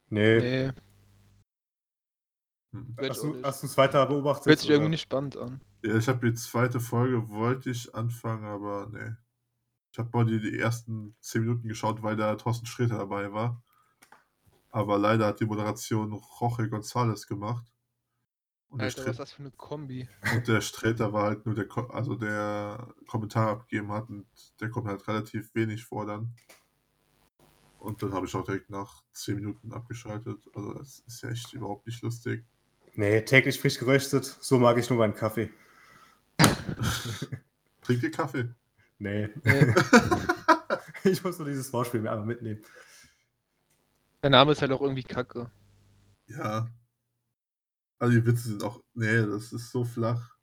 Nee. 0.10 0.40
Nee, 0.40 0.72
Hm. 2.76 2.96
Hast 3.10 3.24
du, 3.24 3.42
hast 3.42 3.64
du 3.64 3.68
es 3.68 3.78
weiter 3.78 4.06
beobachtet? 4.06 4.48
hört 4.48 4.60
sich 4.60 4.70
irgendwie 4.70 4.90
nicht 4.90 5.04
spannend 5.04 5.38
an. 5.38 5.62
Ja, 5.84 5.96
ich 5.96 6.08
habe 6.08 6.30
die 6.30 6.34
zweite 6.36 6.80
Folge, 6.80 7.30
wollte 7.30 7.70
ich 7.70 7.94
anfangen, 7.96 8.44
aber 8.44 8.90
nee. 8.92 9.12
Ich 9.92 10.00
habe 10.00 10.10
mal 10.12 10.26
die, 10.26 10.42
die 10.42 10.60
ersten 10.60 11.16
10 11.22 11.42
Minuten 11.42 11.68
geschaut, 11.70 12.04
weil 12.04 12.18
da 12.18 12.36
Thorsten 12.36 12.66
Sträter 12.66 12.98
dabei 12.98 13.32
war. 13.32 13.64
Aber 14.72 14.98
leider 14.98 15.28
hat 15.28 15.40
die 15.40 15.46
Moderation 15.46 16.12
Jorge 16.12 16.64
González 16.64 17.28
gemacht. 17.28 17.66
Und 18.76 18.80
der, 18.82 18.88
Alter, 18.88 19.02
was 19.04 19.12
ist 19.12 19.20
das 19.20 19.32
für 19.32 19.40
eine 19.40 19.52
Kombi? 19.52 20.10
und 20.34 20.48
der 20.50 20.60
Sträter 20.60 21.14
war 21.14 21.24
halt 21.24 21.46
nur 21.46 21.56
der, 21.56 21.66
Ko- 21.66 21.88
also 21.88 22.16
der 22.16 22.94
Kommentar 23.08 23.50
abgegeben 23.52 23.90
hat 23.94 24.10
und 24.10 24.26
der 24.60 24.70
kommt 24.70 24.88
halt 24.88 25.08
relativ 25.08 25.56
wenig 25.56 25.86
vor 25.86 26.06
dann. 26.06 26.34
Und 27.80 28.04
dann 28.04 28.14
habe 28.14 28.26
ich 28.26 28.36
auch 28.36 28.44
direkt 28.44 28.70
nach 28.70 29.02
10 29.14 29.36
Minuten 29.36 29.72
abgeschaltet. 29.72 30.40
Also 30.54 30.74
das 30.74 31.04
ist 31.08 31.22
ja 31.22 31.30
echt 31.30 31.54
überhaupt 31.54 31.86
nicht 31.88 32.02
lustig. 32.02 32.44
Nee, 32.96 33.22
täglich 33.22 33.60
frisch 33.62 33.78
geröstet. 33.80 34.26
So 34.26 34.60
mag 34.60 34.78
ich 34.78 34.90
nur 34.90 35.00
meinen 35.00 35.16
Kaffee. 35.16 35.50
Trinkt 37.82 38.04
ihr 38.04 38.12
Kaffee? 38.12 38.50
Nee. 39.00 39.30
Nee. 39.44 39.74
ich 41.04 41.24
muss 41.24 41.38
nur 41.40 41.48
dieses 41.48 41.72
Wortspiel 41.72 42.02
mir 42.02 42.12
einfach 42.12 42.26
mitnehmen. 42.26 42.62
Der 44.24 44.32
Name 44.32 44.52
ist 44.54 44.62
halt 44.62 44.72
auch 44.72 44.82
irgendwie 44.82 45.04
kacke. 45.04 45.50
Ja. 46.28 46.68
Also 48.00 48.20
die 48.20 48.26
Witze 48.26 48.50
sind 48.50 48.64
auch. 48.64 48.82
Nee, 48.94 49.26
das 49.26 49.54
ist 49.54 49.72
so 49.72 49.84
flach. 49.84 50.36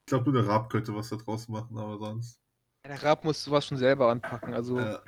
Ich 0.00 0.06
glaube, 0.06 0.30
nur 0.30 0.42
der 0.42 0.50
Raab 0.50 0.70
könnte 0.70 0.94
was 0.94 1.08
da 1.08 1.16
draus 1.16 1.48
machen, 1.48 1.76
aber 1.78 1.98
sonst. 1.98 2.38
Der 2.86 3.02
Rab 3.02 3.24
muss 3.24 3.42
sowas 3.42 3.66
schon 3.66 3.78
selber 3.78 4.10
anpacken. 4.10 4.52
Also, 4.54 4.78
Äh, 4.78 4.98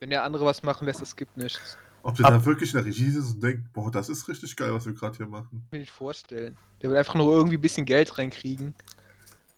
wenn 0.00 0.10
der 0.10 0.22
andere 0.24 0.44
was 0.44 0.62
machen 0.62 0.84
lässt, 0.86 1.00
es 1.02 1.16
gibt 1.16 1.36
nichts. 1.36 1.78
ob 2.02 2.16
der 2.16 2.26
Ab- 2.26 2.32
da 2.32 2.44
wirklich 2.44 2.70
in 2.72 2.76
der 2.76 2.84
Regie 2.84 3.08
sitzt 3.10 3.34
und 3.36 3.42
denkt, 3.42 3.72
boah, 3.72 3.90
das 3.90 4.10
ist 4.10 4.28
richtig 4.28 4.54
geil, 4.56 4.74
was 4.74 4.84
wir 4.84 4.92
gerade 4.92 5.16
hier 5.16 5.26
machen. 5.26 5.48
Kann 5.50 5.62
ich 5.68 5.72
mir 5.72 5.78
nicht 5.78 5.90
vorstellen. 5.90 6.56
Der 6.82 6.90
will 6.90 6.96
einfach 6.98 7.14
nur 7.14 7.32
irgendwie 7.32 7.56
ein 7.56 7.60
bisschen 7.62 7.86
Geld 7.86 8.18
reinkriegen. 8.18 8.74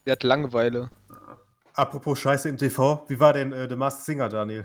Der 0.06 0.12
hat 0.12 0.22
Langeweile. 0.22 0.88
Apropos 1.74 2.20
Scheiße 2.20 2.48
im 2.48 2.56
TV, 2.56 3.04
wie 3.08 3.18
war 3.18 3.32
denn 3.32 3.52
äh, 3.52 3.68
The 3.68 3.74
Masked 3.76 4.04
Singer, 4.04 4.28
Daniel? 4.28 4.64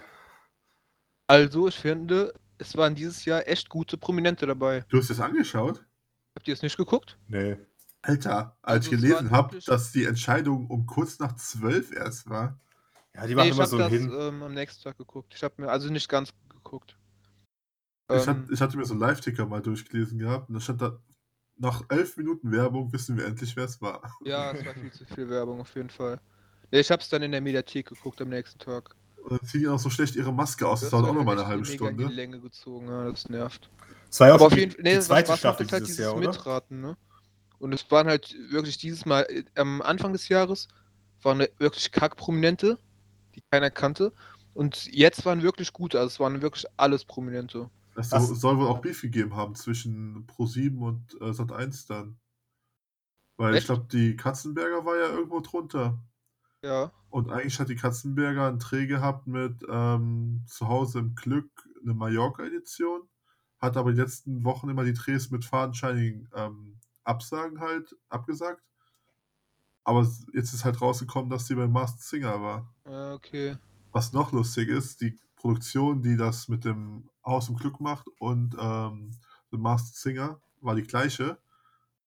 Also, 1.27 1.67
ich 1.69 1.75
finde, 1.79 2.33
es 2.59 2.77
waren 2.77 2.93
dieses 2.93 3.25
Jahr 3.25 3.47
echt 3.47 3.67
gute 3.69 3.97
Prominente 3.97 4.45
dabei. 4.45 4.85
Du 4.89 4.99
hast 4.99 5.09
das 5.09 5.19
angeschaut? 5.19 5.83
Habt 6.35 6.47
ihr 6.47 6.53
es 6.53 6.61
nicht 6.61 6.77
geguckt? 6.77 7.17
Nee. 7.27 7.57
Alter, 8.03 8.57
als 8.63 8.87
Also 8.87 8.95
ich 8.95 8.95
es 8.95 9.01
gelesen 9.01 9.31
habe, 9.31 9.59
dass 9.65 9.91
die 9.91 10.05
Entscheidung 10.05 10.67
um 10.69 10.85
kurz 10.87 11.19
nach 11.19 11.35
zwölf 11.35 11.91
erst 11.91 12.29
war. 12.29 12.59
Ja, 13.15 13.27
die 13.27 13.35
machen 13.35 13.49
ich 13.49 13.53
immer 13.55 13.67
so 13.67 13.77
das 13.77 13.89
hin. 13.89 14.11
ähm, 14.17 14.41
am 14.43 14.53
nächsten 14.53 14.81
Tag 14.83 14.97
geguckt. 14.97 15.33
Ich 15.35 15.43
habe 15.43 15.61
mir 15.61 15.69
also 15.69 15.89
nicht 15.91 16.09
ganz 16.09 16.33
geguckt. 16.49 16.97
Ich, 18.09 18.27
Ähm, 18.27 18.27
hat, 18.27 18.51
ich 18.51 18.61
hatte 18.61 18.77
mir 18.77 18.85
so 18.85 18.93
einen 18.93 19.01
Live-Ticker 19.01 19.45
mal 19.45 19.61
durchgelesen 19.61 20.19
gehabt 20.19 20.49
und 20.49 20.55
da 20.55 20.59
stand 20.61 20.81
da, 20.81 20.99
nach 21.57 21.83
elf 21.89 22.17
Minuten 22.17 22.51
Werbung 22.51 22.91
wissen 22.93 23.17
wir 23.17 23.25
endlich, 23.25 23.55
wer 23.55 23.65
es 23.65 23.81
war. 23.81 24.01
ja, 24.23 24.51
es 24.53 24.65
war 24.65 24.73
viel 24.73 24.91
zu 24.91 25.05
viel 25.05 25.29
Werbung 25.29 25.61
auf 25.61 25.75
jeden 25.75 25.89
Fall. 25.89 26.19
Ja, 26.71 26.79
ich 26.79 26.89
habe 26.91 27.01
es 27.01 27.09
dann 27.09 27.21
in 27.21 27.31
der 27.31 27.41
Mediathek 27.41 27.89
geguckt 27.89 28.21
am 28.21 28.29
nächsten 28.29 28.59
Tag. 28.59 28.95
Und 29.23 29.31
dann 29.33 29.43
ziehen 29.47 29.61
die 29.61 29.67
auch 29.67 29.79
so 29.79 29.89
schlecht 29.89 30.15
ihre 30.15 30.33
Maske 30.33 30.67
aus. 30.67 30.81
Das 30.81 30.89
Das 30.89 30.91
dauert 30.91 31.03
war 31.03 31.11
auch 31.11 31.15
nochmal 31.15 31.37
eine 31.37 31.47
halbe 31.47 31.63
in 31.63 31.65
die 31.69 31.73
Stunde. 31.75 32.05
Länge 32.07 32.39
gezogen, 32.41 32.87
ja, 32.87 33.09
das 33.09 33.29
nervt. 33.29 33.69
Es 34.11 34.19
war 34.19 34.27
ja 34.27 34.33
auch 34.33 34.39
Aber 34.39 34.47
auf 34.47 34.51
schon 34.51 34.59
jeden 34.59 34.83
nee, 34.83 34.91
die 34.91 34.97
was 34.97 35.05
zweite 35.05 35.37
Staffel 35.37 35.71
halt 35.71 35.83
dieses 35.83 35.95
dieses 35.95 36.05
Jahr, 36.05 36.15
oder? 36.15 36.27
Mitraten, 36.27 36.81
ne? 36.81 36.97
Und 37.59 37.73
es 37.73 37.89
waren 37.89 38.07
halt 38.07 38.35
wirklich 38.49 38.77
dieses 38.77 39.05
Mal, 39.05 39.21
äh, 39.29 39.43
am 39.55 39.81
Anfang 39.81 40.11
des 40.11 40.27
Jahres 40.27 40.67
waren 41.21 41.45
wirklich 41.59 41.91
Kack-Prominente, 41.91 42.77
die 43.35 43.41
keiner 43.51 43.69
kannte. 43.69 44.11
Und 44.53 44.87
jetzt 44.91 45.23
waren 45.25 45.43
wirklich 45.43 45.71
gute, 45.71 45.97
also 45.97 46.07
es 46.07 46.19
waren 46.19 46.41
wirklich 46.41 46.65
alles 46.75 47.05
Prominente. 47.05 47.69
Es 47.95 48.09
soll, 48.09 48.35
soll 48.35 48.57
wohl 48.57 48.67
auch 48.67 48.81
Beef 48.81 49.01
gegeben 49.01 49.35
haben 49.35 49.55
zwischen 49.55 50.27
Pro7 50.27 50.79
und 50.79 51.13
äh, 51.21 51.31
Sat1 51.31 51.87
dann. 51.87 52.19
Weil 53.37 53.53
ich 53.53 53.59
Echt? 53.59 53.67
glaube, 53.67 53.87
die 53.91 54.17
Katzenberger 54.17 54.83
war 54.85 54.97
ja 54.97 55.07
irgendwo 55.09 55.39
drunter. 55.39 56.03
Ja. 56.63 56.91
Und 57.09 57.29
eigentlich 57.29 57.59
hat 57.59 57.69
die 57.69 57.75
Katzenberger 57.75 58.47
einen 58.47 58.59
Dreh 58.59 58.87
gehabt 58.87 59.27
mit 59.27 59.63
ähm, 59.69 60.43
Zuhause 60.47 60.99
im 60.99 61.15
Glück, 61.15 61.49
eine 61.81 61.93
Mallorca-Edition. 61.93 63.07
Hat 63.61 63.77
aber 63.77 63.91
die 63.91 64.01
letzten 64.01 64.43
Wochen 64.43 64.69
immer 64.69 64.83
die 64.83 64.93
Drehs 64.93 65.29
mit 65.29 65.45
fadenscheinigen 65.45 66.27
ähm, 66.35 66.79
Absagen 67.03 67.59
halt 67.59 67.95
abgesagt. 68.09 68.63
Aber 69.83 70.07
jetzt 70.33 70.53
ist 70.53 70.65
halt 70.65 70.81
rausgekommen, 70.81 71.29
dass 71.29 71.47
sie 71.47 71.55
bei 71.55 71.67
Masked 71.67 72.01
Singer 72.01 72.41
war. 72.41 72.73
Ja, 72.85 73.13
okay. 73.13 73.57
Was 73.91 74.13
noch 74.13 74.31
lustig 74.31 74.69
ist, 74.69 75.01
die 75.01 75.17
Produktion, 75.35 76.01
die 76.01 76.17
das 76.17 76.47
mit 76.47 76.65
dem 76.65 77.09
Haus 77.25 77.49
im 77.49 77.55
Glück 77.55 77.79
macht 77.79 78.07
und 78.19 78.55
ähm, 78.59 79.11
The 79.51 79.57
Masked 79.57 79.95
Singer 79.95 80.41
war 80.61 80.75
die 80.75 80.83
gleiche. 80.83 81.37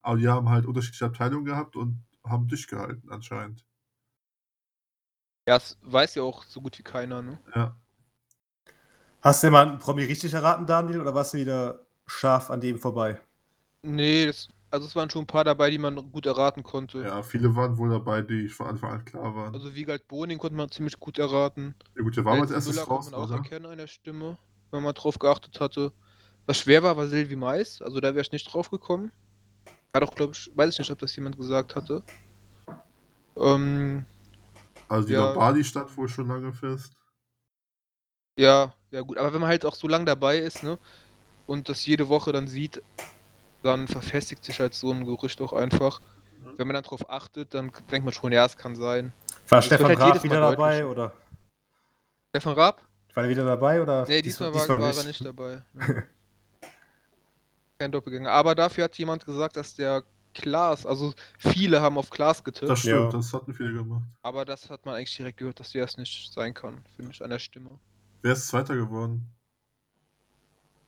Aber 0.03 0.19
die 0.19 0.29
haben 0.29 0.49
halt 0.49 0.67
unterschiedliche 0.67 1.07
Abteilungen 1.07 1.45
gehabt 1.45 1.77
und 1.77 2.05
haben 2.25 2.49
durchgehalten 2.49 3.11
anscheinend. 3.11 3.65
Ja, 5.47 5.55
das 5.55 5.79
weiß 5.83 6.15
ja 6.15 6.23
auch 6.23 6.45
so 6.45 6.61
gut 6.61 6.79
wie 6.79 6.83
keiner, 6.83 7.23
ne? 7.23 7.39
Ja. 7.55 7.77
Hast 9.25 9.43
du 9.43 9.47
denn 9.47 9.53
mal 9.53 9.67
einen 9.67 9.79
Promi 9.79 10.05
richtig 10.05 10.35
erraten, 10.35 10.67
Daniel, 10.67 11.01
oder 11.01 11.15
warst 11.15 11.35
du 11.35 11.39
wieder 11.39 11.87
scharf 12.07 12.51
an 12.51 12.61
dem 12.61 12.79
vorbei? 12.79 13.21
Nee, 13.83 14.27
das, 14.27 14.49
also 14.71 14.87
es 14.87 14.97
waren 14.97 15.11
schon 15.11 15.23
ein 15.25 15.27
paar 15.27 15.45
dabei, 15.45 15.71
die 15.71 15.79
man 15.79 15.97
gut 16.13 16.27
erraten 16.27 16.63
konnte. 16.63 17.03
Ja, 17.03 17.23
viele 17.23 17.55
waren 17.57 17.79
wohl 17.79 17.91
dabei, 17.91 18.23
die 18.23 18.49
von 18.49 18.67
Anfang 18.67 18.93
an 18.93 19.05
klar 19.05 19.35
waren. 19.35 19.55
Also 19.55 19.75
Wiegald 19.75 20.07
Boning 20.09 20.39
konnte 20.39 20.57
man 20.57 20.71
ziemlich 20.71 20.99
gut 20.99 21.19
erraten. 21.19 21.75
ja 21.97 22.03
gut, 22.03 22.17
der 22.17 22.25
war 22.25 22.33
als 22.33 22.51
Elton 22.51 22.55
erstes 22.57 22.75
Müller 22.75 22.87
raus, 22.87 23.05
konnte 23.07 23.19
man 23.19 23.29
auch 23.29 23.31
oder? 23.31 23.45
erkennen 23.45 23.67
an 23.67 23.79
der 23.79 23.87
Stimme, 23.87 24.39
wenn 24.71 24.83
man 24.83 24.95
drauf 24.95 25.19
geachtet 25.19 25.61
hatte. 25.61 25.93
Was 26.47 26.59
schwer 26.59 26.83
war, 26.83 26.97
war 26.97 27.07
Silvi 27.07 27.37
Mais. 27.37 27.81
Also 27.81 28.01
da 28.01 28.09
wäre 28.15 28.23
ich 28.23 28.33
nicht 28.33 28.53
drauf 28.53 28.71
gekommen. 28.71 29.11
Hat 29.95 30.03
auch, 30.03 30.15
glaube 30.15 30.33
ich, 30.35 30.51
weiß 30.55 30.75
ich 30.75 30.79
nicht, 30.81 30.91
ob 30.91 30.99
das 30.99 31.17
jemand 31.17 31.37
gesagt 31.39 31.77
hatte. 31.77 32.03
Ähm, 33.37 34.07
Also 34.89 35.09
die 35.09 35.13
Ja. 35.13 35.27
Lombardi 35.27 35.63
stand 35.63 35.95
wohl 35.95 36.09
schon 36.09 36.27
lange 36.27 36.51
fest. 36.55 36.97
ja, 38.37 38.75
ja 38.95 39.01
gut. 39.03 39.19
Aber 39.19 39.33
wenn 39.35 39.41
man 39.41 39.51
halt 39.51 39.65
auch 39.67 39.75
so 39.75 39.89
lang 39.89 40.07
dabei 40.07 40.39
ist, 40.39 40.63
ne? 40.63 40.79
Und 41.47 41.69
das 41.69 41.85
jede 41.85 42.09
Woche 42.09 42.33
dann 42.33 42.47
sieht, 42.49 42.83
dann 43.63 43.87
verfestigt 43.89 44.45
sich 44.45 44.61
halt 44.61 44.75
so 44.75 44.91
ein 44.93 45.05
Gerücht 45.05 45.41
auch 45.41 45.53
einfach. 45.53 46.01
Wenn 46.57 46.67
man 46.67 46.75
dann 46.75 46.85
drauf 46.85 47.09
achtet, 47.11 47.53
dann 47.55 47.73
denkt 47.91 48.05
man 48.05 48.13
schon, 48.15 48.33
ja, 48.33 48.45
es 48.45 48.57
kann 48.57 48.77
sein. 48.77 49.13
War 49.49 49.59
Das 49.59 49.67
Stefan 49.67 49.89
wird 49.89 49.99
halt 49.99 50.01
Raab 50.01 50.09
jedes 50.09 50.25
Mal 50.25 50.31
wieder 50.31 50.51
dabei, 50.51 50.81
deutlich. 50.81 50.91
oder? 50.91 51.13
Stefan 52.31 52.53
Raab? 52.55 52.83
War 53.15 53.25
er 53.25 53.29
wieder 53.31 53.45
dabei, 53.45 53.83
oder? 53.83 54.07
Nee, 54.09 54.23
diesmal, 54.23 54.53
war, 54.55 54.69
war 54.69 54.97
er 54.97 55.05
nicht 55.05 55.25
dabei. 55.25 55.63
ne. 55.73 56.09
Kein 57.79 57.93
Doppelgänger. 57.93 58.31
Aber 58.31 58.55
dafür 58.55 58.85
hat 58.85 58.97
jemand 58.99 59.25
gesagt, 59.25 59.57
dass 59.57 59.75
der 59.75 60.03
Klaas, 60.33 60.85
also 60.87 61.13
viele 61.39 61.81
haben 61.81 61.97
auf 61.99 62.11
Klaas 62.11 62.43
getippt, 62.43 62.69
Das 62.71 62.81
stimmt, 62.81 63.13
Ja. 63.13 63.19
das 63.19 63.33
hatten 63.33 63.55
viele 63.55 63.73
gemacht. 63.73 64.03
aber 64.23 64.45
das 64.45 64.69
hat 64.69 64.85
man 64.85 64.97
eigentlich 64.97 65.17
direkt 65.17 65.39
gehört, 65.39 65.61
dass 65.61 65.71
der 65.73 65.85
es 65.85 65.97
nicht 65.97 66.33
sein 66.33 66.53
kann, 66.55 66.85
finde 66.97 67.13
ich, 67.13 67.23
an 67.23 67.31
der 67.31 67.39
Stimme. 67.39 67.71
Wer 68.25 68.33
ist 68.33 68.49
Zweiter 68.49 68.75
geworden? 68.75 69.31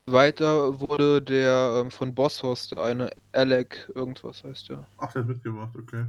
Weiter 0.07 0.81
wurde 0.81 1.21
der 1.21 1.83
ähm, 1.83 1.91
von 1.91 2.15
Bosshaus, 2.15 2.69
der 2.69 2.83
eine 2.83 3.11
Alec, 3.33 3.93
irgendwas 3.95 4.43
heißt 4.43 4.71
der. 4.71 4.87
Ach, 4.97 5.13
der 5.13 5.21
hat 5.21 5.29
mitgemacht, 5.29 5.77
okay. 5.77 6.07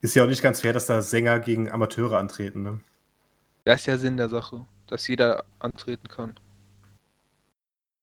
Ist 0.00 0.14
ja 0.14 0.24
auch 0.24 0.28
nicht 0.28 0.40
ganz 0.40 0.62
fair, 0.62 0.72
dass 0.72 0.86
da 0.86 1.02
Sänger 1.02 1.40
gegen 1.40 1.70
Amateure 1.70 2.16
antreten, 2.16 2.62
ne? 2.62 2.80
Das 3.64 3.80
ist 3.80 3.86
ja 3.86 3.98
Sinn 3.98 4.16
der 4.16 4.30
Sache, 4.30 4.64
dass 4.86 5.06
jeder 5.06 5.44
antreten 5.58 6.08
kann. 6.08 6.40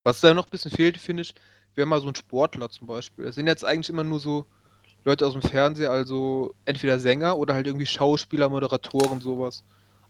Was 0.04 0.22
da 0.22 0.32
noch 0.36 0.46
ein 0.46 0.52
bisschen 0.52 0.70
fehlt, 0.70 0.98
finde 0.98 1.24
ich, 1.24 1.34
wäre 1.74 1.88
mal 1.88 2.02
so 2.02 2.08
ein 2.10 2.16
Sportler 2.16 2.70
zum 2.70 2.86
Beispiel. 2.86 3.26
Das 3.26 3.34
sind 3.34 3.48
jetzt 3.48 3.66
eigentlich 3.66 3.90
immer 3.90 4.04
nur 4.04 4.20
so 4.20 4.46
Leute 5.06 5.26
aus 5.26 5.34
dem 5.34 5.42
Fernseher, 5.42 5.90
also 5.90 6.54
entweder 6.66 7.00
Sänger 7.00 7.36
oder 7.36 7.56
halt 7.56 7.66
irgendwie 7.66 7.88
Schauspieler, 7.88 8.48
Moderatoren, 8.50 9.22
sowas. 9.22 9.64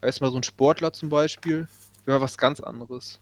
Aber 0.04 0.10
jetzt 0.10 0.20
mal 0.20 0.32
so 0.32 0.38
ein 0.38 0.43
Sportler 0.43 0.91
zum 0.91 1.08
Beispiel, 1.08 1.70
wäre 2.04 2.20
mal 2.20 2.26
was 2.26 2.38
ganz 2.38 2.60
anderes. 2.60 3.22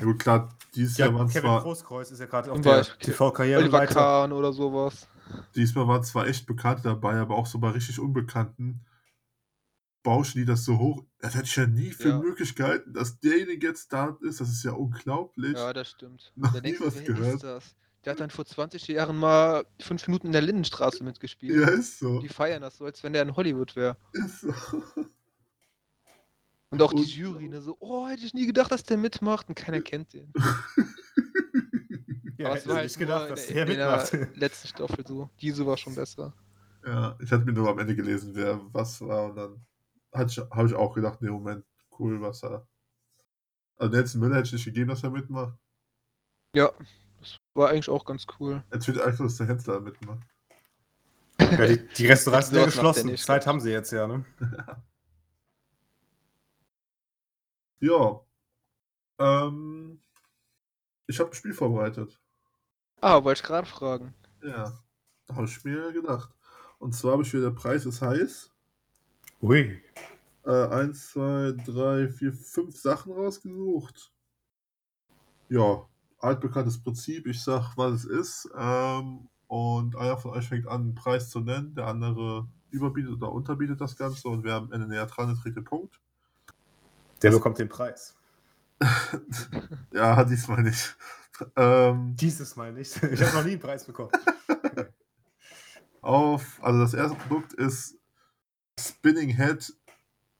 Ja 0.00 0.04
gut, 0.04 0.18
klar, 0.18 0.56
dieses 0.74 0.98
Ja, 0.98 1.06
Jahr 1.06 1.14
waren 1.14 1.28
Kevin 1.28 1.42
zwar, 1.42 1.62
Großkreuz 1.62 2.10
ist 2.10 2.18
ja 2.18 2.26
gerade 2.26 2.50
auf 2.50 2.60
der 2.60 2.70
Beispiel. 2.70 3.14
Oliver. 3.56 3.86
Kahn 3.86 4.32
oder 4.32 4.52
sowas. 4.52 5.08
diesmal 5.54 5.86
waren 5.86 6.02
zwar 6.02 6.26
echt 6.26 6.46
Bekannte 6.46 6.82
dabei, 6.82 7.20
aber 7.20 7.36
auch 7.36 7.46
so 7.46 7.60
bei 7.60 7.70
richtig 7.70 8.00
Unbekannten 8.00 8.84
bauschen 10.02 10.38
die 10.38 10.44
das 10.44 10.64
so 10.64 10.78
hoch. 10.78 11.04
Das 11.20 11.34
hätte 11.34 11.44
ich 11.44 11.54
ja 11.56 11.66
nie 11.68 11.92
für 11.92 12.08
Ja. 12.08 12.18
möglich 12.20 12.56
gehalten, 12.56 12.94
dass 12.94 13.20
derjenige 13.20 13.68
jetzt 13.68 13.92
da 13.92 14.16
ist. 14.22 14.40
Das 14.40 14.48
ist 14.48 14.64
ja 14.64 14.72
unglaublich. 14.72 15.56
Ja, 15.56 15.72
das 15.72 15.90
stimmt. 15.90 16.32
Noch 16.36 16.60
nie 16.62 16.76
was 16.80 17.04
gehört. 17.04 17.44
Der 18.04 18.12
hat 18.12 18.20
dann 18.20 18.30
vor 18.30 18.46
20 18.46 18.88
Jahren 18.88 19.16
mal 19.18 19.64
fünf 19.80 20.06
Minuten 20.06 20.28
in 20.28 20.32
der 20.32 20.40
Lindenstraße 20.42 21.04
mitgespielt. 21.04 21.54
Ja, 21.60 21.68
ist 21.68 21.98
so. 21.98 22.20
Die 22.20 22.28
feiern 22.28 22.62
das 22.62 22.76
so, 22.78 22.84
als 22.86 23.02
wenn 23.02 23.12
der 23.12 23.22
in 23.22 23.36
Hollywood 23.36 23.76
wäre. 23.76 23.96
Ist 24.12 24.40
so. 24.40 24.54
Und 26.70 26.80
auch 26.82 26.92
die 26.92 27.00
Und- 27.00 27.14
Jury, 27.16 27.48
ne, 27.48 27.60
so, 27.60 27.76
oh, 27.80 28.06
hätte 28.08 28.24
ich 28.24 28.32
nie 28.32 28.46
gedacht, 28.46 28.70
dass 28.72 28.84
der 28.84 28.96
mitmacht 28.96 29.48
und 29.48 29.54
keiner 29.54 29.80
kennt 29.80 30.12
den. 30.12 30.32
Ja, 32.38 32.54
hätte 32.54 32.70
ich 32.70 32.96
nicht 32.96 32.98
nur 33.00 33.06
gedacht, 33.06 33.24
in 33.24 33.28
dass 33.34 33.46
der, 33.48 33.54
der 33.66 33.74
in 33.74 33.78
der 33.78 33.96
mitmacht. 34.20 34.36
letzten 34.38 34.68
Staffel 34.74 35.06
so. 35.06 35.28
Diese 35.42 35.66
war 35.66 35.76
schon 35.76 35.94
besser. 35.94 36.32
Ja, 36.86 37.14
ich 37.20 37.30
hatte 37.30 37.44
mir 37.44 37.52
nur 37.52 37.68
am 37.68 37.78
Ende 37.78 37.94
gelesen, 37.94 38.34
wer 38.34 38.58
was 38.72 38.98
war 39.02 39.24
und 39.26 39.36
dann 39.36 39.60
habe 40.14 40.30
ich 40.30 40.74
auch 40.74 40.94
gedacht, 40.94 41.20
nee, 41.20 41.28
Moment, 41.28 41.66
cool, 41.98 42.18
was 42.22 42.42
er. 42.42 42.66
Also 43.76 43.94
Nelson 43.94 44.20
Müller 44.22 44.36
hätte 44.36 44.46
ich 44.46 44.52
nicht 44.54 44.64
gegeben, 44.64 44.88
dass 44.88 45.02
er 45.02 45.10
mitmacht. 45.10 45.52
Ja, 46.54 46.70
war 47.54 47.70
eigentlich 47.70 47.88
auch 47.88 48.04
ganz 48.04 48.26
cool. 48.38 48.62
Jetzt 48.72 48.86
wird 48.88 49.00
einfach, 49.00 49.24
dass 49.24 49.36
der 49.36 49.48
Händler 49.48 49.80
mitmacht. 49.80 50.26
Ja, 51.40 51.66
die, 51.66 51.86
die 51.88 52.06
Restaurants 52.06 52.48
sind 52.48 52.58
ja 52.58 52.64
geschlossen. 52.66 53.16
Zeit 53.16 53.46
haben 53.46 53.60
sie 53.60 53.70
jetzt 53.70 53.92
ja, 53.92 54.06
ne? 54.06 54.24
Ja. 57.80 58.20
Ähm, 59.18 60.00
ich 61.06 61.18
habe 61.18 61.30
ein 61.30 61.34
Spiel 61.34 61.54
vorbereitet. 61.54 62.20
Ah, 63.00 63.24
wollte 63.24 63.40
ich 63.40 63.46
gerade 63.46 63.66
fragen. 63.66 64.14
Ja, 64.42 64.78
da 65.26 65.34
habe 65.34 65.46
ich 65.46 65.64
mir 65.64 65.90
gedacht. 65.92 66.30
Und 66.78 66.94
zwar 66.94 67.12
habe 67.12 67.22
ich 67.22 67.32
wieder, 67.32 67.50
der 67.50 67.56
Preis 67.56 67.86
ist 67.86 68.02
heiß. 68.02 68.50
Ui. 69.40 69.82
Äh, 70.44 70.66
eins, 70.68 71.10
zwei, 71.10 71.52
drei, 71.64 72.08
vier, 72.08 72.32
fünf 72.32 72.78
Sachen 72.78 73.12
rausgesucht. 73.12 74.12
Ja, 75.48 75.88
altbekanntes 76.20 76.82
Prinzip. 76.82 77.26
Ich 77.26 77.42
sag, 77.42 77.76
was 77.76 77.92
es 77.92 78.04
ist. 78.04 78.50
Ähm, 78.56 79.28
und 79.48 79.96
einer 79.96 80.16
von 80.16 80.32
euch 80.32 80.48
fängt 80.48 80.66
an, 80.66 80.82
einen 80.82 80.94
Preis 80.94 81.30
zu 81.30 81.40
nennen. 81.40 81.74
Der 81.74 81.86
andere 81.86 82.46
überbietet 82.70 83.12
oder 83.12 83.32
unterbietet 83.32 83.80
das 83.80 83.96
Ganze. 83.96 84.28
Und 84.28 84.44
wer 84.44 84.54
am 84.54 84.72
Ende 84.72 84.86
näher 84.86 85.06
dran 85.06 85.30
ist, 85.32 85.42
kriegt 85.42 85.56
den 85.56 85.64
Punkt. 85.64 86.00
Der 87.22 87.30
bekommt 87.30 87.58
den 87.58 87.68
Preis. 87.68 88.16
Ja, 89.92 90.24
diesmal 90.24 90.62
nicht. 90.62 90.96
Ähm, 91.56 92.16
Dieses 92.16 92.56
Mal 92.56 92.72
nicht. 92.72 93.02
Ich 93.02 93.20
habe 93.22 93.36
noch 93.36 93.44
nie 93.44 93.52
einen 93.52 93.60
Preis 93.60 93.84
bekommen. 93.84 94.10
auf, 96.00 96.58
also 96.62 96.80
das 96.80 96.94
erste 96.94 97.16
Produkt 97.16 97.52
ist 97.52 97.98
Spinning 98.78 99.30
Head, 99.30 99.74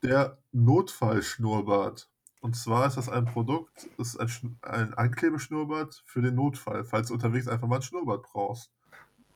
der 0.03 0.39
Notfallschnurrbart. 0.53 2.10
Und 2.41 2.57
zwar 2.57 2.87
ist 2.87 2.97
das 2.97 3.09
ein 3.09 3.27
Produkt, 3.27 3.89
das 3.99 4.15
ist 4.15 4.43
ein, 4.43 4.59
ein 4.63 4.95
Anklebeschnurrbart 4.95 6.03
für 6.07 6.23
den 6.23 6.35
Notfall, 6.37 6.85
falls 6.85 7.09
du 7.09 7.15
unterwegs 7.15 7.49
einfach 7.49 7.69
mal 7.69 7.77
ein 7.77 7.83
Schnurrbart 7.83 8.23
brauchst. 8.23 8.71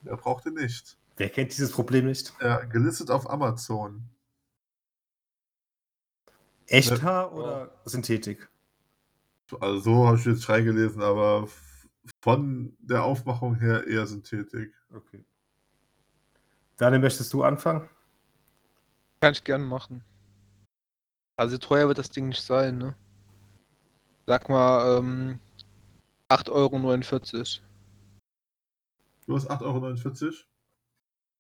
Wer 0.03 0.17
braucht 0.17 0.47
den 0.47 0.55
nicht? 0.55 0.97
Wer 1.17 1.29
kennt 1.29 1.53
dieses 1.53 1.71
Problem 1.71 2.07
nicht? 2.07 2.33
Ja, 2.41 2.65
gelistet 2.65 3.11
auf 3.11 3.29
Amazon. 3.29 4.05
Echthaar 6.67 7.33
oder 7.33 7.71
Synthetik? 7.85 8.49
Also 9.61 9.81
so 9.81 10.07
habe 10.07 10.17
ich 10.17 10.25
jetzt 10.25 10.49
drei 10.49 10.63
gelesen, 10.63 11.03
aber 11.03 11.47
von 12.23 12.75
der 12.81 13.05
Aufmachung 13.05 13.55
her 13.57 13.87
eher 13.87 14.07
Synthetik. 14.07 14.73
Okay. 14.93 15.25
Daniel, 16.77 17.03
möchtest 17.03 17.33
du 17.33 17.45
anfangen? 17.45 17.89
Kann 19.21 19.33
ich 19.33 19.45
gerne 19.45 19.65
machen. 19.65 20.03
Also 21.37 21.59
teuer 21.59 21.89
wird 21.89 21.99
das 21.99 22.11
Ding 22.11 22.29
nicht 22.29 22.43
sein, 22.43 22.79
ne? 22.79 22.95
Sag 24.27 24.49
mal, 24.49 24.99
ähm, 24.99 25.41
8,49 26.29 26.51
Euro. 26.51 26.79
Du 29.27 29.37
hast 29.37 29.51
8,49 29.51 30.23
Euro. 30.25 30.35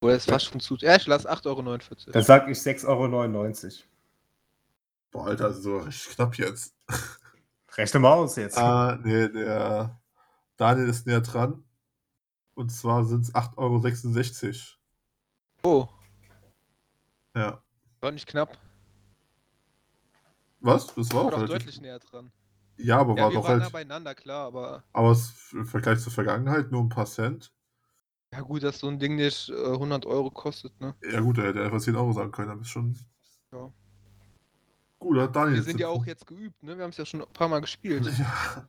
Oder 0.00 0.16
ist 0.16 0.28
fast 0.28 0.46
schon 0.46 0.60
zu. 0.60 0.76
Ja, 0.76 0.96
ich 0.96 1.06
lasse 1.06 1.30
8,49 1.30 1.46
Euro. 1.46 2.12
Dann 2.12 2.22
sag 2.22 2.48
ich 2.48 2.58
6,99 2.58 2.86
Euro. 2.88 3.84
Boah, 5.10 5.26
Alter, 5.28 5.44
also 5.46 5.60
so 5.60 5.78
richtig 5.78 6.14
knapp 6.16 6.36
jetzt. 6.36 6.74
Rechne 7.76 8.00
mal 8.00 8.12
aus 8.14 8.36
jetzt. 8.36 8.58
Ah, 8.58 8.98
nee, 9.02 9.28
der 9.28 9.98
Daniel 10.56 10.88
ist 10.88 11.06
näher 11.06 11.20
dran. 11.20 11.64
Und 12.54 12.70
zwar 12.70 13.04
sind 13.04 13.22
es 13.22 13.34
8,66 13.34 14.76
Oh, 15.62 15.68
Euro. 15.70 15.88
Ja. 17.34 17.62
war 18.00 18.10
nicht 18.12 18.26
knapp. 18.28 18.58
Was? 20.64 20.86
Das 20.94 21.12
war 21.12 21.18
War 21.20 21.24
auch 21.26 21.30
doch 21.30 21.38
relativ. 21.38 21.58
deutlich 21.58 21.80
näher 21.80 21.98
dran. 21.98 22.32
Ja, 22.76 22.98
aber 22.98 23.16
Ja, 23.16 23.24
war 23.24 23.30
wir 23.30 23.34
doch 23.36 23.44
waren 23.44 23.62
halt. 23.62 23.72
beieinander, 23.72 24.14
klar, 24.14 24.46
aber 24.46 24.82
Aber 24.92 25.10
es 25.12 25.30
ist 25.30 25.52
im 25.52 25.66
Vergleich 25.66 26.00
zur 26.00 26.12
Vergangenheit 26.12 26.72
nur 26.72 26.80
ein 26.82 26.88
paar 26.88 27.06
Cent. 27.06 27.52
ja 28.32 28.40
gut, 28.40 28.62
dass 28.62 28.80
so 28.80 28.88
ein 28.88 28.98
Ding 28.98 29.14
nicht 29.16 29.50
äh, 29.50 29.72
100 29.72 30.06
Euro 30.06 30.30
kostet, 30.30 30.80
ne? 30.80 30.94
Ja, 31.02 31.20
gut, 31.20 31.38
er 31.38 31.44
hätte 31.48 31.62
einfach 31.62 31.80
10 31.80 31.94
Euro 31.96 32.12
sagen 32.12 32.32
können, 32.32 32.50
aber 32.50 32.62
ist 32.62 32.70
schon. 32.70 32.98
Ja. 33.52 33.72
Gut, 34.98 35.18
hat 35.18 35.36
Daniel 35.36 35.56
Wir 35.56 35.62
sind 35.62 35.78
ja 35.80 35.88
auch 35.88 36.06
jetzt 36.06 36.26
geübt, 36.26 36.62
ne? 36.62 36.76
Wir 36.76 36.84
haben 36.84 36.90
es 36.90 36.96
ja 36.96 37.04
schon 37.06 37.22
ein 37.22 37.32
paar 37.32 37.48
Mal 37.48 37.60
gespielt. 37.60 38.06
Ja. 38.18 38.68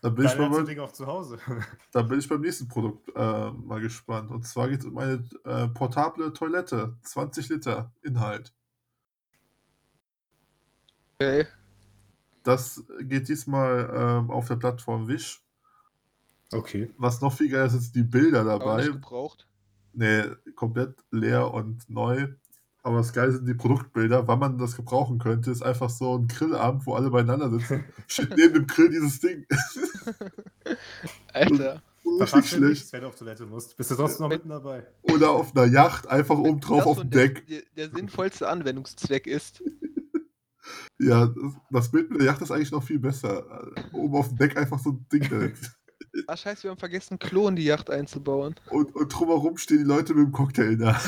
Dann 0.00 0.14
bin, 0.14 0.26
ich 0.26 0.38
mal 0.38 0.64
Ding 0.64 0.78
auch 0.78 0.92
zu 0.92 1.06
Hause. 1.06 1.38
dann 1.92 2.06
bin 2.08 2.20
ich 2.20 2.28
beim 2.28 2.40
nächsten 2.40 2.68
Produkt 2.68 3.08
äh, 3.16 3.50
mal 3.50 3.80
gespannt. 3.80 4.30
Und 4.30 4.46
zwar 4.46 4.68
geht 4.68 4.80
es 4.80 4.86
um 4.86 4.96
eine 4.96 5.24
äh, 5.44 5.66
portable 5.68 6.32
Toilette. 6.32 6.96
20 7.02 7.48
Liter 7.48 7.92
Inhalt. 8.02 8.54
Okay. 11.20 11.46
Das 12.44 12.84
geht 13.00 13.28
diesmal 13.28 13.90
ähm, 13.94 14.30
auf 14.30 14.46
der 14.48 14.56
Plattform 14.56 15.08
Wish. 15.08 15.42
Okay. 16.52 16.90
Was 16.96 17.20
noch 17.20 17.32
viel 17.36 17.50
geiler 17.50 17.66
ist, 17.66 17.72
sind 17.72 17.94
die 17.94 18.02
Bilder 18.04 18.40
Aber 18.40 18.58
dabei. 18.58 18.76
nicht 18.82 18.92
gebraucht. 18.92 19.46
Nee, 19.92 20.22
komplett 20.54 20.94
leer 21.10 21.52
und 21.52 21.90
neu. 21.90 22.28
Aber 22.84 22.98
das 22.98 23.12
Geile 23.12 23.32
sind 23.32 23.46
die 23.46 23.54
Produktbilder. 23.54 24.28
Wann 24.28 24.38
man 24.38 24.58
das 24.58 24.76
gebrauchen 24.76 25.18
könnte, 25.18 25.50
ist 25.50 25.62
einfach 25.62 25.90
so 25.90 26.16
ein 26.16 26.28
Grillabend, 26.28 26.86
wo 26.86 26.94
alle 26.94 27.10
beieinander 27.10 27.50
sitzen. 27.50 27.84
Steht 28.06 28.36
neben 28.36 28.54
dem 28.54 28.66
Grill 28.68 28.88
dieses 28.88 29.18
Ding. 29.20 29.44
Alter. 31.32 31.82
Richtig 32.04 32.20
hast 32.20 32.34
du 32.34 32.42
schlecht. 32.42 32.92
wenn 32.92 33.00
du 33.02 33.08
auf 33.08 33.16
Toilette 33.16 33.44
musst? 33.44 33.76
Bist 33.76 33.90
du 33.90 33.96
trotzdem 33.96 34.22
noch 34.22 34.28
mitten 34.30 34.48
dabei? 34.48 34.86
Oder 35.02 35.30
auf 35.30 35.54
einer 35.54 35.66
Yacht, 35.66 36.06
einfach 36.06 36.38
oben 36.38 36.60
drauf 36.60 36.78
Das 36.78 36.86
auf 36.86 37.00
dem 37.00 37.10
der, 37.10 37.28
Deck. 37.28 37.46
Der, 37.48 37.62
der 37.76 37.90
sinnvollste 37.90 38.48
Anwendungszweck 38.48 39.26
ist. 39.26 39.62
Ja, 40.98 41.32
das, 41.70 41.90
Bild 41.90 42.10
mit 42.10 42.20
der 42.20 42.26
Yacht 42.26 42.42
ist 42.42 42.50
eigentlich 42.50 42.72
noch 42.72 42.82
viel 42.82 42.98
besser. 42.98 43.70
Oben 43.92 44.16
auf 44.16 44.28
dem 44.28 44.38
Deck 44.38 44.56
einfach 44.56 44.78
so 44.78 44.90
ein 44.90 45.06
Ding 45.12 45.28
direkt. 45.28 45.72
Ah, 46.26 46.36
scheiße, 46.36 46.64
wir 46.64 46.70
haben 46.70 46.78
vergessen, 46.78 47.18
Klo 47.18 47.48
in 47.48 47.56
die 47.56 47.64
Yacht 47.64 47.90
einzubauen. 47.90 48.54
Und, 48.70 48.94
und 48.94 49.08
drumherum 49.08 49.58
stehen 49.58 49.78
die 49.78 49.84
Leute 49.84 50.14
mit 50.14 50.26
dem 50.26 50.32
Cocktail 50.32 50.76
da. 50.76 50.94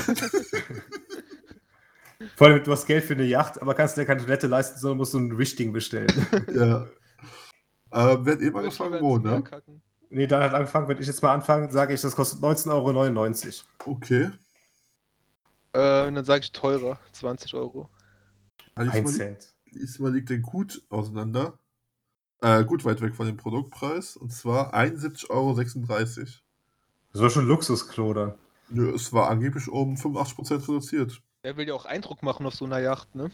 Vor 2.37 2.49
allem, 2.49 2.63
du 2.63 2.71
hast 2.71 2.87
Geld 2.87 3.05
für 3.05 3.15
eine 3.15 3.25
Yacht, 3.25 3.63
aber 3.63 3.75
kannst 3.75 3.97
dir 3.97 4.05
keine 4.05 4.21
Toilette 4.21 4.47
leisten, 4.47 4.79
sondern 4.79 4.99
musst 4.99 5.13
so 5.13 5.19
ein 5.19 5.39
Wichting 5.39 5.73
bestellen. 5.73 6.27
ja. 6.55 6.87
Ähm, 7.93 8.25
wer 8.25 8.35
hat 8.35 8.41
eben 8.41 8.59
angefangen, 8.59 9.03
Meer 9.03 9.19
ne? 9.19 9.43
kacken. 9.43 9.83
nee, 10.11 10.27
dann 10.27 10.43
hat 10.43 10.55
angefangen, 10.55 10.87
wenn 10.89 11.01
ich 11.01 11.07
jetzt 11.07 11.23
mal 11.23 11.33
anfange, 11.33 11.73
sage 11.73 11.95
ich, 11.95 12.01
das 12.01 12.15
kostet 12.15 12.41
19,99 12.41 12.75
Euro. 12.75 13.95
Okay. 13.97 14.31
Äh, 15.73 16.07
und 16.07 16.15
dann 16.15 16.25
sage 16.25 16.45
ich 16.45 16.53
teurer, 16.53 17.01
20 17.13 17.55
Euro. 17.55 17.89
Also 18.81 18.93
Ein 18.93 19.05
diesmal, 19.05 19.13
Cent. 19.29 19.55
diesmal 19.75 20.13
liegt 20.15 20.31
der 20.31 20.39
gut 20.39 20.83
auseinander. 20.89 21.59
Äh, 22.41 22.65
gut 22.65 22.85
weit 22.87 23.03
weg 23.03 23.15
von 23.15 23.27
dem 23.27 23.37
Produktpreis. 23.37 24.17
Und 24.17 24.33
zwar 24.33 24.73
71,36 24.75 25.29
Euro. 25.31 25.63
So 27.13 27.29
schon 27.29 27.47
Luxusklo 27.47 28.15
dann. 28.15 28.35
Nö, 28.71 28.91
es 28.95 29.13
war 29.13 29.29
angeblich 29.29 29.69
um 29.69 29.97
85% 29.97 30.63
reduziert. 30.63 31.21
Er 31.43 31.57
will 31.59 31.69
ja 31.69 31.75
auch 31.75 31.85
Eindruck 31.85 32.23
machen 32.23 32.47
auf 32.47 32.55
so 32.55 32.65
einer 32.65 32.79
Yacht, 32.79 33.15
ne? 33.15 33.31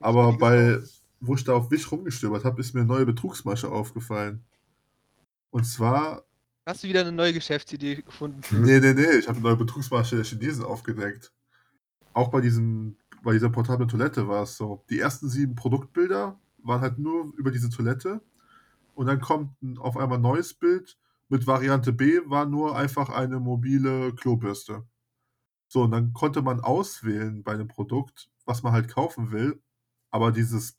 Aber 0.00 0.32
Wie 0.32 0.38
bei, 0.38 0.78
wo 1.20 1.34
ich 1.34 1.44
da 1.44 1.52
auf 1.54 1.70
Wish 1.70 1.90
rumgestöbert 1.92 2.44
habe, 2.44 2.60
ist 2.60 2.72
mir 2.72 2.80
eine 2.80 2.88
neue 2.88 3.04
Betrugsmasche 3.04 3.68
aufgefallen. 3.70 4.44
Und 5.50 5.64
zwar, 5.64 6.24
Hast 6.64 6.84
du 6.84 6.88
wieder 6.88 7.00
eine 7.00 7.12
neue 7.12 7.32
Geschäftsidee 7.34 7.96
gefunden? 7.96 8.40
nee, 8.64 8.78
nee, 8.80 8.94
nee, 8.94 9.18
ich 9.18 9.26
habe 9.28 9.38
eine 9.38 9.46
neue 9.48 9.56
Betrugsmasche 9.56 10.16
der 10.16 10.24
Chinesen 10.24 10.64
aufgedeckt. 10.64 11.32
Auch 12.14 12.28
bei 12.28 12.40
diesem, 12.40 12.96
bei 13.22 13.32
dieser 13.32 13.50
portablen 13.50 13.88
Toilette 13.88 14.28
war 14.28 14.42
es 14.44 14.56
so. 14.56 14.84
Die 14.90 15.00
ersten 15.00 15.28
sieben 15.28 15.54
Produktbilder 15.54 16.38
waren 16.62 16.80
halt 16.80 16.98
nur 16.98 17.32
über 17.36 17.50
diese 17.50 17.70
Toilette. 17.70 18.20
Und 18.94 19.06
dann 19.06 19.20
kommt 19.20 19.52
auf 19.78 19.96
einmal 19.96 20.18
ein 20.18 20.22
neues 20.22 20.54
Bild 20.54 20.98
mit 21.28 21.46
Variante 21.46 21.92
B, 21.92 22.20
war 22.26 22.46
nur 22.46 22.76
einfach 22.76 23.10
eine 23.10 23.40
mobile 23.40 24.14
Klobürste. 24.14 24.84
So, 25.68 25.82
und 25.84 25.90
dann 25.92 26.12
konnte 26.14 26.42
man 26.42 26.60
auswählen 26.60 27.42
bei 27.44 27.52
einem 27.52 27.68
Produkt, 27.68 28.30
was 28.46 28.62
man 28.62 28.72
halt 28.72 28.88
kaufen 28.88 29.30
will. 29.32 29.62
Aber 30.10 30.32
dieses, 30.32 30.76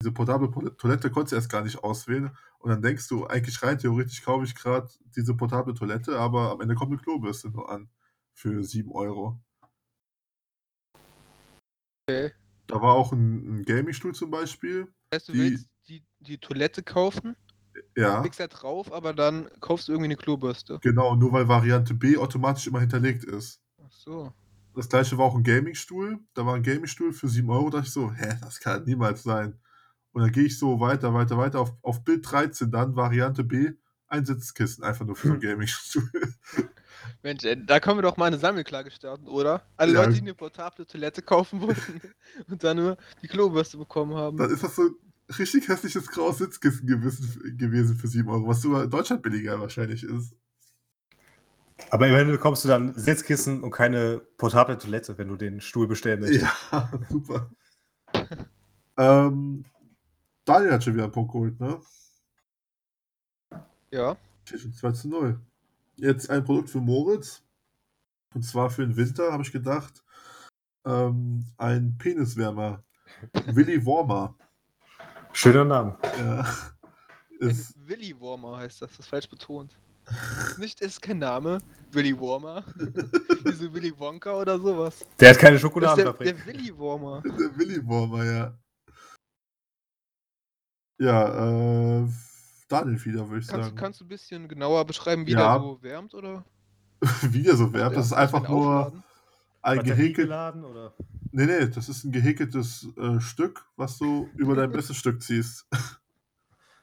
diese 0.00 0.12
portable 0.12 0.48
Po- 0.50 0.68
Toilette 0.70 1.10
konntest 1.10 1.32
du 1.32 1.36
erst 1.36 1.50
gar 1.50 1.62
nicht 1.62 1.82
auswählen. 1.84 2.30
Und 2.58 2.70
dann 2.70 2.82
denkst 2.82 3.08
du, 3.08 3.26
eigentlich 3.26 3.62
rein 3.62 3.78
theoretisch 3.78 4.22
kaufe 4.22 4.44
ich 4.44 4.54
gerade 4.54 4.88
diese 5.16 5.34
portable 5.36 5.74
Toilette, 5.74 6.18
aber 6.18 6.52
am 6.52 6.60
Ende 6.60 6.74
kommt 6.74 6.92
eine 6.92 7.00
Klobürste 7.00 7.50
nur 7.50 7.70
an. 7.70 7.88
Für 8.34 8.62
7 8.64 8.90
Euro. 8.92 9.40
Okay. 12.08 12.30
Da 12.68 12.80
war 12.80 12.94
auch 12.94 13.12
ein, 13.12 13.58
ein 13.60 13.64
Gaming-Stuhl 13.64 14.14
zum 14.14 14.30
Beispiel. 14.30 14.86
Das 15.10 15.18
heißt, 15.20 15.28
du 15.28 15.32
Die- 15.32 15.38
willst 15.40 15.68
die, 15.88 16.04
die 16.20 16.38
Toilette 16.38 16.82
kaufen 16.82 17.36
Ja, 17.96 18.20
Klickst 18.20 18.40
da 18.40 18.46
drauf, 18.46 18.92
aber 18.92 19.12
dann 19.12 19.48
kaufst 19.60 19.88
du 19.88 19.92
irgendwie 19.92 20.06
eine 20.06 20.16
Klobürste. 20.16 20.78
genau, 20.82 21.14
nur 21.16 21.32
weil 21.32 21.46
Variante 21.48 21.94
B 21.94 22.16
automatisch 22.16 22.66
immer 22.66 22.80
hinterlegt 22.80 23.24
ist. 23.24 23.60
Ach 23.84 23.90
so. 23.92 24.32
Das 24.74 24.88
gleiche 24.88 25.16
war 25.18 25.26
auch 25.26 25.34
ein 25.36 25.42
Gaming-Stuhl. 25.42 26.18
Da 26.34 26.44
war 26.46 26.54
ein 26.54 26.62
Gaming-Stuhl 26.62 27.12
für 27.12 27.28
7 27.28 27.48
Euro. 27.50 27.70
Da 27.70 27.78
dachte 27.78 27.88
ich 27.88 27.92
so, 27.92 28.12
hä, 28.12 28.36
das 28.40 28.60
kann 28.60 28.84
niemals 28.84 29.22
sein. 29.22 29.58
Und 30.12 30.22
dann 30.22 30.32
gehe 30.32 30.44
ich 30.44 30.58
so 30.58 30.80
weiter, 30.80 31.12
weiter, 31.14 31.36
weiter. 31.38 31.60
Auf, 31.60 31.72
auf 31.82 32.04
Bild 32.04 32.30
13 32.30 32.70
dann, 32.70 32.94
Variante 32.96 33.42
B, 33.44 33.72
ein 34.08 34.24
Sitzkissen, 34.26 34.84
einfach 34.84 35.04
nur 35.06 35.16
für 35.16 35.30
einen 35.32 35.40
Gaming-Stuhl. 35.40 36.10
Mensch, 37.22 37.44
ey, 37.44 37.64
da 37.64 37.80
können 37.80 37.98
wir 37.98 38.02
doch 38.02 38.16
mal 38.16 38.26
eine 38.26 38.38
Sammelklage 38.38 38.90
starten, 38.90 39.26
oder? 39.28 39.62
Alle 39.76 39.92
Ja. 39.92 40.02
Leute, 40.02 40.14
die 40.14 40.20
eine 40.20 40.34
portable 40.34 40.86
Toilette 40.86 41.22
kaufen 41.22 41.60
wollten 41.60 42.00
und 42.50 42.62
dann 42.62 42.76
nur 42.76 42.96
die 43.22 43.28
Klobürste 43.28 43.76
bekommen 43.78 44.14
haben. 44.14 44.36
Dann 44.36 44.50
ist 44.50 44.62
das 44.62 44.76
so 44.76 44.82
ein 44.82 44.94
richtig 45.38 45.68
hässliches 45.68 46.06
graues 46.08 46.38
Sitzkissen 46.38 46.86
gewesen, 46.86 47.56
gewesen 47.56 47.96
für 47.96 48.08
7 48.08 48.28
Euro, 48.28 48.46
was 48.48 48.62
sogar 48.62 48.84
in 48.84 48.90
Deutschland 48.90 49.22
billiger 49.22 49.60
wahrscheinlich 49.60 50.04
ist. 50.04 50.34
Aber 51.90 52.08
immerhin 52.08 52.28
bekommst 52.28 52.64
du 52.64 52.68
dann 52.68 52.94
Sitzkissen 52.94 53.62
und 53.62 53.70
keine 53.70 54.18
portable 54.38 54.78
Toilette, 54.78 55.18
wenn 55.18 55.28
du 55.28 55.36
den 55.36 55.60
Stuhl 55.60 55.86
bestellen 55.86 56.20
möchtest. 56.20 56.46
Ja, 56.72 56.90
super. 57.10 57.50
ähm, 58.96 59.64
Daniel 60.44 60.72
hat 60.72 60.84
schon 60.84 60.94
wieder 60.94 61.04
einen 61.04 61.12
Punkt 61.12 61.32
geholt, 61.32 61.60
ne? 61.60 61.80
Ja. 63.90 64.16
Steht 64.44 64.60
schon 64.60 64.72
2 64.72 64.92
zu 64.92 65.08
0. 65.08 65.40
Jetzt 65.96 66.30
ein 66.30 66.44
Produkt 66.44 66.70
für 66.70 66.80
Moritz. 66.80 67.42
Und 68.34 68.42
zwar 68.42 68.70
für 68.70 68.86
den 68.86 68.96
Winter, 68.96 69.32
habe 69.32 69.42
ich 69.42 69.52
gedacht. 69.52 70.04
Ähm, 70.86 71.44
ein 71.56 71.96
Peniswärmer. 71.98 72.84
Willy 73.46 73.84
Warmer. 73.84 74.36
Schöner 75.32 75.64
Name. 75.64 75.98
Ja. 76.18 76.46
Ist, 77.40 77.74
Willy 77.86 78.18
Warmer 78.20 78.58
heißt 78.58 78.82
das, 78.82 78.90
das 78.90 79.00
ist 79.00 79.08
falsch 79.08 79.28
betont. 79.28 79.76
Nicht 80.58 80.80
ist 80.80 81.02
kein 81.02 81.18
Name, 81.18 81.58
Willy 81.90 82.18
Warmer. 82.18 82.62
Wie 82.76 83.52
so 83.52 83.72
Willy 83.74 83.92
Wonka 83.98 84.34
oder 84.34 84.58
sowas. 84.58 85.04
Der 85.18 85.30
hat 85.30 85.38
keine 85.38 85.52
Das 85.54 85.56
ist 85.56 85.62
Schokoladenfabrik. 85.62 86.28
der, 86.28 86.34
der 86.34 86.46
Willy 86.46 86.78
Warmer. 86.78 87.22
der 87.22 87.56
Willy 87.58 87.86
Warmer, 87.86 88.24
ja. 88.24 88.58
Ja, 90.98 91.98
äh, 92.04 92.08
Daniel 92.68 93.04
wieder, 93.04 93.28
würde 93.28 93.40
ich 93.40 93.46
Kannst, 93.48 93.66
sagen. 93.68 93.76
kannst 93.76 94.00
du 94.00 94.04
ein 94.04 94.08
bisschen 94.08 94.48
genauer 94.48 94.84
beschreiben, 94.84 95.26
wie 95.26 95.32
Ja. 95.32 95.54
der 95.58 95.60
so 95.60 95.82
wärmt, 95.82 96.14
oder? 96.14 96.44
Wie 97.22 97.42
der 97.42 97.56
so 97.56 97.72
wärmt, 97.72 97.94
das 97.96 98.06
ist 98.06 98.12
einfach 98.14 98.48
nur 98.48 98.86
aufladen? 98.86 99.02
ein 99.62 99.82
gehäkelt. 99.84 100.30
Nee, 101.32 101.44
nee, 101.46 101.66
das 101.68 101.88
ist 101.88 102.04
ein 102.04 102.12
gehäkeltes 102.12 102.88
äh, 102.96 103.20
Stück, 103.20 103.66
was 103.76 103.98
du 103.98 104.28
über 104.36 104.54
dein 104.56 104.70
bestes 104.72 104.96
Stück 104.96 105.22
ziehst. 105.22 105.66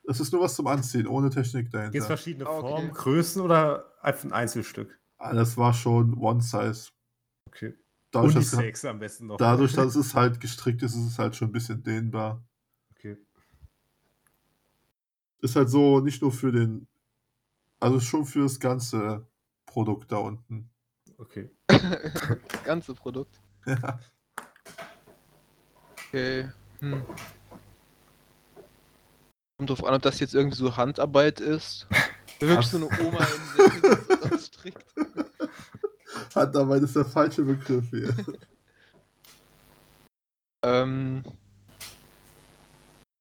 Das 0.06 0.20
ist 0.20 0.34
nur 0.34 0.42
was 0.42 0.56
zum 0.56 0.68
Anziehen, 0.68 1.08
ohne 1.08 1.30
Technik 1.30 1.68
Gibt 1.72 1.76
es 1.76 1.80
dahinter. 1.80 2.06
verschiedene 2.08 2.46
Ah, 2.46 2.58
okay. 2.58 2.68
Formen, 2.68 2.92
Größen 2.92 3.42
oder 3.42 3.86
einfach 4.02 4.26
ein 4.26 4.34
Einzelstück? 4.34 5.00
Ah, 5.18 5.32
Das 5.34 5.56
war 5.56 5.74
schon 5.74 6.16
One 6.18 6.42
Size. 6.42 6.90
Okay. 7.48 7.74
Dadurch, 8.12 8.34
dass, 8.34 8.52
Unisex 8.54 8.84
am 8.84 9.00
besten 9.00 9.28
noch. 9.28 9.38
dadurch, 9.38 9.72
dass 9.72 9.96
es 9.96 10.14
halt 10.14 10.42
gestrickt 10.42 10.84
ist, 10.84 10.94
ist 10.96 11.06
es 11.08 11.18
halt 11.20 11.38
schon 11.38 11.48
ein 11.48 11.52
bisschen 11.54 11.82
dehnbar. 11.84 12.44
Ist 15.44 15.58
halt 15.58 15.70
so 15.70 16.00
nicht 16.00 16.22
nur 16.22 16.32
für 16.32 16.54
den, 16.54 16.88
also 17.82 18.00
schon 18.00 18.26
für 18.26 18.44
das 18.44 18.62
ganze 18.62 19.28
Produkt 19.66 20.10
da 20.14 20.16
unten. 20.16 20.70
okay. 21.18 21.52
Das 21.68 21.84
ganze 22.64 22.94
Produkt. 22.94 23.42
Ja. 23.66 24.00
Okay. 25.92 26.50
Hm. 26.80 27.04
Kommt 29.58 29.70
drauf 29.70 29.84
an, 29.84 29.96
ob 29.96 30.02
das 30.02 30.22
jetzt 30.22 30.34
irgendwie 30.34 30.56
so 30.56 30.78
Handarbeit 30.78 31.42
ist. 31.42 31.88
Wirklich 32.40 32.68
so 32.68 32.78
eine 32.78 32.86
Oma 32.86 33.26
in 33.26 33.82
so 33.92 34.36
ausstrickt. 34.36 34.96
Handarbeit 36.34 36.84
ist 36.84 36.96
der 36.96 37.04
falsche 37.04 37.44
Begriff 37.44 37.90
hier. 37.90 38.16
Ähm. 40.64 41.26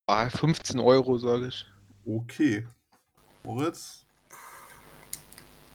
Ah, 0.06 0.28
15 0.28 0.78
Euro, 0.78 1.18
sage 1.18 1.48
ich. 1.48 1.71
Okay. 2.06 2.66
Moritz? 3.44 4.04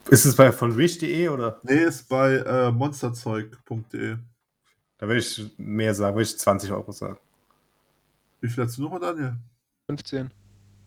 Ist 0.09 0.25
es 0.25 0.35
bei 0.35 0.51
von 0.51 0.77
wish.de 0.77 1.27
oder? 1.29 1.59
Nee, 1.63 1.83
ist 1.83 2.07
bei 2.07 2.35
äh, 2.35 2.71
monsterzeug.de. 2.71 4.17
Da 4.97 5.07
würde 5.07 5.19
ich 5.19 5.51
mehr 5.57 5.93
sagen, 5.93 6.15
würde 6.15 6.23
ich 6.23 6.37
20 6.37 6.71
Euro 6.71 6.91
sagen. 6.91 7.17
Wie 8.41 8.47
viel 8.47 8.63
hast 8.63 8.77
du 8.77 8.83
noch, 8.83 8.99
Daniel? 8.99 9.35
15. 9.87 10.31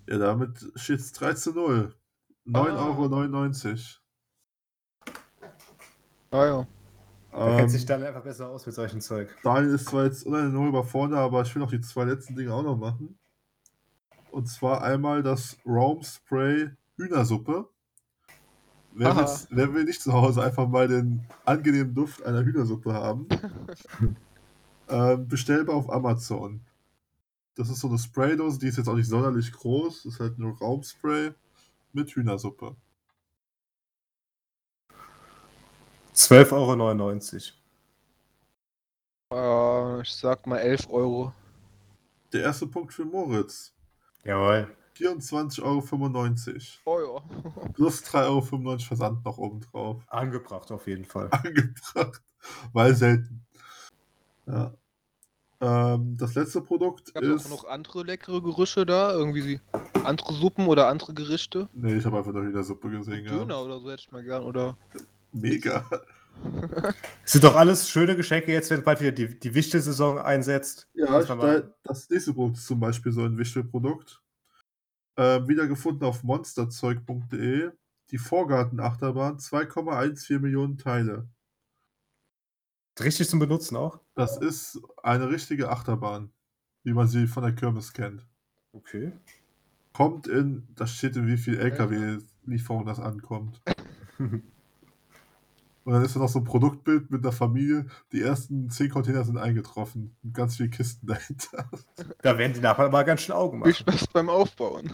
Ja, 0.09 0.19
damit 0.19 0.67
steht 0.77 1.01
es 1.01 1.13
3 1.13 1.35
zu 1.35 1.53
0. 1.53 1.95
9,99 2.47 3.69
Euro. 3.69 4.01
Ah 6.33 6.47
ja. 6.47 6.67
Da 7.33 7.47
kennt 7.57 7.61
Ähm, 7.61 7.69
sich 7.69 7.87
dann 7.87 8.03
einfach 8.03 8.23
besser 8.23 8.49
aus 8.49 8.67
mit 8.67 8.75
solchen 8.75 9.01
Zeug. 9.01 9.37
Daniel 9.45 9.75
ist 9.75 9.87
zwar 9.87 10.05
jetzt 10.05 10.27
uneinholbar 10.27 10.83
vorne, 10.83 11.17
aber 11.17 11.43
ich 11.43 11.55
will 11.55 11.63
noch 11.63 11.71
die 11.71 11.81
zwei 11.81 12.05
letzten 12.05 12.35
Dinge 12.35 12.53
auch 12.53 12.65
noch 12.65 12.77
machen. 12.77 13.20
Und 14.31 14.47
zwar 14.47 14.83
einmal 14.83 15.23
das 15.23 15.59
Raum 15.67 16.03
Spray 16.03 16.71
Hühnersuppe. 16.97 17.69
Wer, 18.93 19.15
wer 19.51 19.75
will 19.75 19.85
nicht 19.85 20.03
zu 20.03 20.13
Hause 20.13 20.43
einfach 20.43 20.69
mal 20.69 20.89
den 20.89 21.25
angenehmen 21.45 21.95
Duft 21.95 22.25
einer 22.25 22.45
Hühnersuppe 22.45 22.93
haben? 22.93 23.29
ähm, 24.89 25.29
bestellbar 25.29 25.77
auf 25.77 25.91
Amazon. 25.91 26.61
Das 27.55 27.69
ist 27.69 27.81
so 27.81 27.89
eine 27.89 27.99
Spraydose, 27.99 28.59
die 28.59 28.69
ist 28.69 28.79
jetzt 28.79 28.89
auch 28.89 28.95
nicht 28.95 29.09
sonderlich 29.09 29.53
groß. 29.53 30.03
Das 30.03 30.15
ist 30.15 30.21
halt 30.21 30.39
nur 30.39 30.59
Raumspray 30.59 31.33
mit 31.93 32.11
Hühnersuppe. 32.11 32.75
12,99 36.15 37.53
Euro. 39.31 39.99
Äh, 39.99 40.03
ich 40.03 40.13
sag 40.13 40.47
mal 40.47 40.59
11 40.59 40.91
Euro. 40.91 41.33
Der 42.33 42.43
erste 42.43 42.67
Punkt 42.67 42.93
für 42.93 43.05
Moritz. 43.05 43.73
Jawohl. 44.25 44.69
24,95 44.97 46.79
Euro. 46.85 47.23
Oh 47.23 47.23
ja. 47.65 47.69
Plus 47.73 48.03
3,95 48.05 48.27
Euro 48.27 48.79
Versand 48.79 49.25
noch 49.25 49.39
oben 49.39 49.61
drauf. 49.61 50.03
Angebracht 50.09 50.71
auf 50.71 50.87
jeden 50.87 51.05
Fall. 51.05 51.29
Angebracht. 51.31 52.23
Weil 52.73 52.95
selten. 52.95 53.47
Ja. 54.47 54.75
Ähm, 55.63 56.17
das 56.19 56.35
letzte 56.35 56.63
Produkt 56.63 57.13
Gab 57.15 57.23
es 57.23 57.43
ist. 57.43 57.47
auch 57.47 57.51
noch 57.51 57.69
andere 57.69 58.03
leckere 58.03 58.43
Gerüche 58.43 58.87
da? 58.87 59.13
Irgendwie 59.13 59.61
andere 60.05 60.33
Suppen 60.33 60.67
oder 60.67 60.89
andere 60.89 61.13
Gerichte? 61.13 61.69
Nee, 61.75 61.97
ich 61.97 62.05
habe 62.05 62.19
einfach 62.19 62.33
nur 62.33 62.49
wieder 62.49 62.63
Suppe 62.63 62.91
gesehen. 62.91 63.27
Ja. 63.27 63.33
Döner 63.33 63.63
oder 63.63 63.79
so 63.81 63.91
hätte 63.91 64.03
ich 64.07 64.13
mal 64.13 64.23
gern. 64.23 64.43
Oder 64.43 64.77
Mega. 65.33 65.85
Es 67.25 67.33
sind 67.33 67.45
doch 67.45 67.55
alles 67.57 67.89
schöne 67.89 68.17
Geschenke 68.17 68.53
jetzt, 68.53 68.71
wenn 68.71 68.83
bald 68.83 69.01
wieder 69.01 69.13
die, 69.13 69.39
die 69.39 69.55
Wichtelsaison 69.55 70.19
einsetzt. 70.19 70.89
Ja, 70.95 71.23
da, 71.23 71.63
das 71.83 72.09
nächste 72.09 72.33
Produkt 72.33 72.57
ist 72.59 72.67
zum 72.67 72.81
Beispiel 72.81 73.13
so 73.13 73.23
ein 73.23 73.37
Wichtelprodukt. 73.37 74.23
Ähm, 75.17 75.49
wieder 75.49 75.67
gefunden 75.67 76.05
auf 76.05 76.23
monsterzeug.de. 76.23 77.71
Die 78.11 78.19
Vorgartenachterbahn, 78.19 79.39
2,14 79.39 80.41
Millionen 80.41 80.79
Teile. 80.79 81.29
Richtig 82.99 83.29
zum 83.29 83.39
Benutzen 83.39 83.77
auch. 83.77 84.01
Das 84.15 84.37
ist 84.37 84.81
eine 85.03 85.31
richtige 85.31 85.71
Achterbahn, 85.71 86.33
wie 86.83 86.93
man 86.93 87.07
sie 87.07 87.27
von 87.27 87.43
der 87.43 87.55
Kirmes 87.55 87.93
kennt. 87.93 88.27
Okay. 88.73 89.13
Kommt 89.93 90.27
in, 90.27 90.67
da 90.75 90.87
steht 90.87 91.17
in 91.17 91.27
wie 91.27 91.37
viel 91.37 91.59
LKW-Lieferung 91.59 92.87
das 92.87 93.01
ankommt. 93.01 93.63
Und 95.85 95.95
dann 95.95 96.05
ist 96.05 96.15
da 96.15 96.21
noch 96.21 96.29
so 96.29 96.41
ein 96.41 96.45
Produktbild 96.45 97.11
mit 97.11 97.25
einer 97.25 97.33
Familie. 97.33 97.87
Die 98.13 98.21
ersten 98.21 98.69
10 98.69 98.91
Container 98.91 99.25
sind 99.25 99.39
eingetroffen. 99.39 100.15
Und 100.23 100.35
ganz 100.35 100.57
viele 100.57 100.69
Kisten 100.69 101.07
dahinter. 101.09 101.71
Da 102.23 102.37
werden 102.37 102.53
die 102.53 102.61
Nachbarn 102.61 102.89
aber 102.89 103.05
ganz 103.05 103.23
schön 103.23 103.35
Augen 103.35 103.63
viel 103.63 103.73
machen. 103.73 103.99
Spaß 103.99 104.09
beim 104.09 104.29
Aufbauen. 104.29 104.93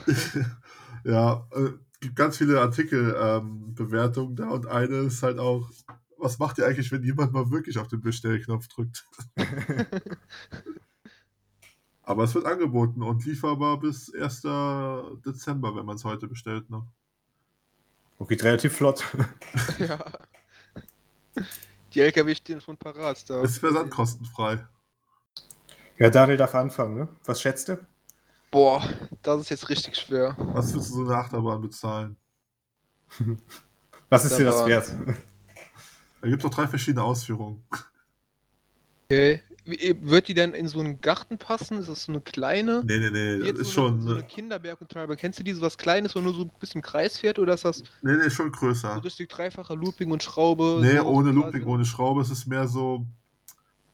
ja, 1.05 1.47
äh, 1.53 1.70
gibt 2.01 2.16
ganz 2.16 2.37
viele 2.37 2.61
Artikelbewertungen 2.61 4.37
da 4.37 4.51
und 4.51 4.66
eine 4.66 4.97
ist 4.97 5.22
halt 5.22 5.39
auch, 5.39 5.70
was 6.18 6.39
macht 6.39 6.59
ihr 6.59 6.66
eigentlich, 6.66 6.93
wenn 6.93 7.03
jemand 7.03 7.32
mal 7.32 7.51
wirklich 7.51 7.78
auf 7.78 7.89
den 7.89 8.01
Bestellknopf 8.01 8.68
drückt? 8.68 9.07
Aber 12.03 12.24
es 12.24 12.34
wird 12.34 12.47
angeboten 12.47 13.03
und 13.03 13.24
lieferbar 13.24 13.80
bis 13.80 14.12
1. 14.14 14.43
Dezember, 15.24 15.74
wenn 15.74 15.84
man 15.84 15.97
es 15.97 16.05
heute 16.05 16.28
bestellt 16.28 16.70
noch. 16.70 16.87
Und 18.18 18.28
geht 18.28 18.45
relativ 18.45 18.74
flott. 18.74 19.05
ja. 19.78 19.99
Die 21.95 22.01
LKW 22.01 22.34
stehen 22.34 22.61
schon 22.61 22.76
parat. 22.76 23.28
Da. 23.28 23.43
Ist 23.43 23.59
versandkostenfrei. 23.59 24.66
Ja, 25.99 26.11
Daniel 26.11 26.37
darf 26.37 26.55
anfangen, 26.55 26.95
ne? 26.95 27.09
Was 27.24 27.41
schätzt 27.41 27.68
du? 27.68 27.78
Boah, 28.51 28.82
das 29.22 29.43
ist 29.43 29.51
jetzt 29.51 29.68
richtig 29.68 29.97
schwer. 29.97 30.37
Was 30.39 30.72
würdest 30.72 30.91
du 30.91 30.95
so 30.97 31.05
eine 31.05 31.16
Achterbahn 31.16 31.61
bezahlen? 31.61 32.16
Was 34.09 34.24
ist 34.24 34.39
dir 34.39 34.45
das 34.45 34.66
wert? 34.66 34.95
Da 36.20 36.28
gibt 36.28 36.43
es 36.43 36.45
noch 36.45 36.55
drei 36.55 36.66
verschiedene 36.68 37.03
Ausführungen. 37.03 37.64
Okay. 39.05 39.43
Wie- 39.67 39.97
Wird 40.01 40.29
die 40.29 40.35
denn 40.35 40.55
in 40.55 40.69
so 40.69 40.79
einen 40.81 41.01
Garten 41.01 41.39
passen? 41.39 41.79
Ist 41.79 41.89
das 41.89 42.05
so 42.05 42.12
eine 42.12 42.21
kleine? 42.21 42.83
Nee, 42.87 42.99
nee, 42.99 43.11
nee, 43.11 43.39
das 43.53 43.61
ist 43.61 43.73
so 43.73 43.87
eine, 43.87 43.91
schon. 43.97 44.03
so 44.03 44.11
eine 44.11 44.21
ne- 44.21 44.27
Kinderberg 44.27 44.81
und 44.81 44.91
Treiber. 44.91 45.17
Kennst 45.17 45.39
du 45.39 45.43
die, 45.43 45.53
so 45.53 45.61
was 45.62 45.77
Kleines, 45.77 46.14
wo 46.14 46.21
nur 46.21 46.33
so 46.35 46.43
ein 46.43 46.51
bisschen 46.61 46.79
im 46.81 46.83
Kreis 46.83 47.19
fährt? 47.19 47.39
Oder 47.39 47.55
ist 47.55 47.64
das 47.64 47.83
Nee, 48.03 48.12
nee, 48.17 48.31
schon 48.31 48.53
so 48.53 48.59
größer. 48.61 49.03
richtig 49.05 49.29
dreifacher 49.29 49.75
Looping 49.75 50.11
und 50.12 50.23
Schraube? 50.23 50.79
Nee, 50.81 50.99
so 50.99 51.05
ohne 51.05 51.33
quasi- 51.33 51.45
Looping, 51.47 51.64
ohne 51.67 51.85
Schraube. 51.85 52.21
Es 52.23 52.31
ist 52.31 52.47
mehr 52.47 52.69
so. 52.69 53.05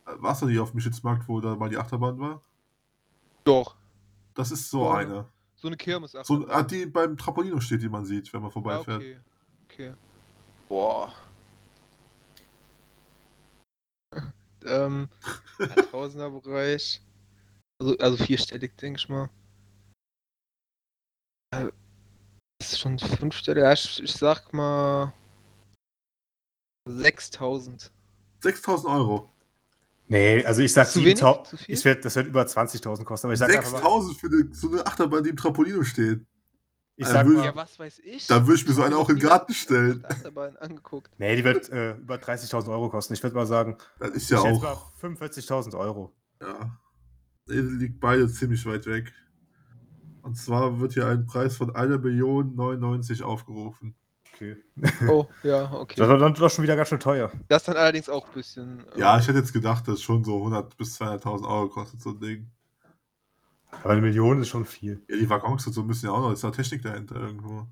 äh, 0.07 0.11
Warst 0.19 0.43
du 0.43 0.47
nicht 0.47 0.59
auf 0.59 0.71
dem 0.73 0.81
Schitzmarkt, 0.81 1.27
wo 1.29 1.41
da 1.41 1.57
mal 1.57 1.69
die 1.71 1.79
Achterbahn 1.79 2.19
war? 2.21 2.43
Doch. 3.45 3.75
Das 4.35 4.51
ist 4.51 4.71
so 4.71 4.83
Oh. 4.87 4.91
eine. 4.91 5.27
So 5.57 5.69
eine 5.69 5.77
Kirmes. 5.77 6.13
So, 6.25 6.47
ah, 6.49 6.63
die 6.65 6.87
beim 6.87 7.17
Trampolino 7.17 7.61
steht, 7.61 7.83
die 7.83 7.89
man 7.89 8.05
sieht, 8.05 8.33
wenn 8.33 8.41
man 8.41 8.51
Ah, 8.51 8.53
vorbeifährt. 8.53 8.97
okay. 9.01 9.17
Okay. 9.71 9.93
Boah. 10.69 11.13
Ähm, 14.67 15.09
Tausender-Bereich. 15.91 17.01
Also, 17.81 17.99
also 17.99 18.25
vierstellig, 18.25 18.77
denke 18.79 18.99
ich 18.99 19.09
mal. 19.09 19.31
Äh, 21.55 21.69
Das 22.61 22.73
ist 22.73 22.79
schon 22.81 22.99
fünfstellig. 22.99 23.63
Ja, 23.63 23.73
ich, 23.73 24.03
ich 24.03 24.13
sag 24.13 24.53
mal 24.53 25.13
6000. 26.89 27.91
6000 28.41 28.89
Euro. 28.93 29.29
Nee, 30.09 30.45
also 30.45 30.63
ich 30.63 30.73
sag 30.73 30.89
Zu 30.89 31.01
wenig? 31.01 31.19
7000. 31.19 31.47
Zu 31.47 31.57
viel? 31.57 31.75
Ich 31.75 31.85
werd, 31.85 32.05
das 32.05 32.17
wird 32.17 32.27
über 32.27 32.43
20.000 32.43 33.05
kosten, 33.05 33.27
aber 33.27 33.35
ich 33.35 33.39
sag 33.39 33.51
einfach 33.51 33.73
mal, 33.73 33.79
6000 33.79 34.17
für 34.19 34.27
eine, 34.27 34.55
so 34.55 34.69
eine 34.71 34.87
Achterbahn, 34.87 35.25
die 35.25 35.31
im 35.31 35.37
Trampolino 35.37 35.83
steht. 35.85 36.21
Ich 36.97 37.07
sag 37.07 37.27
mal 37.27 37.45
Ja, 37.45 37.55
was 37.57 37.79
weiß 37.79 38.01
ich? 38.05 38.27
Da 38.27 38.47
würde 38.47 38.61
ich 38.61 38.67
mir 38.69 38.75
so 38.75 38.83
eine 38.83 38.97
auch 38.97 39.09
in 39.09 39.17
den 39.17 39.29
Garten 39.29 39.55
stellen. 39.55 40.05
Achterbahn 40.05 40.57
angeguckt. 40.59 41.11
nee, 41.19 41.37
die 41.37 41.45
wird 41.45 41.69
äh, 41.71 41.93
über 41.97 42.17
30.000 42.17 42.69
Euro 42.71 42.89
kosten. 42.91 43.15
Ich 43.15 43.23
würde 43.23 43.37
mal 43.37 43.47
sagen, 43.47 43.79
Das 43.99 44.11
ist 44.11 44.25
ich 44.25 44.31
ja 44.31 44.39
auch. 44.41 44.93
45.000 45.01 45.77
Euro. 45.79 46.13
Ja. 46.41 46.79
Die 47.49 47.55
liegt 47.55 48.01
beide 48.01 48.29
ziemlich 48.29 48.65
weit 48.67 48.87
weg. 48.87 49.13
Und 50.23 50.37
zwar 50.37 50.79
wird 50.81 50.93
hier 50.93 51.07
ein 51.09 51.27
Preis 51.27 51.57
von 51.57 51.73
1.099 51.73 53.23
aufgerufen. 53.23 53.97
Okay. 54.35 54.57
Oh, 55.09 55.27
ja, 55.43 55.63
Das 55.65 55.73
okay. 55.73 56.01
war 56.01 56.17
dann 56.19 56.35
doch 56.35 56.51
schon 56.51 56.63
wieder 56.63 56.77
ganz 56.77 56.89
schön 56.89 57.01
teuer. 57.01 57.31
Das 57.49 57.65
dann 57.65 57.77
allerdings 57.77 58.09
auch 58.09 58.27
ein 58.29 58.33
bisschen. 58.35 58.85
Ja, 58.97 59.17
äh, 59.17 59.21
ich 59.21 59.29
hätte 59.29 59.39
jetzt 59.39 59.53
gedacht, 59.53 59.87
dass 59.89 60.01
schon 60.01 60.25
so 60.25 60.37
100 60.39 60.77
bis 60.77 61.01
200.000 61.01 61.47
Euro 61.49 61.69
kostet 61.69 62.01
so 62.01 62.11
ein 62.11 62.21
Ding. 62.21 62.51
Aber 63.81 63.91
eine 63.91 64.01
Million 64.03 64.41
ist 64.41 64.49
schon 64.49 64.65
viel. 64.65 65.03
Ja, 65.09 65.17
die 65.17 65.29
Waggons 65.29 65.67
und 65.67 65.73
so 65.73 65.83
müssen 65.83 66.07
ja 66.07 66.13
auch 66.13 66.21
noch, 66.21 66.33
ist 66.33 66.45
da 66.45 66.51
Technik 66.51 66.83
dahinter 66.83 67.17
irgendwo. 67.17 67.67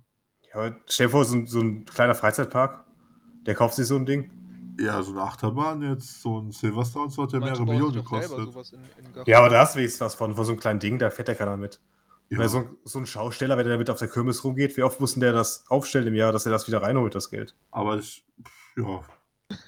Ja, 0.49 0.55
aber 0.55 0.77
stell 0.87 1.07
dir 1.07 1.11
vor, 1.11 1.25
so, 1.25 1.37
ein- 1.37 1.47
so 1.47 1.61
ein 1.61 1.85
kleiner 1.85 2.15
Freizeitpark, 2.15 2.85
der 3.47 3.55
kauft 3.55 3.75
sich 3.75 3.87
so 3.87 3.97
ein 3.97 4.07
Ding. 4.07 4.31
Ja, 4.81 5.03
so 5.03 5.13
eine 5.13 5.23
Achterbahn 5.23 5.83
jetzt, 5.83 6.23
so 6.23 6.41
ein 6.41 6.53
Silverstar 6.53 7.03
und 7.03 7.11
so 7.11 7.23
hat 7.23 7.33
ja 7.33 7.39
mehrere 7.39 7.65
Millionen 7.67 7.93
gekostet. 7.93 8.49
Ja, 9.27 9.39
aber 9.39 9.51
da 9.51 9.61
hast 9.61 9.75
du 9.75 9.79
wenigstens 9.79 10.01
was 10.01 10.15
von, 10.15 10.35
von 10.35 10.45
so 10.45 10.53
einem 10.53 10.61
kleinen 10.61 10.81
Ding, 10.81 10.99
da 10.99 11.11
fährt 11.11 11.29
ja 11.29 11.35
keiner 11.35 11.57
mit. 11.57 11.81
Ja, 12.31 12.49
so, 12.49 12.59
ein- 12.59 12.77
so 12.85 12.99
ein 12.99 13.07
Schausteller, 13.07 13.57
wenn 13.59 13.67
der 13.67 13.75
damit 13.75 13.91
auf 13.91 13.99
der 13.99 14.09
Kirmes 14.09 14.43
rumgeht, 14.43 14.77
wie 14.77 14.83
oft 14.83 15.01
muss 15.01 15.13
denn 15.15 15.21
der 15.21 15.33
das 15.33 15.65
aufstellen 15.69 16.07
im 16.07 16.15
Jahr, 16.15 16.33
dass 16.33 16.47
er 16.47 16.53
das 16.53 16.67
wieder 16.67 16.81
reinholt, 16.83 17.15
das 17.15 17.29
Geld? 17.31 17.55
aber 17.73 17.99
ich, 17.99 18.25
ja, 18.77 19.03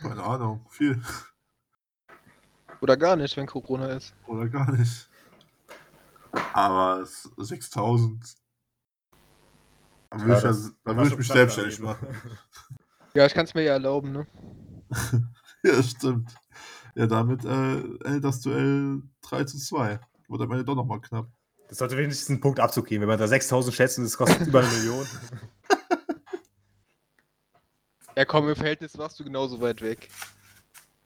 keine 0.01 0.23
Ahnung, 0.23 0.65
viel 0.71 1.01
Oder 2.81 2.97
gar 2.97 3.17
nicht, 3.17 3.37
wenn 3.37 3.47
Corona 3.47 3.87
ist. 3.89 4.15
oder 4.27 4.49
gar 4.49 4.71
nicht. 4.73 5.09
Aber 6.53 7.01
es- 7.03 7.31
6000. 7.37 8.35
Da 10.11 10.19
würde 10.19 10.31
Ja, 10.33 10.37
ich, 10.39 10.43
das- 10.43 10.63
da 10.85 10.91
war 10.91 10.97
würde 10.97 11.09
ich 11.11 11.19
mich 11.19 11.29
selbstständig 11.29 11.79
machen. 11.81 12.09
Ja, 13.15 13.27
ich 13.27 13.35
kann 13.35 13.45
es 13.45 13.55
mir 13.55 13.63
ja 13.63 13.73
erlauben, 13.73 14.13
ne? 14.13 14.27
Ja, 15.65 15.81
stimmt. 15.83 16.35
Ja, 16.97 17.07
damit 17.07 17.45
äh, 17.45 17.49
endet 18.05 18.25
das 18.25 18.41
Duell 18.41 19.01
3 19.23 19.45
zu 19.45 19.59
2. 19.59 20.01
Wurde 20.27 20.45
am 20.45 20.51
Ende 20.53 20.65
doch 20.65 20.75
nochmal 20.75 21.01
knapp. 21.01 21.29
Das 21.69 21.79
sollte 21.79 21.97
wenigstens 21.97 22.29
einen 22.31 22.41
Punkt 22.41 22.59
Abzug 22.59 22.87
geben. 22.87 23.03
Wenn 23.03 23.09
man 23.09 23.19
da 23.19 23.29
6000 23.29 23.75
schätzt 23.75 23.99
und 23.99 24.05
es 24.05 24.17
kostet 24.17 24.47
über 24.49 24.61
eine 24.61 24.69
Million. 24.69 25.07
Ja, 28.17 28.25
komm, 28.27 28.49
im 28.49 28.57
Verhältnis 28.57 28.99
warst 28.99 29.19
du 29.19 29.25
genauso 29.25 29.59
weit 29.63 29.81
weg, 29.81 30.09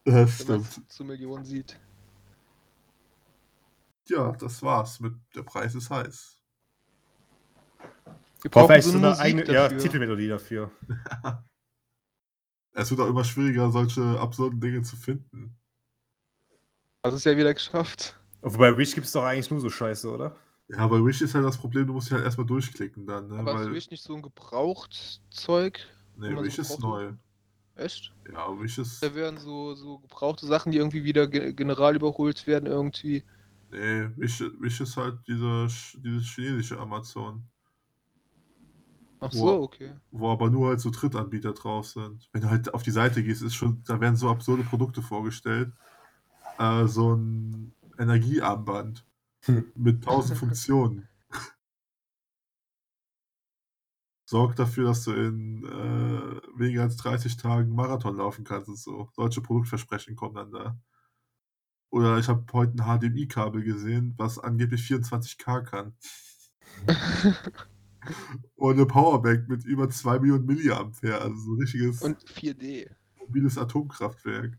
Ja, 0.05 0.15
wenn 0.15 0.23
man 0.25 0.29
stimmt. 0.65 0.91
zu 0.93 1.05
Millionen 1.05 1.45
sieht. 1.45 1.79
Ja, 4.09 4.33
das 4.33 4.63
war's 4.63 5.01
mit 5.01 5.15
Der 5.35 5.43
Preis 5.43 5.75
ist 5.75 5.91
heiß. 5.91 6.37
Wir 8.43 8.51
brauchen 8.51 8.67
vielleicht 8.67 8.87
so 8.87 8.97
eine 8.97 8.99
eine 8.99 9.09
Musik 9.09 9.25
eigene 9.25 9.45
ja, 9.47 9.63
dafür. 9.65 9.79
Titelmelodie 9.79 10.29
dafür. 10.29 10.71
Es 12.79 12.91
wird 12.91 13.01
auch 13.01 13.09
immer 13.09 13.25
schwieriger, 13.25 13.71
solche 13.71 14.21
absurden 14.21 14.61
Dinge 14.61 14.83
zu 14.83 14.97
finden. 14.97 15.57
Das 17.01 17.15
ist 17.15 17.25
ja 17.25 17.35
wieder 17.35 17.55
geschafft. 17.55 18.21
Und 18.43 18.59
bei 18.59 18.77
Wish 18.77 18.95
gibt 18.95 19.07
es 19.07 19.13
doch 19.13 19.25
eigentlich 19.25 19.51
nur 19.51 19.61
so 19.61 19.71
Scheiße, 19.71 20.11
oder? 20.11 20.37
Ja, 20.69 20.87
bei 20.87 21.03
Wish 21.03 21.23
ist 21.23 21.35
halt 21.35 21.47
das 21.47 21.57
Problem, 21.57 21.87
du 21.87 21.95
musst 21.95 22.09
dich 22.09 22.13
halt 22.13 22.25
erstmal 22.25 22.47
durchklicken 22.47 23.07
dann, 23.07 23.29
ne? 23.29 23.39
Aber 23.39 23.55
Weil, 23.55 23.69
ist 23.69 23.73
Wish 23.73 23.91
nicht 23.91 24.03
so 24.03 24.15
ein 24.15 24.21
Gebrauchtzeug? 24.21 25.81
nee, 26.17 26.35
so 26.35 26.43
Wish 26.43 26.59
ist 26.59 26.79
neu. 26.81 27.13
Echt? 27.77 28.13
Ja, 28.31 28.49
Wish 28.61 28.77
ist. 28.77 29.03
Da 29.03 29.15
werden 29.15 29.39
so, 29.39 29.75
so 29.75 30.01
gebrauchte 30.01 30.47
Sachen, 30.47 30.71
die 30.71 30.79
irgendwie 30.79 31.05
wieder 31.05 31.29
ge 31.29 31.55
general 31.55 31.97
überholt 31.97 32.47
werden, 32.47 32.67
irgendwie. 32.67 33.25
Nee, 33.71 34.11
Wish, 34.17 34.41
Wish 34.41 34.81
ist 34.81 34.97
halt 34.97 35.21
diese, 35.29 35.69
dieses 36.03 36.27
chinesische 36.27 36.79
Amazon. 36.79 37.49
Ach 39.21 39.33
so, 39.33 39.63
okay. 39.63 39.95
wo 40.11 40.31
aber 40.31 40.51
nur 40.51 40.69
halt 40.69 40.81
so 40.81 40.91
Drittanbieter 40.91 41.53
drauf 41.53 41.87
sind. 41.89 42.29
Wenn 42.33 42.43
du 42.43 42.51
halt 42.51 42.73
auf 42.75 42.83
die 42.83 42.91
Seite 42.91 43.23
gehst, 43.23 43.43
ist 43.43 43.55
schon, 43.55 43.83
da 43.85 44.01
werden 44.01 44.17
so 44.17 44.31
absurde 44.31 44.63
Produkte 44.65 45.03
vorgestellt. 45.03 45.73
Äh, 46.59 46.87
so 46.87 47.15
ein 47.15 47.75
Energiearmband 47.99 49.07
Hm. 49.47 49.73
mit 49.75 50.05
tausend 50.05 50.39
Funktionen. 50.39 51.09
Sorgt 54.25 54.59
dafür, 54.59 54.89
dass 54.89 55.05
du 55.05 55.13
in 55.13 55.65
äh, 55.65 56.59
weniger 56.59 56.83
als 56.83 56.97
30 56.97 57.37
Tagen 57.37 57.75
Marathon 57.75 58.17
laufen 58.17 58.45
kannst 58.45 58.69
und 58.69 58.77
so. 58.79 59.09
Solche 59.15 59.41
Produktversprechen 59.41 60.17
kommen 60.17 60.35
dann 60.35 60.51
da. 60.53 60.79
Oder 61.97 62.19
ich 62.19 62.29
habe 62.29 62.45
heute 62.53 62.75
ein 62.75 62.85
HDMI-Kabel 63.01 63.63
gesehen, 63.63 64.13
was 64.19 64.39
angeblich 64.39 64.83
24K 64.83 65.63
kann. 65.63 65.95
Und 68.55 68.75
eine 68.75 68.85
Powerbank 68.85 69.49
mit 69.49 69.65
über 69.65 69.89
2 69.89 70.19
Millionen 70.19 70.45
Milliampere, 70.45 71.23
also 71.23 71.35
so 71.35 71.55
ein 71.55 71.61
richtiges 71.61 72.03
Und 72.03 72.23
4D. 72.23 72.91
mobiles 73.19 73.57
Atomkraftwerk. 73.57 74.59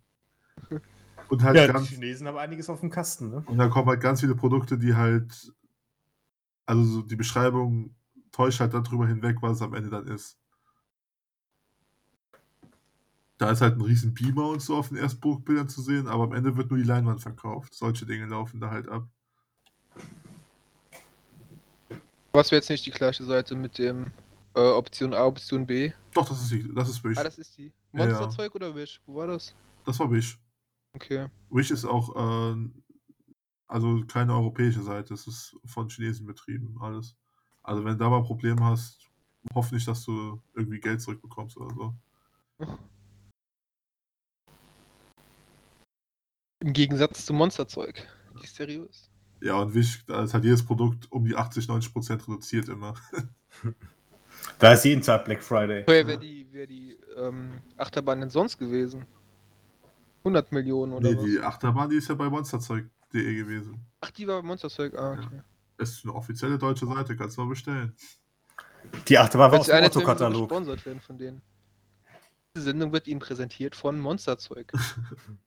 Und 1.29 1.43
halt 1.43 1.57
Ja, 1.57 1.67
die 1.67 1.73
ganz, 1.73 1.89
Chinesen 1.89 2.25
haben 2.27 2.38
einiges 2.38 2.71
auf 2.71 2.79
dem 2.79 2.89
Kasten, 2.89 3.29
ne? 3.29 3.43
und 3.45 3.59
da 3.59 3.67
kommen 3.67 3.88
halt 3.88 4.01
ganz 4.01 4.21
viele 4.21 4.33
Produkte, 4.33 4.79
die 4.79 4.95
halt, 4.95 5.53
also 6.65 6.83
so 6.83 7.01
die 7.03 7.17
Beschreibung 7.17 7.95
täuscht 8.31 8.61
halt 8.61 8.73
darüber 8.73 9.07
hinweg, 9.07 9.38
was 9.41 9.57
es 9.57 9.61
am 9.61 9.75
Ende 9.75 9.91
dann 9.91 10.07
ist. 10.07 10.39
Da 13.38 13.51
ist 13.51 13.61
halt 13.61 13.75
ein 13.77 13.81
riesen 13.81 14.13
Beamer 14.15 14.49
und 14.49 14.61
so 14.61 14.75
auf 14.75 14.89
den 14.89 14.97
Erstbuchbildern 14.97 15.69
zu 15.69 15.81
sehen, 15.81 16.07
aber 16.07 16.23
am 16.23 16.33
Ende 16.33 16.57
wird 16.57 16.71
nur 16.71 16.79
die 16.79 16.85
Leinwand 16.85 17.21
verkauft. 17.21 17.73
Solche 17.75 18.05
Dinge 18.05 18.25
laufen 18.25 18.59
da 18.59 18.71
halt 18.71 18.88
ab. 18.89 19.07
Was 22.33 22.51
wäre 22.51 22.59
jetzt 22.59 22.69
nicht 22.69 22.85
die 22.85 22.91
gleiche 22.91 23.23
Seite 23.23 23.55
mit 23.55 23.77
dem 23.77 24.07
äh, 24.55 24.59
Option 24.59 25.13
A, 25.13 25.25
Option 25.25 25.65
B? 25.67 25.91
Doch, 26.13 26.27
das 26.27 26.41
ist, 26.41 26.51
die- 26.51 26.73
das 26.73 26.89
ist 26.89 27.03
Wish. 27.03 27.17
Ah, 27.17 27.23
das 27.23 27.38
ist 27.38 27.55
die. 27.57 27.71
Ja, 27.93 27.99
ja. 27.99 28.05
Monsterzeug 28.05 28.55
oder 28.55 28.73
Wish? 28.75 29.01
Wo 29.05 29.15
war 29.15 29.27
das? 29.27 29.53
Das 29.85 29.99
war 29.99 30.09
Wish. 30.11 30.39
Okay. 30.93 31.27
Wish 31.49 31.69
ist 31.71 31.85
auch, 31.85 32.15
äh, 32.55 32.69
also 33.67 34.03
keine 34.07 34.33
europäische 34.33 34.81
Seite, 34.81 35.13
es 35.13 35.27
ist 35.27 35.55
von 35.65 35.89
Chinesen 35.89 36.25
betrieben, 36.25 36.75
alles. 36.81 37.15
Also 37.61 37.83
wenn 37.85 37.93
du 37.93 37.97
da 38.03 38.09
mal 38.09 38.17
ein 38.17 38.23
Problem 38.23 38.63
hast, 38.63 38.99
hoff 39.53 39.71
nicht, 39.71 39.88
dass 39.88 40.03
du 40.03 40.41
irgendwie 40.55 40.79
Geld 40.79 41.01
zurückbekommst 41.01 41.57
oder 41.57 41.73
so. 41.75 41.95
Im 46.68 46.74
Gegensatz 46.74 47.26
zum 47.26 47.38
Monsterzeug. 47.38 48.05
Die 48.38 48.43
ist 48.43 48.57
seriös. 48.57 49.09
Ja, 49.39 49.53
und 49.53 49.74
Wish, 49.74 50.05
da 50.05 50.26
ist 50.26 50.34
halt 50.34 50.43
jedes 50.43 50.65
Produkt 50.65 51.09
um 51.09 51.24
die 51.24 51.34
80, 51.34 51.70
90 51.70 51.93
Prozent 51.93 52.28
reduziert 52.28 52.68
immer. 52.68 52.93
Da 54.59 54.74
ist 54.74 54.84
jeden 54.86 55.01
Tag 55.01 55.26
Black 55.26 55.41
Friday. 55.41 55.84
Teuer 55.86 56.05
wäre 56.05 56.20
die, 56.20 56.47
wär 56.51 56.68
die 56.68 56.97
ähm, 57.18 57.59
Achterbahn 57.76 58.20
denn 58.20 58.30
sonst 58.30 58.57
gewesen? 58.57 59.05
100 60.20 60.51
Millionen 60.51 60.93
oder 60.93 61.09
Nee, 61.09 61.18
was? 61.18 61.24
die 61.26 61.39
Achterbahn, 61.39 61.89
die 61.89 61.95
ist 61.95 62.09
ja 62.09 62.15
bei 62.15 62.30
monsterzeug.de 62.30 63.36
gewesen. 63.36 63.84
Ach, 64.01 64.11
die 64.11 64.28
war 64.28 64.41
bei 64.41 64.47
Monsterzeug. 64.47 64.93
Ah, 64.95 65.13
okay. 65.13 65.41
Ist 65.80 66.03
eine 66.03 66.13
offizielle 66.13 66.57
deutsche 66.57 66.86
Seite, 66.86 67.15
kannst 67.15 67.38
du 67.38 67.41
mal 67.41 67.49
bestellen. 67.49 67.95
Die 69.07 69.18
Achterbahn 69.18 69.51
war 69.51 69.59
Wird 69.59 69.61
aus 69.61 69.68
dem 69.68 69.86
Otto-Katalog. 69.86 70.49
gesponsert 70.49 70.86
werden 70.86 71.01
von 71.01 71.18
denen. 71.18 71.41
Diese 72.55 72.65
Sendung 72.65 72.91
wird 72.91 73.07
Ihnen 73.07 73.20
präsentiert 73.22 73.76
von 73.76 73.99
Monsterzeug. 73.99 74.72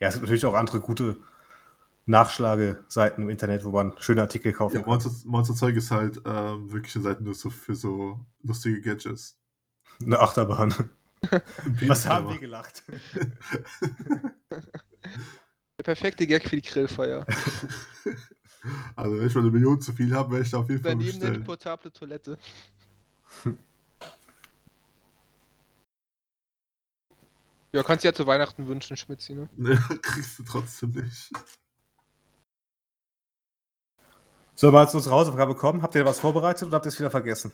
Ja, 0.00 0.08
es 0.08 0.14
gibt 0.14 0.24
natürlich 0.24 0.44
auch 0.46 0.54
andere 0.54 0.80
gute 0.80 1.16
Nachschlageseiten 2.06 3.24
im 3.24 3.30
Internet, 3.30 3.64
wo 3.64 3.70
man 3.70 3.94
schöne 3.98 4.22
Artikel 4.22 4.52
kaufen 4.52 4.76
Ja, 4.76 4.82
kann. 4.82 4.90
Monster, 4.90 5.10
Monsterzeug 5.24 5.76
ist 5.76 5.90
halt 5.90 6.20
ähm, 6.24 6.70
wirklich 6.72 6.94
eine 6.96 7.04
Seite 7.04 7.24
nur 7.24 7.34
so 7.34 7.50
für 7.50 7.74
so 7.74 8.20
lustige 8.42 8.80
Gadgets. 8.80 9.38
Eine 10.02 10.20
Achterbahn. 10.20 10.74
Was 11.86 12.06
haben 12.06 12.28
wir 12.28 12.38
gelacht? 12.38 12.84
perfekte 15.82 16.26
Gag 16.26 16.48
für 16.48 16.56
die 16.56 16.62
Grillfeier. 16.68 17.26
Also, 18.96 19.16
wenn 19.16 19.28
ich 19.28 19.34
mal 19.36 19.42
eine 19.42 19.50
Million 19.52 19.80
zu 19.80 19.92
viel 19.92 20.12
habe, 20.12 20.32
werde 20.32 20.44
ich 20.44 20.50
da 20.50 20.58
auf 20.58 20.68
jeden 20.68 20.82
Fall 20.82 20.90
Daneben 20.92 21.10
eine 21.10 21.20
bestellen. 21.20 21.44
portable 21.44 21.92
Toilette. 21.92 22.36
Ja, 27.76 27.82
kannst 27.82 28.04
du 28.04 28.08
ja 28.08 28.14
zu 28.14 28.26
Weihnachten 28.26 28.66
wünschen, 28.68 28.96
Schmitzi, 28.96 29.34
ne? 29.34 29.50
Ne, 29.54 29.76
kriegst 30.02 30.38
du 30.38 30.44
trotzdem 30.44 30.92
nicht. 30.92 31.30
Sollen 34.54 34.72
wir 34.72 34.80
jetzt 34.82 34.94
unsere 34.94 35.14
Hausaufgabe 35.14 35.54
kommen? 35.54 35.82
Habt 35.82 35.94
ihr 35.94 36.06
was 36.06 36.18
vorbereitet 36.18 36.62
oder 36.68 36.76
habt 36.76 36.86
ihr 36.86 36.88
es 36.88 36.98
wieder 36.98 37.10
vergessen? 37.10 37.52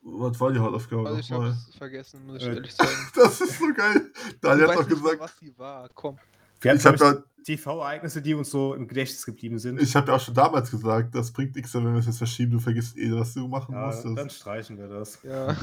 Was 0.00 0.38
war 0.38 0.52
die 0.52 0.60
Hausaufgabe 0.60 1.08
Also 1.08 1.18
ich 1.18 1.32
habe 1.32 1.46
nochmal? 1.46 1.58
es 1.68 1.74
vergessen, 1.74 2.24
muss 2.24 2.36
ich 2.36 2.44
Äh, 2.44 2.54
ehrlich 2.54 2.72
sagen. 2.72 2.90
Das 3.16 3.40
ist 3.40 3.58
so 3.58 3.64
geil. 3.74 4.12
Du 4.14 4.34
Daniel 4.42 4.68
hat 4.68 4.76
doch 4.76 4.88
gesagt, 4.88 5.18
was 5.18 5.36
die 5.40 5.58
war. 5.58 5.88
Komm. 5.92 6.18
Wir 6.60 6.74
ich 6.74 6.86
habe 6.86 6.96
glaub 6.96 7.14
ja, 7.16 7.22
TV-Ereignisse, 7.44 8.22
die 8.22 8.34
uns 8.34 8.50
so 8.50 8.74
im 8.74 8.86
Gedächtnis 8.86 9.26
geblieben 9.26 9.58
sind. 9.58 9.82
ich 9.82 9.96
hab 9.96 10.06
ja 10.06 10.14
auch 10.14 10.20
schon 10.20 10.34
damals 10.34 10.70
gesagt, 10.70 11.16
das 11.16 11.32
bringt 11.32 11.56
nichts, 11.56 11.74
wenn 11.74 11.82
wir 11.92 11.98
es 11.98 12.06
jetzt 12.06 12.18
verschieben. 12.18 12.52
Du 12.52 12.60
vergisst 12.60 12.96
eh, 12.96 13.10
was 13.12 13.34
du 13.34 13.48
machen 13.48 13.74
ja, 13.74 13.86
musstest. 13.86 14.16
dann 14.16 14.30
streichen 14.30 14.78
wir 14.78 14.86
das. 14.86 15.20
Ja. 15.24 15.56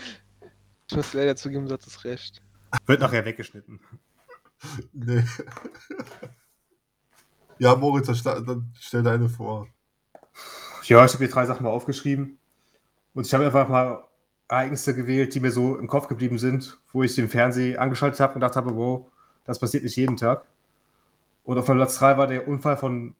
ich 0.88 0.96
muss 0.96 1.12
leider 1.12 1.36
zugeben, 1.36 1.66
du 1.66 1.74
hattest 1.74 2.02
recht. 2.04 2.40
Wird 2.86 3.00
nachher 3.00 3.24
weggeschnitten. 3.24 3.80
Nee. 4.92 5.24
ja, 7.58 7.74
Moritz, 7.74 8.22
dann, 8.22 8.72
stell 8.78 9.02
deine 9.02 9.28
vor. 9.28 9.68
Ja, 10.84 11.04
ich 11.04 11.12
habe 11.12 11.24
hier 11.24 11.32
drei 11.32 11.46
Sachen 11.46 11.64
mal 11.64 11.70
aufgeschrieben. 11.70 12.38
Und 13.14 13.26
ich 13.26 13.34
habe 13.34 13.44
einfach 13.44 13.68
mal 13.68 14.04
Ereignisse 14.48 14.94
gewählt, 14.94 15.34
die 15.34 15.40
mir 15.40 15.50
so 15.50 15.76
im 15.76 15.86
Kopf 15.86 16.08
geblieben 16.08 16.38
sind, 16.38 16.78
wo 16.92 17.02
ich 17.02 17.14
den 17.14 17.28
Fernseher 17.28 17.80
angeschaltet 17.80 18.20
habe 18.20 18.34
und 18.34 18.40
gedacht 18.40 18.56
habe, 18.56 18.76
wow, 18.76 19.06
das 19.44 19.58
passiert 19.58 19.84
nicht 19.84 19.96
jeden 19.96 20.16
Tag. 20.16 20.44
Und 21.44 21.58
auf 21.58 21.66
Platz 21.66 21.98
3 21.98 22.16
war 22.18 22.26
der 22.26 22.46
Unfall 22.46 22.76
von 22.76 23.14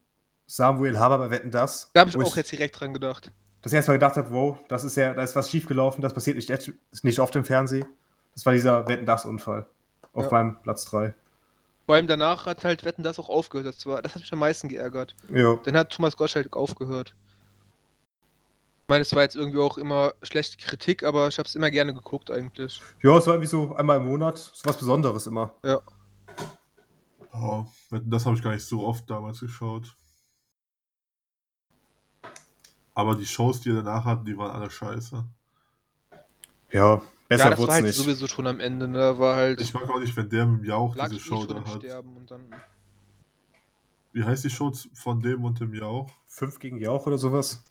Samuel 0.46 0.98
Haber 0.98 1.18
bei 1.18 1.30
Wetten 1.30 1.50
Das. 1.50 1.90
Da 1.92 2.00
habe 2.00 2.10
ich 2.10 2.16
auch 2.16 2.36
jetzt 2.36 2.52
direkt 2.52 2.78
dran 2.78 2.92
gedacht. 2.92 3.32
das 3.62 3.72
erste 3.72 3.90
Mal 3.90 3.96
gedacht 3.96 4.16
habe, 4.16 4.30
wow, 4.30 4.58
das 4.68 4.84
ist 4.84 4.96
ja, 4.96 5.14
da 5.14 5.22
ist 5.22 5.34
was 5.34 5.50
schiefgelaufen, 5.50 6.02
das 6.02 6.14
passiert 6.14 6.36
nicht, 6.36 6.72
nicht 7.02 7.18
oft 7.18 7.34
im 7.36 7.44
Fernsehen. 7.44 7.86
Das 8.34 8.46
war 8.46 8.52
dieser 8.52 8.86
Wetten 8.88 9.06
Das-Unfall. 9.06 9.66
Auf 10.12 10.24
Ja. 10.24 10.30
meinem 10.30 10.60
Platz 10.62 10.84
3. 10.86 11.14
Vor 11.86 11.94
allem 11.96 12.06
danach 12.06 12.46
hat 12.46 12.64
halt 12.64 12.84
Wetten 12.84 13.02
das 13.02 13.18
auch 13.18 13.28
aufgehört. 13.28 13.66
Das, 13.76 13.86
war, 13.86 14.00
das 14.02 14.14
hat 14.14 14.22
mich 14.22 14.32
am 14.32 14.38
meisten 14.38 14.68
geärgert. 14.68 15.14
Ja. 15.28 15.56
Dann 15.64 15.76
hat 15.76 15.90
Thomas 15.90 16.16
Gottschalk 16.16 16.56
aufgehört. 16.56 17.14
Ich 18.82 18.88
meine, 18.88 19.02
es 19.02 19.14
war 19.14 19.22
jetzt 19.22 19.36
irgendwie 19.36 19.58
auch 19.58 19.78
immer 19.78 20.12
schlechte 20.22 20.58
Kritik, 20.58 21.02
aber 21.02 21.28
ich 21.28 21.38
habe 21.38 21.46
es 21.48 21.54
immer 21.54 21.70
gerne 21.70 21.94
geguckt 21.94 22.30
eigentlich. 22.30 22.80
Ja, 23.02 23.16
es 23.16 23.26
war 23.26 23.34
irgendwie 23.34 23.48
so 23.48 23.74
einmal 23.74 23.96
im 23.98 24.06
Monat. 24.06 24.38
So 24.38 24.64
was 24.68 24.76
Besonderes 24.76 25.26
immer. 25.26 25.54
Oh, 27.32 27.64
das 27.90 28.26
habe 28.26 28.36
ich 28.36 28.42
gar 28.42 28.52
nicht 28.52 28.64
so 28.66 28.84
oft 28.86 29.08
damals 29.08 29.40
geschaut. 29.40 29.94
Aber 32.94 33.16
die 33.16 33.26
Shows, 33.26 33.60
die 33.60 33.70
er 33.70 33.76
danach 33.76 34.04
hatten, 34.04 34.24
die 34.26 34.36
waren 34.36 34.50
alle 34.50 34.70
scheiße. 34.70 35.24
Ja, 36.72 37.00
besser 37.36 37.44
ja, 37.44 37.50
das 37.50 37.66
war 37.66 37.74
halt 37.74 37.84
nicht. 37.84 37.96
sowieso 37.96 38.26
schon 38.26 38.46
am 38.46 38.60
Ende. 38.60 38.88
Ne? 38.88 38.98
Da 38.98 39.18
war 39.18 39.36
halt. 39.36 39.60
Ich 39.60 39.74
mag 39.74 39.88
auch 39.88 40.00
nicht, 40.00 40.16
wenn 40.16 40.28
der 40.28 40.46
mit 40.46 40.62
dem 40.62 40.64
Jauch 40.64 40.94
diese 40.94 41.20
Show 41.20 41.46
da 41.46 41.56
hat. 41.64 41.68
Sterben 41.82 42.16
und 42.16 42.30
dann. 42.30 42.54
Wie 44.12 44.24
heißt 44.24 44.44
die 44.44 44.50
Show 44.50 44.72
von 44.94 45.20
dem 45.20 45.44
und 45.44 45.60
dem 45.60 45.74
Jauch? 45.74 46.10
Fünf 46.26 46.58
gegen 46.58 46.78
Jauch 46.78 47.06
oder 47.06 47.18
sowas. 47.18 47.64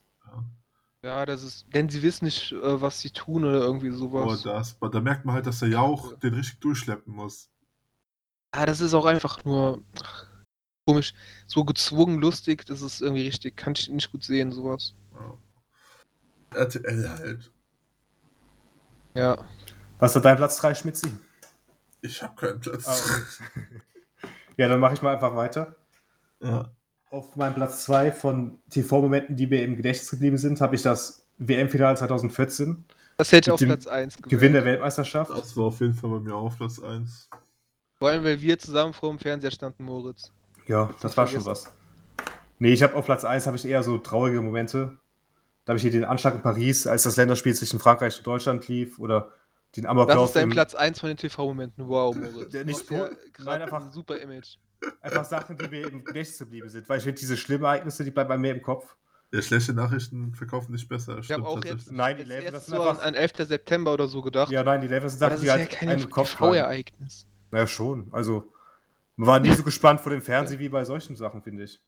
Ja, 1.04 1.26
das 1.26 1.42
ist. 1.42 1.66
Denn 1.74 1.88
sie 1.88 2.02
wissen 2.02 2.24
nicht, 2.26 2.52
äh, 2.52 2.80
was 2.80 3.00
sie 3.00 3.10
tun 3.10 3.44
oder 3.44 3.60
irgendwie 3.60 3.90
Oh, 3.90 3.96
sowas. 3.96 4.42
das. 4.42 4.78
Da 4.78 5.00
merkt 5.00 5.24
man 5.24 5.34
halt, 5.34 5.46
dass 5.46 5.58
der 5.60 5.68
Jauch 5.68 6.16
den 6.18 6.34
richtig 6.34 6.60
durchschleppen 6.60 7.12
muss. 7.14 7.48
Ja, 8.54 8.66
das 8.66 8.80
ist 8.80 8.94
auch 8.94 9.06
einfach 9.06 9.44
nur. 9.44 9.82
Ach, 10.02 10.26
komisch. 10.86 11.14
So 11.46 11.64
gezwungen 11.64 12.20
lustig, 12.20 12.66
das 12.66 12.82
ist 12.82 13.00
irgendwie 13.02 13.24
richtig. 13.26 13.56
Kann 13.56 13.74
ich 13.76 13.88
nicht 13.88 14.12
gut 14.12 14.22
sehen, 14.24 14.52
sowas. 14.52 14.94
Ja. 15.12 16.58
RTL 16.60 17.08
halt. 17.08 17.52
Ja. 19.14 19.36
Was 19.98 20.16
ist 20.16 20.22
dein 20.22 20.36
Platz 20.36 20.56
3, 20.56 20.74
Schmitzi? 20.74 21.08
Ich 22.00 22.22
habe 22.22 22.34
keinen 22.34 22.60
Platz. 22.60 22.86
Ah, 22.86 23.50
ja, 24.56 24.68
dann 24.68 24.80
mache 24.80 24.94
ich 24.94 25.02
mal 25.02 25.14
einfach 25.14 25.36
weiter. 25.36 25.76
Ja. 26.40 26.70
Auf 27.10 27.36
meinem 27.36 27.54
Platz 27.54 27.84
2 27.84 28.10
von 28.10 28.58
TV-Momenten, 28.70 29.36
die 29.36 29.46
mir 29.46 29.62
im 29.64 29.76
Gedächtnis 29.76 30.10
geblieben 30.10 30.38
sind, 30.38 30.60
habe 30.60 30.74
ich 30.74 30.82
das 30.82 31.26
WM-Finale 31.38 31.96
2014. 31.96 32.84
Das 33.18 33.30
hätte 33.30 33.50
ich 33.50 33.52
auf 33.52 33.60
Platz 33.60 33.86
1 33.86 34.16
gewählt. 34.16 34.30
Gewinn 34.30 34.52
der 34.54 34.64
Weltmeisterschaft. 34.64 35.30
Das 35.30 35.56
war 35.56 35.66
auf 35.66 35.80
jeden 35.80 35.94
Fall 35.94 36.10
bei 36.10 36.20
mir 36.20 36.34
auf 36.34 36.56
Platz 36.56 36.80
1. 36.80 37.28
Vor 37.94 38.08
allem, 38.08 38.24
weil 38.24 38.40
wir 38.40 38.58
zusammen 38.58 38.92
vor 38.92 39.10
dem 39.10 39.18
Fernseher 39.18 39.52
standen, 39.52 39.84
Moritz. 39.84 40.32
Ja, 40.66 40.90
das 41.00 41.16
war 41.16 41.26
schon 41.26 41.44
was. 41.44 41.72
Nee, 42.58 42.72
ich 42.72 42.82
habe 42.82 42.94
auf 42.96 43.04
Platz 43.04 43.24
1 43.24 43.46
habe 43.46 43.56
ich 43.56 43.64
eher 43.64 43.82
so 43.82 43.98
traurige 43.98 44.40
Momente. 44.40 44.96
Da 45.64 45.70
habe 45.72 45.76
ich 45.78 45.82
hier 45.82 45.92
den 45.92 46.04
Anschlag 46.04 46.34
in 46.34 46.42
Paris, 46.42 46.86
als 46.86 47.04
das 47.04 47.16
Länderspiel 47.16 47.54
zwischen 47.54 47.78
Frankreich 47.78 48.18
und 48.18 48.26
Deutschland 48.26 48.66
lief, 48.68 48.98
oder 48.98 49.30
den 49.76 49.84
Das 49.84 49.90
Amoklauf 49.90 50.28
ist 50.28 50.36
dein 50.36 50.44
im- 50.44 50.50
Platz 50.50 50.74
1 50.74 50.98
von 51.00 51.08
den 51.08 51.16
TV-Momenten. 51.16 51.88
Wow, 51.88 52.14
Moritz. 52.16 52.50
Der 52.50 52.64
nicht 52.64 52.86
gerade 52.88 53.16
nein, 53.38 53.62
einfach- 53.62 53.80
ein 53.82 53.92
super 53.92 54.18
Image. 54.18 54.56
Einfach 55.00 55.24
Sachen, 55.24 55.56
die 55.56 55.68
mir 55.68 55.86
im 55.88 56.04
Gedächtnis 56.04 56.38
geblieben 56.40 56.68
sind. 56.68 56.88
Weil 56.88 56.98
ich 56.98 57.04
finde, 57.04 57.20
diese 57.20 57.36
schlimmen 57.36 57.64
Ereignisse, 57.64 58.02
die 58.02 58.10
bleiben 58.10 58.28
bei 58.28 58.38
mir 58.38 58.52
im 58.52 58.62
Kopf. 58.62 58.96
Ja, 59.32 59.40
schlechte 59.40 59.72
Nachrichten 59.72 60.34
verkaufen 60.34 60.72
nicht 60.72 60.88
besser. 60.88 61.18
Ich 61.18 61.30
habe 61.30 61.46
auch 61.46 61.56
jetzt, 61.56 61.68
tatsächlich. 61.68 61.96
Nein, 61.96 62.16
die 62.16 62.22
jetzt 62.22 62.28
Label, 62.28 62.44
das 62.46 62.54
erst 62.54 62.66
sind 62.66 62.76
so 62.76 62.82
an, 62.82 62.88
einfach- 62.90 63.04
an 63.04 63.14
11. 63.14 63.46
September 63.46 63.92
oder 63.94 64.08
so 64.08 64.20
gedacht. 64.20 64.50
Ja, 64.50 64.62
nein, 64.64 64.80
die 64.82 64.88
Level 64.88 65.08
sind 65.08 65.20
Sachen, 65.20 65.30
das 65.34 65.40
die 65.40 65.46
ist 65.46 65.52
ja 65.52 65.58
halt 65.58 65.70
kein 65.70 65.88
einen 65.88 66.02
im 66.02 66.10
Kopf. 66.10 66.32
TV-Ereignis. 66.32 67.26
Naja, 67.52 67.66
schon. 67.68 68.08
Also, 68.12 68.52
man 69.16 69.26
war 69.28 69.40
nie 69.40 69.52
so 69.54 69.62
gespannt 69.62 70.00
vor 70.00 70.10
dem 70.10 70.20
Fernsehen 70.20 70.58
wie 70.58 70.68
bei 70.68 70.84
solchen 70.84 71.16
Sachen, 71.16 71.40
finde 71.42 71.62
ich. 71.64 71.80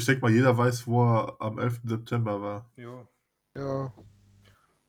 Ich 0.00 0.06
denke 0.06 0.22
mal, 0.22 0.30
jeder 0.30 0.56
weiß, 0.56 0.86
wo 0.86 1.04
er 1.04 1.36
am 1.40 1.58
11. 1.58 1.80
September 1.84 2.40
war. 2.40 2.70
Ja. 2.76 3.06
Ja. 3.54 3.92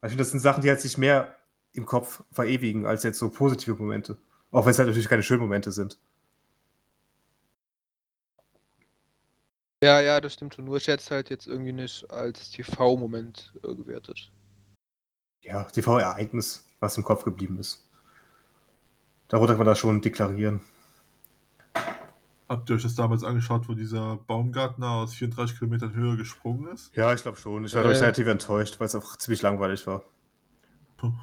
Ich 0.04 0.10
finde, 0.10 0.18
das 0.24 0.32
sind 0.32 0.40
Sachen, 0.40 0.64
die 0.64 0.70
halt 0.70 0.80
sich 0.80 0.98
mehr 0.98 1.36
im 1.74 1.86
Kopf 1.86 2.24
verewigen, 2.32 2.86
als 2.86 3.04
jetzt 3.04 3.20
so 3.20 3.30
positive 3.30 3.76
Momente. 3.76 4.18
Auch 4.52 4.66
wenn 4.66 4.72
es 4.72 4.80
halt 4.80 4.88
natürlich 4.88 5.10
keine 5.10 5.24
schönen 5.24 5.42
Momente 5.42 5.72
sind. 5.72 6.00
ja, 9.84 10.00
ja, 10.00 10.22
das 10.22 10.34
stimmt 10.34 10.56
schon. 10.56 10.66
Nur 10.66 10.78
ich 10.78 10.88
hätte 10.88 11.04
es 11.04 11.12
halt 11.12 11.30
jetzt 11.30 11.48
irgendwie 11.48 11.74
nicht 11.74 12.10
als 12.10 12.52
TV-Moment 12.52 13.54
äh, 13.64 13.76
gewertet. 13.76 14.32
Ja, 15.42 15.64
TV-Ereignis, 15.64 16.66
was 16.80 16.98
im 16.98 17.04
Kopf 17.04 17.24
geblieben 17.24 17.60
ist. 17.60 17.88
Darunter 19.28 19.54
kann 19.54 19.60
man 19.60 19.68
das 19.68 19.80
schon 19.80 20.02
deklarieren. 20.02 20.62
Habt 22.52 22.70
ihr 22.70 22.76
euch 22.76 22.84
das 22.84 22.96
damals 22.96 23.24
angeschaut, 23.24 23.70
wo 23.70 23.76
dieser 23.76 24.18
Baumgartner 24.18 24.90
aus 24.90 25.14
34 25.14 25.58
Kilometern 25.58 25.96
Höhe 25.96 26.18
gesprungen 26.18 26.68
ist? 26.68 26.94
Ja, 26.94 27.14
ich 27.14 27.22
glaube 27.22 27.38
schon. 27.38 27.64
Ich 27.64 27.74
war 27.74 27.86
Äh. 27.86 27.94
ich, 27.94 28.02
relativ 28.02 28.28
enttäuscht, 28.28 28.78
weil 28.78 28.88
es 28.88 28.96
auch 28.96 29.16
ziemlich 29.16 29.42
langweilig 29.42 29.88
war. 29.88 30.04
Puh. 30.98 31.14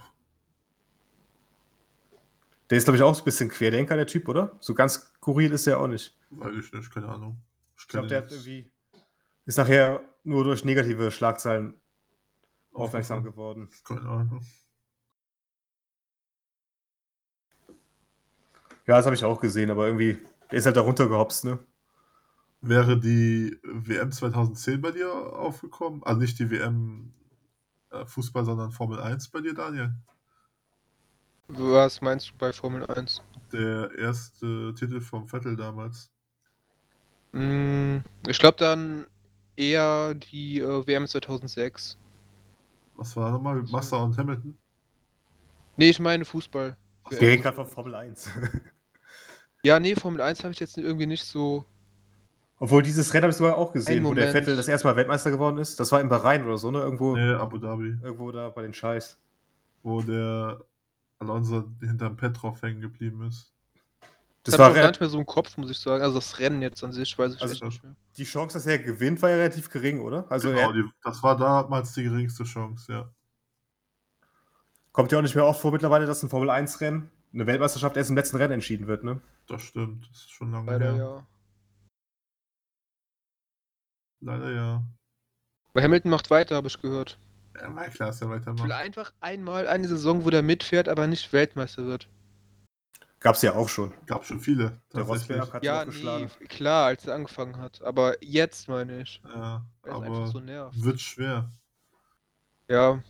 Der 2.70 2.78
ist, 2.78 2.84
glaube 2.84 2.96
ich, 2.96 3.02
auch 3.02 3.14
so 3.14 3.20
ein 3.20 3.24
bisschen 3.26 3.50
Querdenker, 3.50 3.94
der 3.96 4.06
Typ, 4.06 4.26
oder? 4.26 4.56
So 4.60 4.72
ganz 4.72 5.12
skurril 5.16 5.52
ist 5.52 5.66
er 5.66 5.80
auch 5.80 5.86
nicht. 5.86 6.16
Weiß 6.30 6.64
ich 6.64 6.72
nicht, 6.72 6.90
keine 6.94 7.10
Ahnung. 7.10 7.36
Ich 7.78 7.86
glaube, 7.88 8.06
kenn 8.06 8.08
der 8.08 8.22
hat 8.22 8.32
irgendwie. 8.32 8.72
Ist 9.44 9.58
nachher 9.58 10.00
nur 10.24 10.44
durch 10.44 10.64
negative 10.64 11.10
Schlagzeilen 11.10 11.74
aufmerksam 12.72 13.22
geworden. 13.22 13.68
Keine 13.84 14.00
Ahnung. 14.08 14.46
Ja, 18.86 18.96
das 18.96 19.04
habe 19.04 19.14
ich 19.14 19.24
auch 19.26 19.38
gesehen, 19.38 19.70
aber 19.70 19.84
irgendwie, 19.88 20.16
der 20.50 20.58
ist 20.58 20.66
halt 20.66 20.76
da 20.76 20.80
runtergehopst, 20.80 21.44
ne? 21.44 21.58
Wäre 22.60 22.98
die 22.98 23.56
WM 23.62 24.10
2010 24.10 24.80
bei 24.80 24.90
dir 24.90 25.12
aufgekommen? 25.12 26.02
Also 26.02 26.20
nicht 26.20 26.38
die 26.38 26.50
WM 26.50 27.12
äh, 27.90 28.04
Fußball, 28.04 28.44
sondern 28.44 28.72
Formel 28.72 29.00
1 29.00 29.28
bei 29.28 29.40
dir, 29.40 29.54
Daniel? 29.54 29.94
Was 31.48 32.00
meinst 32.00 32.30
du 32.30 32.32
bei 32.36 32.52
Formel 32.52 32.84
1? 32.86 33.22
Der 33.52 33.90
erste 33.96 34.74
Titel 34.74 35.00
vom 35.00 35.28
Vettel 35.28 35.56
damals. 35.56 36.10
Mm, 37.32 37.98
ich 38.26 38.38
glaube 38.38 38.58
dann 38.58 39.06
eher 39.56 40.14
die 40.14 40.60
äh, 40.60 40.86
WM 40.86 41.06
2006. 41.06 41.96
Was 42.96 43.16
war 43.16 43.30
nochmal? 43.30 43.62
Massa 43.70 43.98
und 43.98 44.18
Hamilton? 44.18 44.58
Nee, 45.76 45.90
ich 45.90 46.00
meine 46.00 46.24
Fußball. 46.24 46.76
Ach. 47.04 47.10
Wir 47.12 47.20
reden 47.20 47.42
gerade 47.42 47.56
von 47.56 47.66
Formel 47.66 47.94
1. 47.94 48.30
Ja, 49.64 49.80
nee, 49.80 49.94
Formel 49.94 50.20
1 50.20 50.44
habe 50.44 50.52
ich 50.52 50.60
jetzt 50.60 50.78
irgendwie 50.78 51.06
nicht 51.06 51.24
so. 51.24 51.64
Obwohl 52.60 52.82
dieses 52.82 53.12
Rennen 53.14 53.24
habe 53.24 53.30
ich 53.30 53.36
sogar 53.36 53.56
auch 53.56 53.72
gesehen, 53.72 54.04
wo 54.04 54.14
der 54.14 54.26
Moment. 54.26 54.32
Vettel 54.46 54.56
das 54.56 54.68
erste 54.68 54.88
Mal 54.88 54.96
Weltmeister 54.96 55.30
geworden 55.30 55.58
ist. 55.58 55.78
Das 55.78 55.92
war 55.92 56.00
in 56.00 56.08
Bahrain 56.08 56.44
oder 56.44 56.58
so, 56.58 56.70
ne? 56.70 56.80
Irgendwo, 56.80 57.16
Nee, 57.16 57.34
Abu 57.34 57.58
Dhabi. 57.58 57.96
irgendwo 58.02 58.32
da 58.32 58.48
bei 58.50 58.62
den 58.62 58.74
Scheiß. 58.74 59.16
Wo 59.82 60.02
der 60.02 60.60
Alonso 61.20 61.64
hinterm 61.80 62.16
Petrov 62.16 62.60
hängen 62.62 62.80
geblieben 62.80 63.26
ist. 63.28 63.52
Das 64.44 64.54
hab 64.54 64.60
war 64.60 64.70
ich 64.70 64.76
auch 64.78 64.82
gar 64.82 64.88
nicht 64.88 65.00
mehr 65.00 65.08
so 65.08 65.18
im 65.18 65.26
Kopf, 65.26 65.56
muss 65.56 65.70
ich 65.70 65.78
sagen. 65.78 66.02
Also 66.02 66.16
das 66.16 66.38
Rennen 66.38 66.62
jetzt 66.62 66.82
an 66.82 66.92
sich, 66.92 67.16
weiß 67.18 67.34
ich 67.34 67.42
Also 67.42 67.54
echt 67.54 67.62
nicht 67.64 67.84
mehr. 67.84 67.94
die 68.16 68.24
Chance, 68.24 68.54
dass 68.58 68.66
er 68.66 68.78
gewinnt, 68.78 69.20
war 69.22 69.30
ja 69.30 69.36
relativ 69.36 69.68
gering, 69.70 70.00
oder? 70.00 70.24
Also 70.30 70.48
genau, 70.48 70.68
er 70.68 70.72
die, 70.72 70.84
das 71.04 71.22
war 71.22 71.36
damals 71.36 71.92
die 71.92 72.04
geringste 72.04 72.44
Chance, 72.44 72.92
ja. 72.92 73.10
kommt 74.92 75.12
ja 75.12 75.18
auch 75.18 75.22
nicht 75.22 75.34
mehr 75.34 75.44
oft 75.44 75.60
vor 75.60 75.70
mittlerweile, 75.72 76.06
dass 76.06 76.22
ein 76.22 76.28
Formel 76.28 76.50
1-Rennen 76.50 77.10
eine 77.32 77.46
Weltmeisterschaft 77.46 77.96
erst 77.96 78.10
im 78.10 78.16
letzten 78.16 78.36
Rennen 78.36 78.54
entschieden 78.54 78.86
wird, 78.86 79.04
ne? 79.04 79.20
Das 79.46 79.62
stimmt. 79.62 80.08
Das 80.10 80.18
ist 80.18 80.30
schon 80.30 80.50
lange 80.52 80.70
Leider 80.70 80.92
her. 80.94 80.96
ja. 80.96 81.26
Leider 84.20 84.50
ja. 84.50 84.82
Aber 85.72 85.82
Hamilton 85.82 86.10
macht 86.10 86.30
weiter, 86.30 86.56
habe 86.56 86.66
ich 86.68 86.80
gehört. 86.80 87.18
Ja, 87.60 87.68
mal 87.68 87.88
klar, 87.90 88.08
dass 88.08 88.20
er 88.20 88.26
Ich 88.26 88.30
will 88.32 88.40
weitermacht. 88.40 88.72
einfach 88.72 89.12
einmal 89.20 89.68
eine 89.68 89.86
Saison, 89.88 90.24
wo 90.24 90.30
der 90.30 90.42
mitfährt, 90.42 90.88
aber 90.88 91.06
nicht 91.06 91.32
Weltmeister 91.32 91.86
wird. 91.86 92.08
Gab's 93.20 93.42
ja 93.42 93.54
auch 93.54 93.68
schon. 93.68 93.92
Gab 94.06 94.24
schon 94.24 94.40
viele. 94.40 94.80
Der. 94.94 95.02
Rosberg 95.02 95.52
hat 95.52 95.64
Ja, 95.64 95.76
ja, 95.78 95.84
geschlagen. 95.84 96.30
nee, 96.40 96.46
klar, 96.46 96.86
als 96.86 97.04
er 97.06 97.14
angefangen 97.16 97.56
hat. 97.58 97.82
Aber 97.82 98.22
jetzt 98.22 98.68
meine 98.68 99.02
ich. 99.02 99.20
Ja, 99.24 99.64
aber 99.82 100.26
so 100.28 100.38
nervt. 100.40 100.80
wird 100.82 101.00
schwer. 101.00 101.50
Ja, 102.68 103.02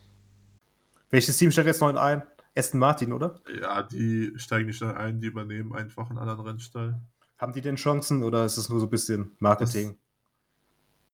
Welches 1.11 1.37
Team 1.39 1.51
stellt 1.51 1.67
jetzt 1.67 1.81
noch 1.81 1.95
ein? 1.95 2.23
Aston 2.59 2.81
Martin, 2.81 3.13
oder? 3.13 3.41
Ja, 3.61 3.85
die 3.85 4.33
steigen 4.37 4.67
nicht 4.67 4.83
ein, 4.83 5.21
die 5.21 5.29
übernehmen 5.29 5.73
einfach 5.75 6.11
einen 6.11 6.19
anderen 6.19 6.41
Rennstall. 6.41 7.01
Haben 7.39 7.53
die 7.53 7.61
denn 7.61 7.77
Chancen 7.77 8.25
oder 8.25 8.45
ist 8.45 8.57
es 8.57 8.69
nur 8.69 8.81
so 8.81 8.87
ein 8.87 8.91
bisschen 8.91 9.37
Marketing? 9.39 9.97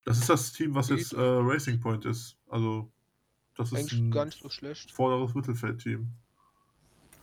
Das 0.05 0.17
ist 0.17 0.29
das 0.29 0.51
Team, 0.53 0.73
was 0.73 0.89
jetzt 0.89 1.13
äh, 1.13 1.19
Racing 1.19 1.79
Point 1.79 2.05
ist. 2.05 2.37
Also, 2.47 2.91
das 3.55 3.71
ist 3.71 3.77
eigentlich 3.77 3.99
ein 3.99 4.11
gar 4.11 4.25
nicht 4.25 4.41
so 4.41 4.49
schlecht. 4.49 4.91
vorderes 4.91 5.35
Mittelfeldteam. 5.35 6.11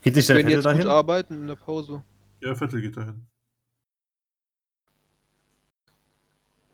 Geht 0.02 0.16
nicht 0.16 0.28
der 0.28 0.36
Vettel 0.36 0.50
jetzt 0.52 0.64
gut 0.64 0.72
dahin? 0.72 0.86
arbeiten 0.86 1.34
in 1.34 1.46
der 1.48 1.56
Pause. 1.56 2.04
Ja, 2.40 2.54
Vettel 2.54 2.80
geht 2.80 2.96
dahin. 2.96 3.26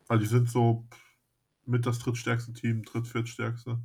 Also, 0.07 0.21
die 0.21 0.29
sind 0.29 0.49
so 0.49 0.85
mit 1.65 1.85
das 1.85 1.99
drittstärkste 1.99 2.53
Team, 2.53 2.83
dritt, 2.83 3.07
viertstärkste. 3.07 3.79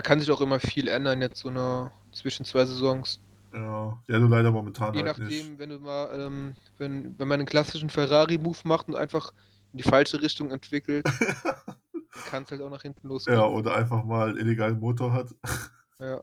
Da 0.00 0.02
kann 0.02 0.18
sich 0.18 0.30
auch 0.30 0.40
immer 0.40 0.58
viel 0.58 0.88
ändern 0.88 1.20
jetzt 1.20 1.40
so 1.40 1.50
eine 1.50 1.90
zwischen 2.10 2.46
zwei 2.46 2.64
Saisons. 2.64 3.20
Ja, 3.52 4.02
ja, 4.08 4.18
nur 4.18 4.30
leider 4.30 4.50
momentan 4.50 4.94
Je 4.94 5.02
halt 5.02 5.18
nachdem, 5.18 5.28
nicht. 5.28 5.58
wenn 5.58 5.68
du 5.68 5.78
mal, 5.78 6.18
ähm, 6.18 6.54
wenn, 6.78 7.18
wenn 7.18 7.28
man 7.28 7.40
einen 7.40 7.46
klassischen 7.46 7.90
Ferrari-Move 7.90 8.60
macht 8.64 8.88
und 8.88 8.96
einfach 8.96 9.34
in 9.72 9.76
die 9.76 9.82
falsche 9.82 10.22
Richtung 10.22 10.52
entwickelt, 10.52 11.04
kann 12.30 12.44
es 12.44 12.50
halt 12.50 12.62
auch 12.62 12.70
nach 12.70 12.80
hinten 12.80 13.08
losgehen. 13.08 13.36
ja, 13.36 13.44
oder 13.44 13.76
einfach 13.76 14.02
mal 14.02 14.30
einen 14.30 14.38
illegalen 14.38 14.80
Motor 14.80 15.12
hat. 15.12 15.34
Ja. 15.98 16.22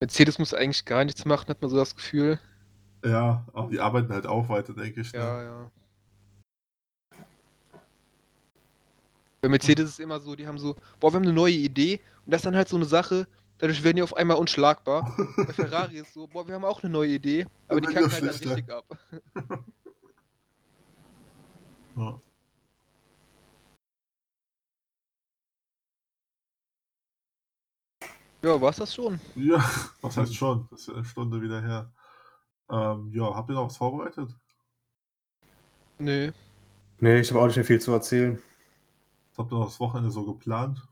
Mercedes 0.00 0.38
muss 0.38 0.54
eigentlich 0.54 0.86
gar 0.86 1.04
nichts 1.04 1.26
machen, 1.26 1.46
hat 1.48 1.60
man 1.60 1.70
so 1.70 1.76
das 1.76 1.94
Gefühl. 1.94 2.40
Ja, 3.04 3.46
aber 3.52 3.68
die 3.68 3.80
arbeiten 3.80 4.10
halt 4.14 4.26
auch 4.26 4.48
weiter, 4.48 4.72
denke 4.72 5.02
ich. 5.02 5.12
Ne? 5.12 5.18
Ja, 5.18 5.42
ja. 5.42 5.70
Bei 9.42 9.50
Mercedes 9.50 9.84
ist 9.84 9.90
es 9.90 9.98
immer 9.98 10.20
so, 10.20 10.34
die 10.34 10.46
haben 10.46 10.56
so, 10.56 10.74
boah, 10.98 11.12
wir 11.12 11.16
haben 11.16 11.24
eine 11.24 11.34
neue 11.34 11.52
Idee 11.52 12.00
und 12.26 12.32
das 12.32 12.40
ist 12.40 12.46
dann 12.46 12.56
halt 12.56 12.68
so 12.68 12.76
eine 12.76 12.86
Sache, 12.86 13.26
dadurch 13.58 13.82
werden 13.84 13.96
die 13.96 14.02
auf 14.02 14.16
einmal 14.16 14.36
unschlagbar. 14.36 15.14
Bei 15.36 15.52
Ferrari 15.52 15.98
ist 15.98 16.12
so, 16.14 16.26
boah, 16.26 16.46
wir 16.46 16.54
haben 16.54 16.64
auch 16.64 16.82
eine 16.82 16.92
neue 16.92 17.10
Idee, 17.10 17.46
aber 17.68 17.80
die 17.80 17.88
kacken 17.88 18.10
halt 18.10 18.22
dann 18.22 18.28
richtig 18.30 18.70
ab. 18.70 18.84
Ja. 21.96 22.20
Ja, 28.42 28.60
war's 28.60 28.76
das 28.76 28.94
schon? 28.94 29.20
Ja, 29.36 29.64
was 30.02 30.16
heißt 30.16 30.34
schon? 30.34 30.66
Das 30.70 30.80
ist 30.80 30.88
ja 30.88 30.94
eine 30.94 31.04
Stunde 31.04 31.40
wieder 31.40 31.62
her. 31.62 31.92
Ähm, 32.68 33.10
ja, 33.14 33.34
habt 33.34 33.48
ihr 33.48 33.54
noch 33.54 33.66
was 33.66 33.76
vorbereitet? 33.76 34.36
Nee. 35.98 36.32
Nee, 36.98 37.20
ich 37.20 37.30
habe 37.30 37.40
auch 37.40 37.46
nicht 37.46 37.56
mehr 37.56 37.64
viel 37.64 37.80
zu 37.80 37.92
erzählen. 37.92 38.42
Was 39.30 39.38
habt 39.38 39.52
ihr 39.52 39.58
noch 39.58 39.66
das 39.66 39.80
Wochenende 39.80 40.10
so 40.10 40.24
geplant? 40.24 40.86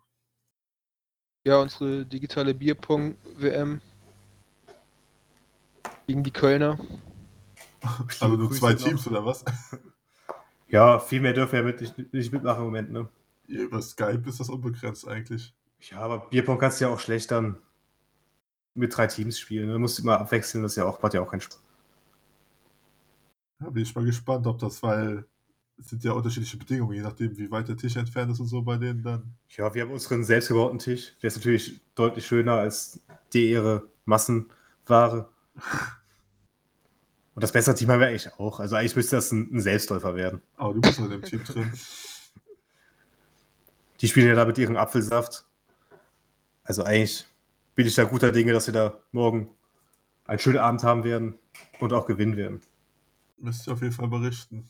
Ja, 1.44 1.60
unsere 1.60 2.06
digitale 2.06 2.54
Bierpong-WM 2.54 3.80
gegen 6.06 6.22
die 6.22 6.30
Kölner. 6.30 6.78
Also 8.20 8.36
nur 8.36 8.52
zwei 8.52 8.74
noch. 8.74 8.80
Teams 8.80 9.06
oder 9.08 9.24
was? 9.24 9.44
Ja, 10.68 10.98
viel 11.00 11.20
mehr 11.20 11.32
dürfen 11.32 11.52
wir 11.52 11.60
ja 11.60 11.66
mit 11.66 11.80
nicht, 11.80 12.12
nicht 12.14 12.32
mitmachen 12.32 12.60
im 12.60 12.64
Moment, 12.64 12.92
ne? 12.92 13.08
Ja, 13.48 13.60
Über 13.60 13.82
Skype 13.82 14.22
ist 14.26 14.40
das 14.40 14.48
unbegrenzt 14.48 15.06
eigentlich. 15.06 15.52
Ja, 15.80 15.98
aber 15.98 16.30
Bierpong 16.30 16.58
kannst 16.58 16.80
du 16.80 16.84
ja 16.84 16.90
auch 16.90 17.00
schlecht 17.00 17.30
dann 17.30 17.58
mit 18.74 18.96
drei 18.96 19.06
Teams 19.08 19.38
spielen. 19.38 19.66
Ne? 19.66 19.74
Du 19.74 19.78
musst 19.80 19.98
immer 19.98 20.20
abwechseln, 20.20 20.62
das 20.62 20.72
ist 20.72 20.76
ja 20.76 20.84
auch, 20.84 21.02
macht 21.02 21.14
ja 21.14 21.20
auch 21.20 21.30
keinen 21.30 21.40
Spaß. 21.40 21.60
Da 23.58 23.70
bin 23.70 23.82
ich 23.82 23.94
mal 23.94 24.04
gespannt, 24.04 24.46
ob 24.46 24.58
das, 24.58 24.82
weil 24.82 25.26
sind 25.78 26.04
ja 26.04 26.12
unterschiedliche 26.12 26.56
Bedingungen, 26.56 26.94
je 26.94 27.02
nachdem, 27.02 27.36
wie 27.36 27.50
weit 27.50 27.68
der 27.68 27.76
Tisch 27.76 27.96
entfernt 27.96 28.30
ist 28.32 28.40
und 28.40 28.46
so 28.46 28.62
bei 28.62 28.76
denen 28.76 29.02
dann. 29.02 29.34
Ja, 29.50 29.74
wir 29.74 29.82
haben 29.82 29.90
unseren 29.90 30.24
selbstgebauten 30.24 30.78
Tisch. 30.78 31.14
Der 31.20 31.28
ist 31.28 31.36
natürlich 31.36 31.80
deutlich 31.94 32.26
schöner 32.26 32.54
als 32.54 33.00
die 33.32 33.50
ihre 33.50 33.88
Massenware. 34.04 35.28
Und 37.34 37.42
das 37.42 37.52
bessere 37.52 37.74
Team 37.74 37.88
haben 37.88 38.00
wir 38.00 38.08
eigentlich 38.08 38.30
auch. 38.34 38.60
Also 38.60 38.76
eigentlich 38.76 38.94
müsste 38.94 39.16
das 39.16 39.32
ein, 39.32 39.48
ein 39.54 39.60
Selbstläufer 39.62 40.14
werden. 40.14 40.42
Aber 40.56 40.74
du 40.74 40.82
bist 40.82 40.98
halt 40.98 41.12
im 41.12 41.22
Team 41.22 41.42
drin. 41.44 41.72
Die 44.02 44.08
spielen 44.08 44.28
ja 44.28 44.34
da 44.34 44.44
mit 44.44 44.58
ihrem 44.58 44.76
Apfelsaft. 44.76 45.46
Also 46.62 46.82
eigentlich 46.82 47.26
bin 47.74 47.86
ich 47.86 47.94
da 47.94 48.04
guter 48.04 48.32
Dinge, 48.32 48.52
dass 48.52 48.66
wir 48.66 48.74
da 48.74 48.98
morgen 49.12 49.48
einen 50.26 50.40
schönen 50.40 50.58
Abend 50.58 50.82
haben 50.82 51.04
werden 51.04 51.38
und 51.80 51.92
auch 51.92 52.06
gewinnen 52.06 52.36
werden. 52.36 52.60
Müsst 53.38 53.66
ihr 53.66 53.72
auf 53.72 53.80
jeden 53.80 53.94
Fall 53.94 54.08
berichten. 54.08 54.68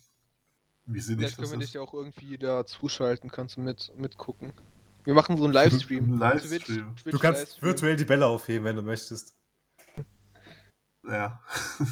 Wie 0.85 1.01
sinnig 1.01 1.21
Vielleicht 1.21 1.39
können 1.39 1.51
wir 1.53 1.59
dich 1.59 1.75
ja 1.75 1.81
auch 1.81 1.95
irgendwie 1.95 2.39
da 2.39 2.67
zuschalten, 2.67 3.31
kannst 3.31 3.57
du 3.57 3.61
mit, 3.61 3.93
mitgucken. 3.97 4.53
Wir 5.05 5.15
machen 5.15 5.37
so 5.37 5.45
einen 5.45 5.53
Livestream. 5.53 6.15
Ein 6.15 6.19
Livestream. 6.19 6.97
Twitch, 6.97 7.13
Du 7.13 7.19
kannst 7.19 7.41
Livestream. 7.41 7.63
virtuell 7.69 7.97
die 7.97 8.05
Bälle 8.05 8.27
aufheben, 8.27 8.65
wenn 8.65 8.77
du 8.77 8.83
möchtest. 8.83 9.35
Ja. 11.05 11.41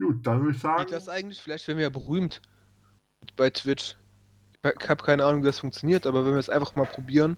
Gut, 0.00 0.26
dann 0.26 0.40
würde 0.40 0.50
ich 0.50 0.56
Geht 0.56 0.62
sagen. 0.62 0.90
das 0.90 1.08
eigentlich? 1.08 1.40
Vielleicht 1.40 1.68
werden 1.68 1.78
wir 1.78 1.84
ja 1.84 1.90
berühmt 1.90 2.42
bei 3.36 3.50
Twitch. 3.50 3.96
Ich 4.64 4.88
habe 4.88 5.02
keine 5.04 5.24
Ahnung, 5.24 5.42
wie 5.42 5.46
das 5.46 5.60
funktioniert, 5.60 6.06
aber 6.06 6.24
wenn 6.24 6.32
wir 6.32 6.38
es 6.40 6.48
einfach 6.48 6.74
mal 6.76 6.86
probieren, 6.86 7.36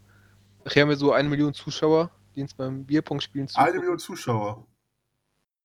nachher 0.64 0.82
haben 0.82 0.88
wir 0.90 0.96
so 0.96 1.12
eine 1.12 1.28
Million 1.28 1.52
Zuschauer, 1.55 2.11
die 2.34 2.42
uns 2.42 2.55
beim 2.55 2.84
Bierpong-Spielen 2.84 3.48
Eine 3.48 3.52
zugucken. 3.52 3.80
Million 3.80 3.98
Zuschauer. 3.98 4.66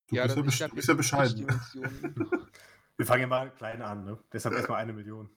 Du 0.10 0.16
Ja, 0.16 0.24
bist, 0.28 0.60
ja 0.60 0.68
glaub, 0.68 0.76
bist 0.76 0.88
ja 0.88 0.94
bescheiden. 0.94 1.46
Wir 2.98 3.06
fangen 3.06 3.22
ja 3.22 3.28
mal 3.28 3.52
klein 3.52 3.82
an, 3.82 4.04
ne? 4.04 4.18
Deshalb 4.34 4.56
erstmal 4.56 4.82
eine 4.82 4.92
Million. 4.94 5.30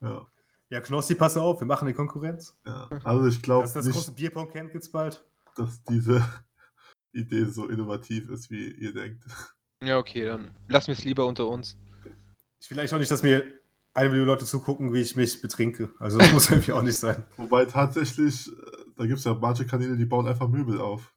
Ja, 0.00 0.26
Ja, 0.70 0.80
Knossi, 0.80 1.14
pass 1.14 1.36
auf, 1.36 1.60
wir 1.60 1.66
machen 1.66 1.86
die 1.88 1.94
Konkurrenz. 1.94 2.56
ja. 2.64 2.88
Also 3.04 3.26
ich 3.28 3.42
glaube 3.42 3.62
Das, 3.64 3.72
das 3.74 3.86
nicht, 3.86 3.94
große 3.94 4.12
Bierpong-Camp 4.12 4.72
gibt's 4.72 4.90
bald. 4.90 5.24
dass 5.56 5.82
diese 5.84 6.24
Idee 7.12 7.44
so 7.46 7.68
innovativ 7.68 8.28
ist, 8.30 8.50
wie 8.50 8.70
ihr 8.70 8.92
denkt. 8.94 9.24
ja, 9.82 9.98
okay, 9.98 10.24
dann 10.26 10.50
lassen 10.68 10.88
wir 10.88 10.94
es 10.94 11.04
lieber 11.04 11.26
unter 11.26 11.46
uns. 11.48 11.76
Ich 12.60 12.70
will 12.70 12.78
eigentlich 12.78 12.94
auch 12.94 12.98
nicht, 12.98 13.10
dass 13.10 13.22
mir 13.22 13.44
eine 13.94 14.08
Million 14.08 14.26
Leute 14.28 14.44
zugucken, 14.46 14.92
wie 14.92 15.00
ich 15.00 15.16
mich 15.16 15.42
betrinke. 15.42 15.90
Also 15.98 16.18
das 16.18 16.30
muss 16.32 16.50
irgendwie 16.50 16.72
auch 16.72 16.82
nicht 16.82 16.98
sein. 16.98 17.24
Wobei 17.36 17.64
tatsächlich, 17.66 18.48
äh, 18.48 18.52
da 18.96 19.06
gibt 19.06 19.18
es 19.18 19.24
ja 19.24 19.34
manche 19.34 19.66
Kanäle, 19.66 19.96
die 19.96 20.06
bauen 20.06 20.26
einfach 20.28 20.48
Möbel 20.48 20.80
auf. 20.80 21.12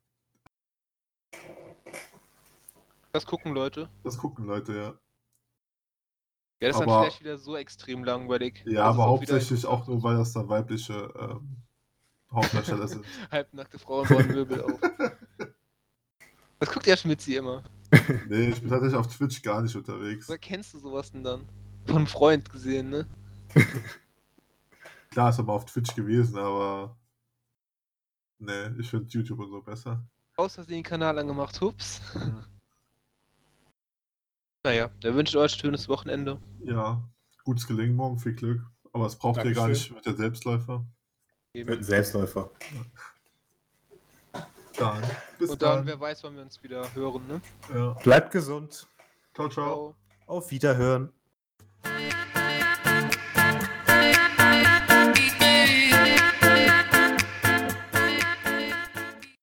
Das 3.16 3.26
gucken 3.26 3.54
Leute. 3.54 3.90
Das 4.04 4.18
gucken 4.18 4.46
Leute, 4.46 4.74
ja. 4.76 4.88
Ja, 6.60 6.68
das 6.68 6.72
ist 6.72 6.80
dann 6.82 6.90
Aber- 6.90 7.04
vielleicht 7.04 7.22
wieder 7.22 7.38
so 7.38 7.56
extrem 7.56 8.04
langweilig. 8.04 8.62
Ja, 8.66 8.90
es 8.90 8.96
aber 8.96 9.08
auch 9.08 9.22
wieder 9.22 9.36
hauptsächlich 9.36 9.66
auch 9.66 9.88
nur, 9.88 10.04
weil 10.04 10.18
das 10.18 10.34
dann 10.34 10.50
weibliche 10.50 11.14
ähm, 11.18 11.64
Hauptdarsteller 12.30 12.90
sind. 12.90 13.06
Halbnackte 13.32 13.80
Frauen 13.80 14.06
bauen 14.10 14.28
Möbel 14.28 14.62
auf. 14.64 14.82
Das 16.60 16.70
guckt 16.74 16.88
ja 16.88 16.98
Schmitzi 16.98 17.38
immer. 17.38 17.64
Nee, 18.28 18.50
ich 18.50 18.60
bin 18.60 18.70
tatsächlich 18.70 19.00
auf 19.00 19.08
Twitch 19.08 19.42
gar 19.42 19.62
nicht 19.62 19.78
unterwegs. 19.78 20.28
Woher 20.28 20.38
kennst 20.38 20.74
du 20.74 20.80
sowas 20.80 21.10
denn 21.10 21.24
dann? 21.24 21.48
Von 21.86 21.96
einem 21.96 22.08
Freund 22.08 22.50
gesehen, 22.50 22.90
ne? 22.90 23.08
Klar 25.12 25.30
ist 25.30 25.38
er 25.38 25.46
mal 25.46 25.54
auf 25.54 25.64
Twitch 25.64 25.96
gewesen, 25.96 26.38
aber. 26.38 26.98
Nee, 28.40 28.72
ich 28.78 28.90
finde 28.90 29.08
YouTube 29.08 29.40
und 29.40 29.52
so 29.52 29.62
besser. 29.62 30.06
Aus 30.36 30.56
Versehen 30.56 30.76
den 30.76 30.84
Kanal 30.84 31.18
angemacht, 31.18 31.62
hups. 31.62 32.02
Naja, 34.66 34.90
dann 35.02 35.16
wünsche 35.16 35.38
ich 35.38 35.44
euch 35.44 35.56
ein 35.56 35.60
schönes 35.60 35.88
Wochenende. 35.90 36.42
Ja, 36.64 37.00
gutes 37.44 37.68
Gelingen 37.68 37.96
morgen, 37.96 38.18
viel 38.18 38.34
Glück. 38.34 38.64
Aber 38.94 39.06
es 39.06 39.16
braucht 39.16 39.38
ihr 39.38 39.54
gar 39.54 39.66
Dankeschön. 39.66 39.94
nicht 39.94 39.96
mit 39.96 40.06
der 40.08 40.16
Selbstläufer. 40.16 40.84
Mit 41.54 41.70
einem 41.70 41.84
Selbstläufer. 41.84 42.50
Dann. 44.76 45.04
Bis 45.38 45.52
Und 45.52 45.62
dann, 45.62 45.78
dann. 45.78 45.86
wer 45.86 46.00
weiß, 46.00 46.24
wann 46.24 46.36
wir 46.36 46.42
uns 46.42 46.64
wieder 46.64 46.96
hören, 46.96 47.28
ne? 47.28 47.42
Ja. 47.76 47.94
Bleibt 48.02 48.32
gesund. 48.32 48.88
Ciao, 49.36 49.50
ciao. 49.50 49.50
Ciao. 49.50 49.96
Auf 50.26 50.50
Wiederhören. 50.50 51.14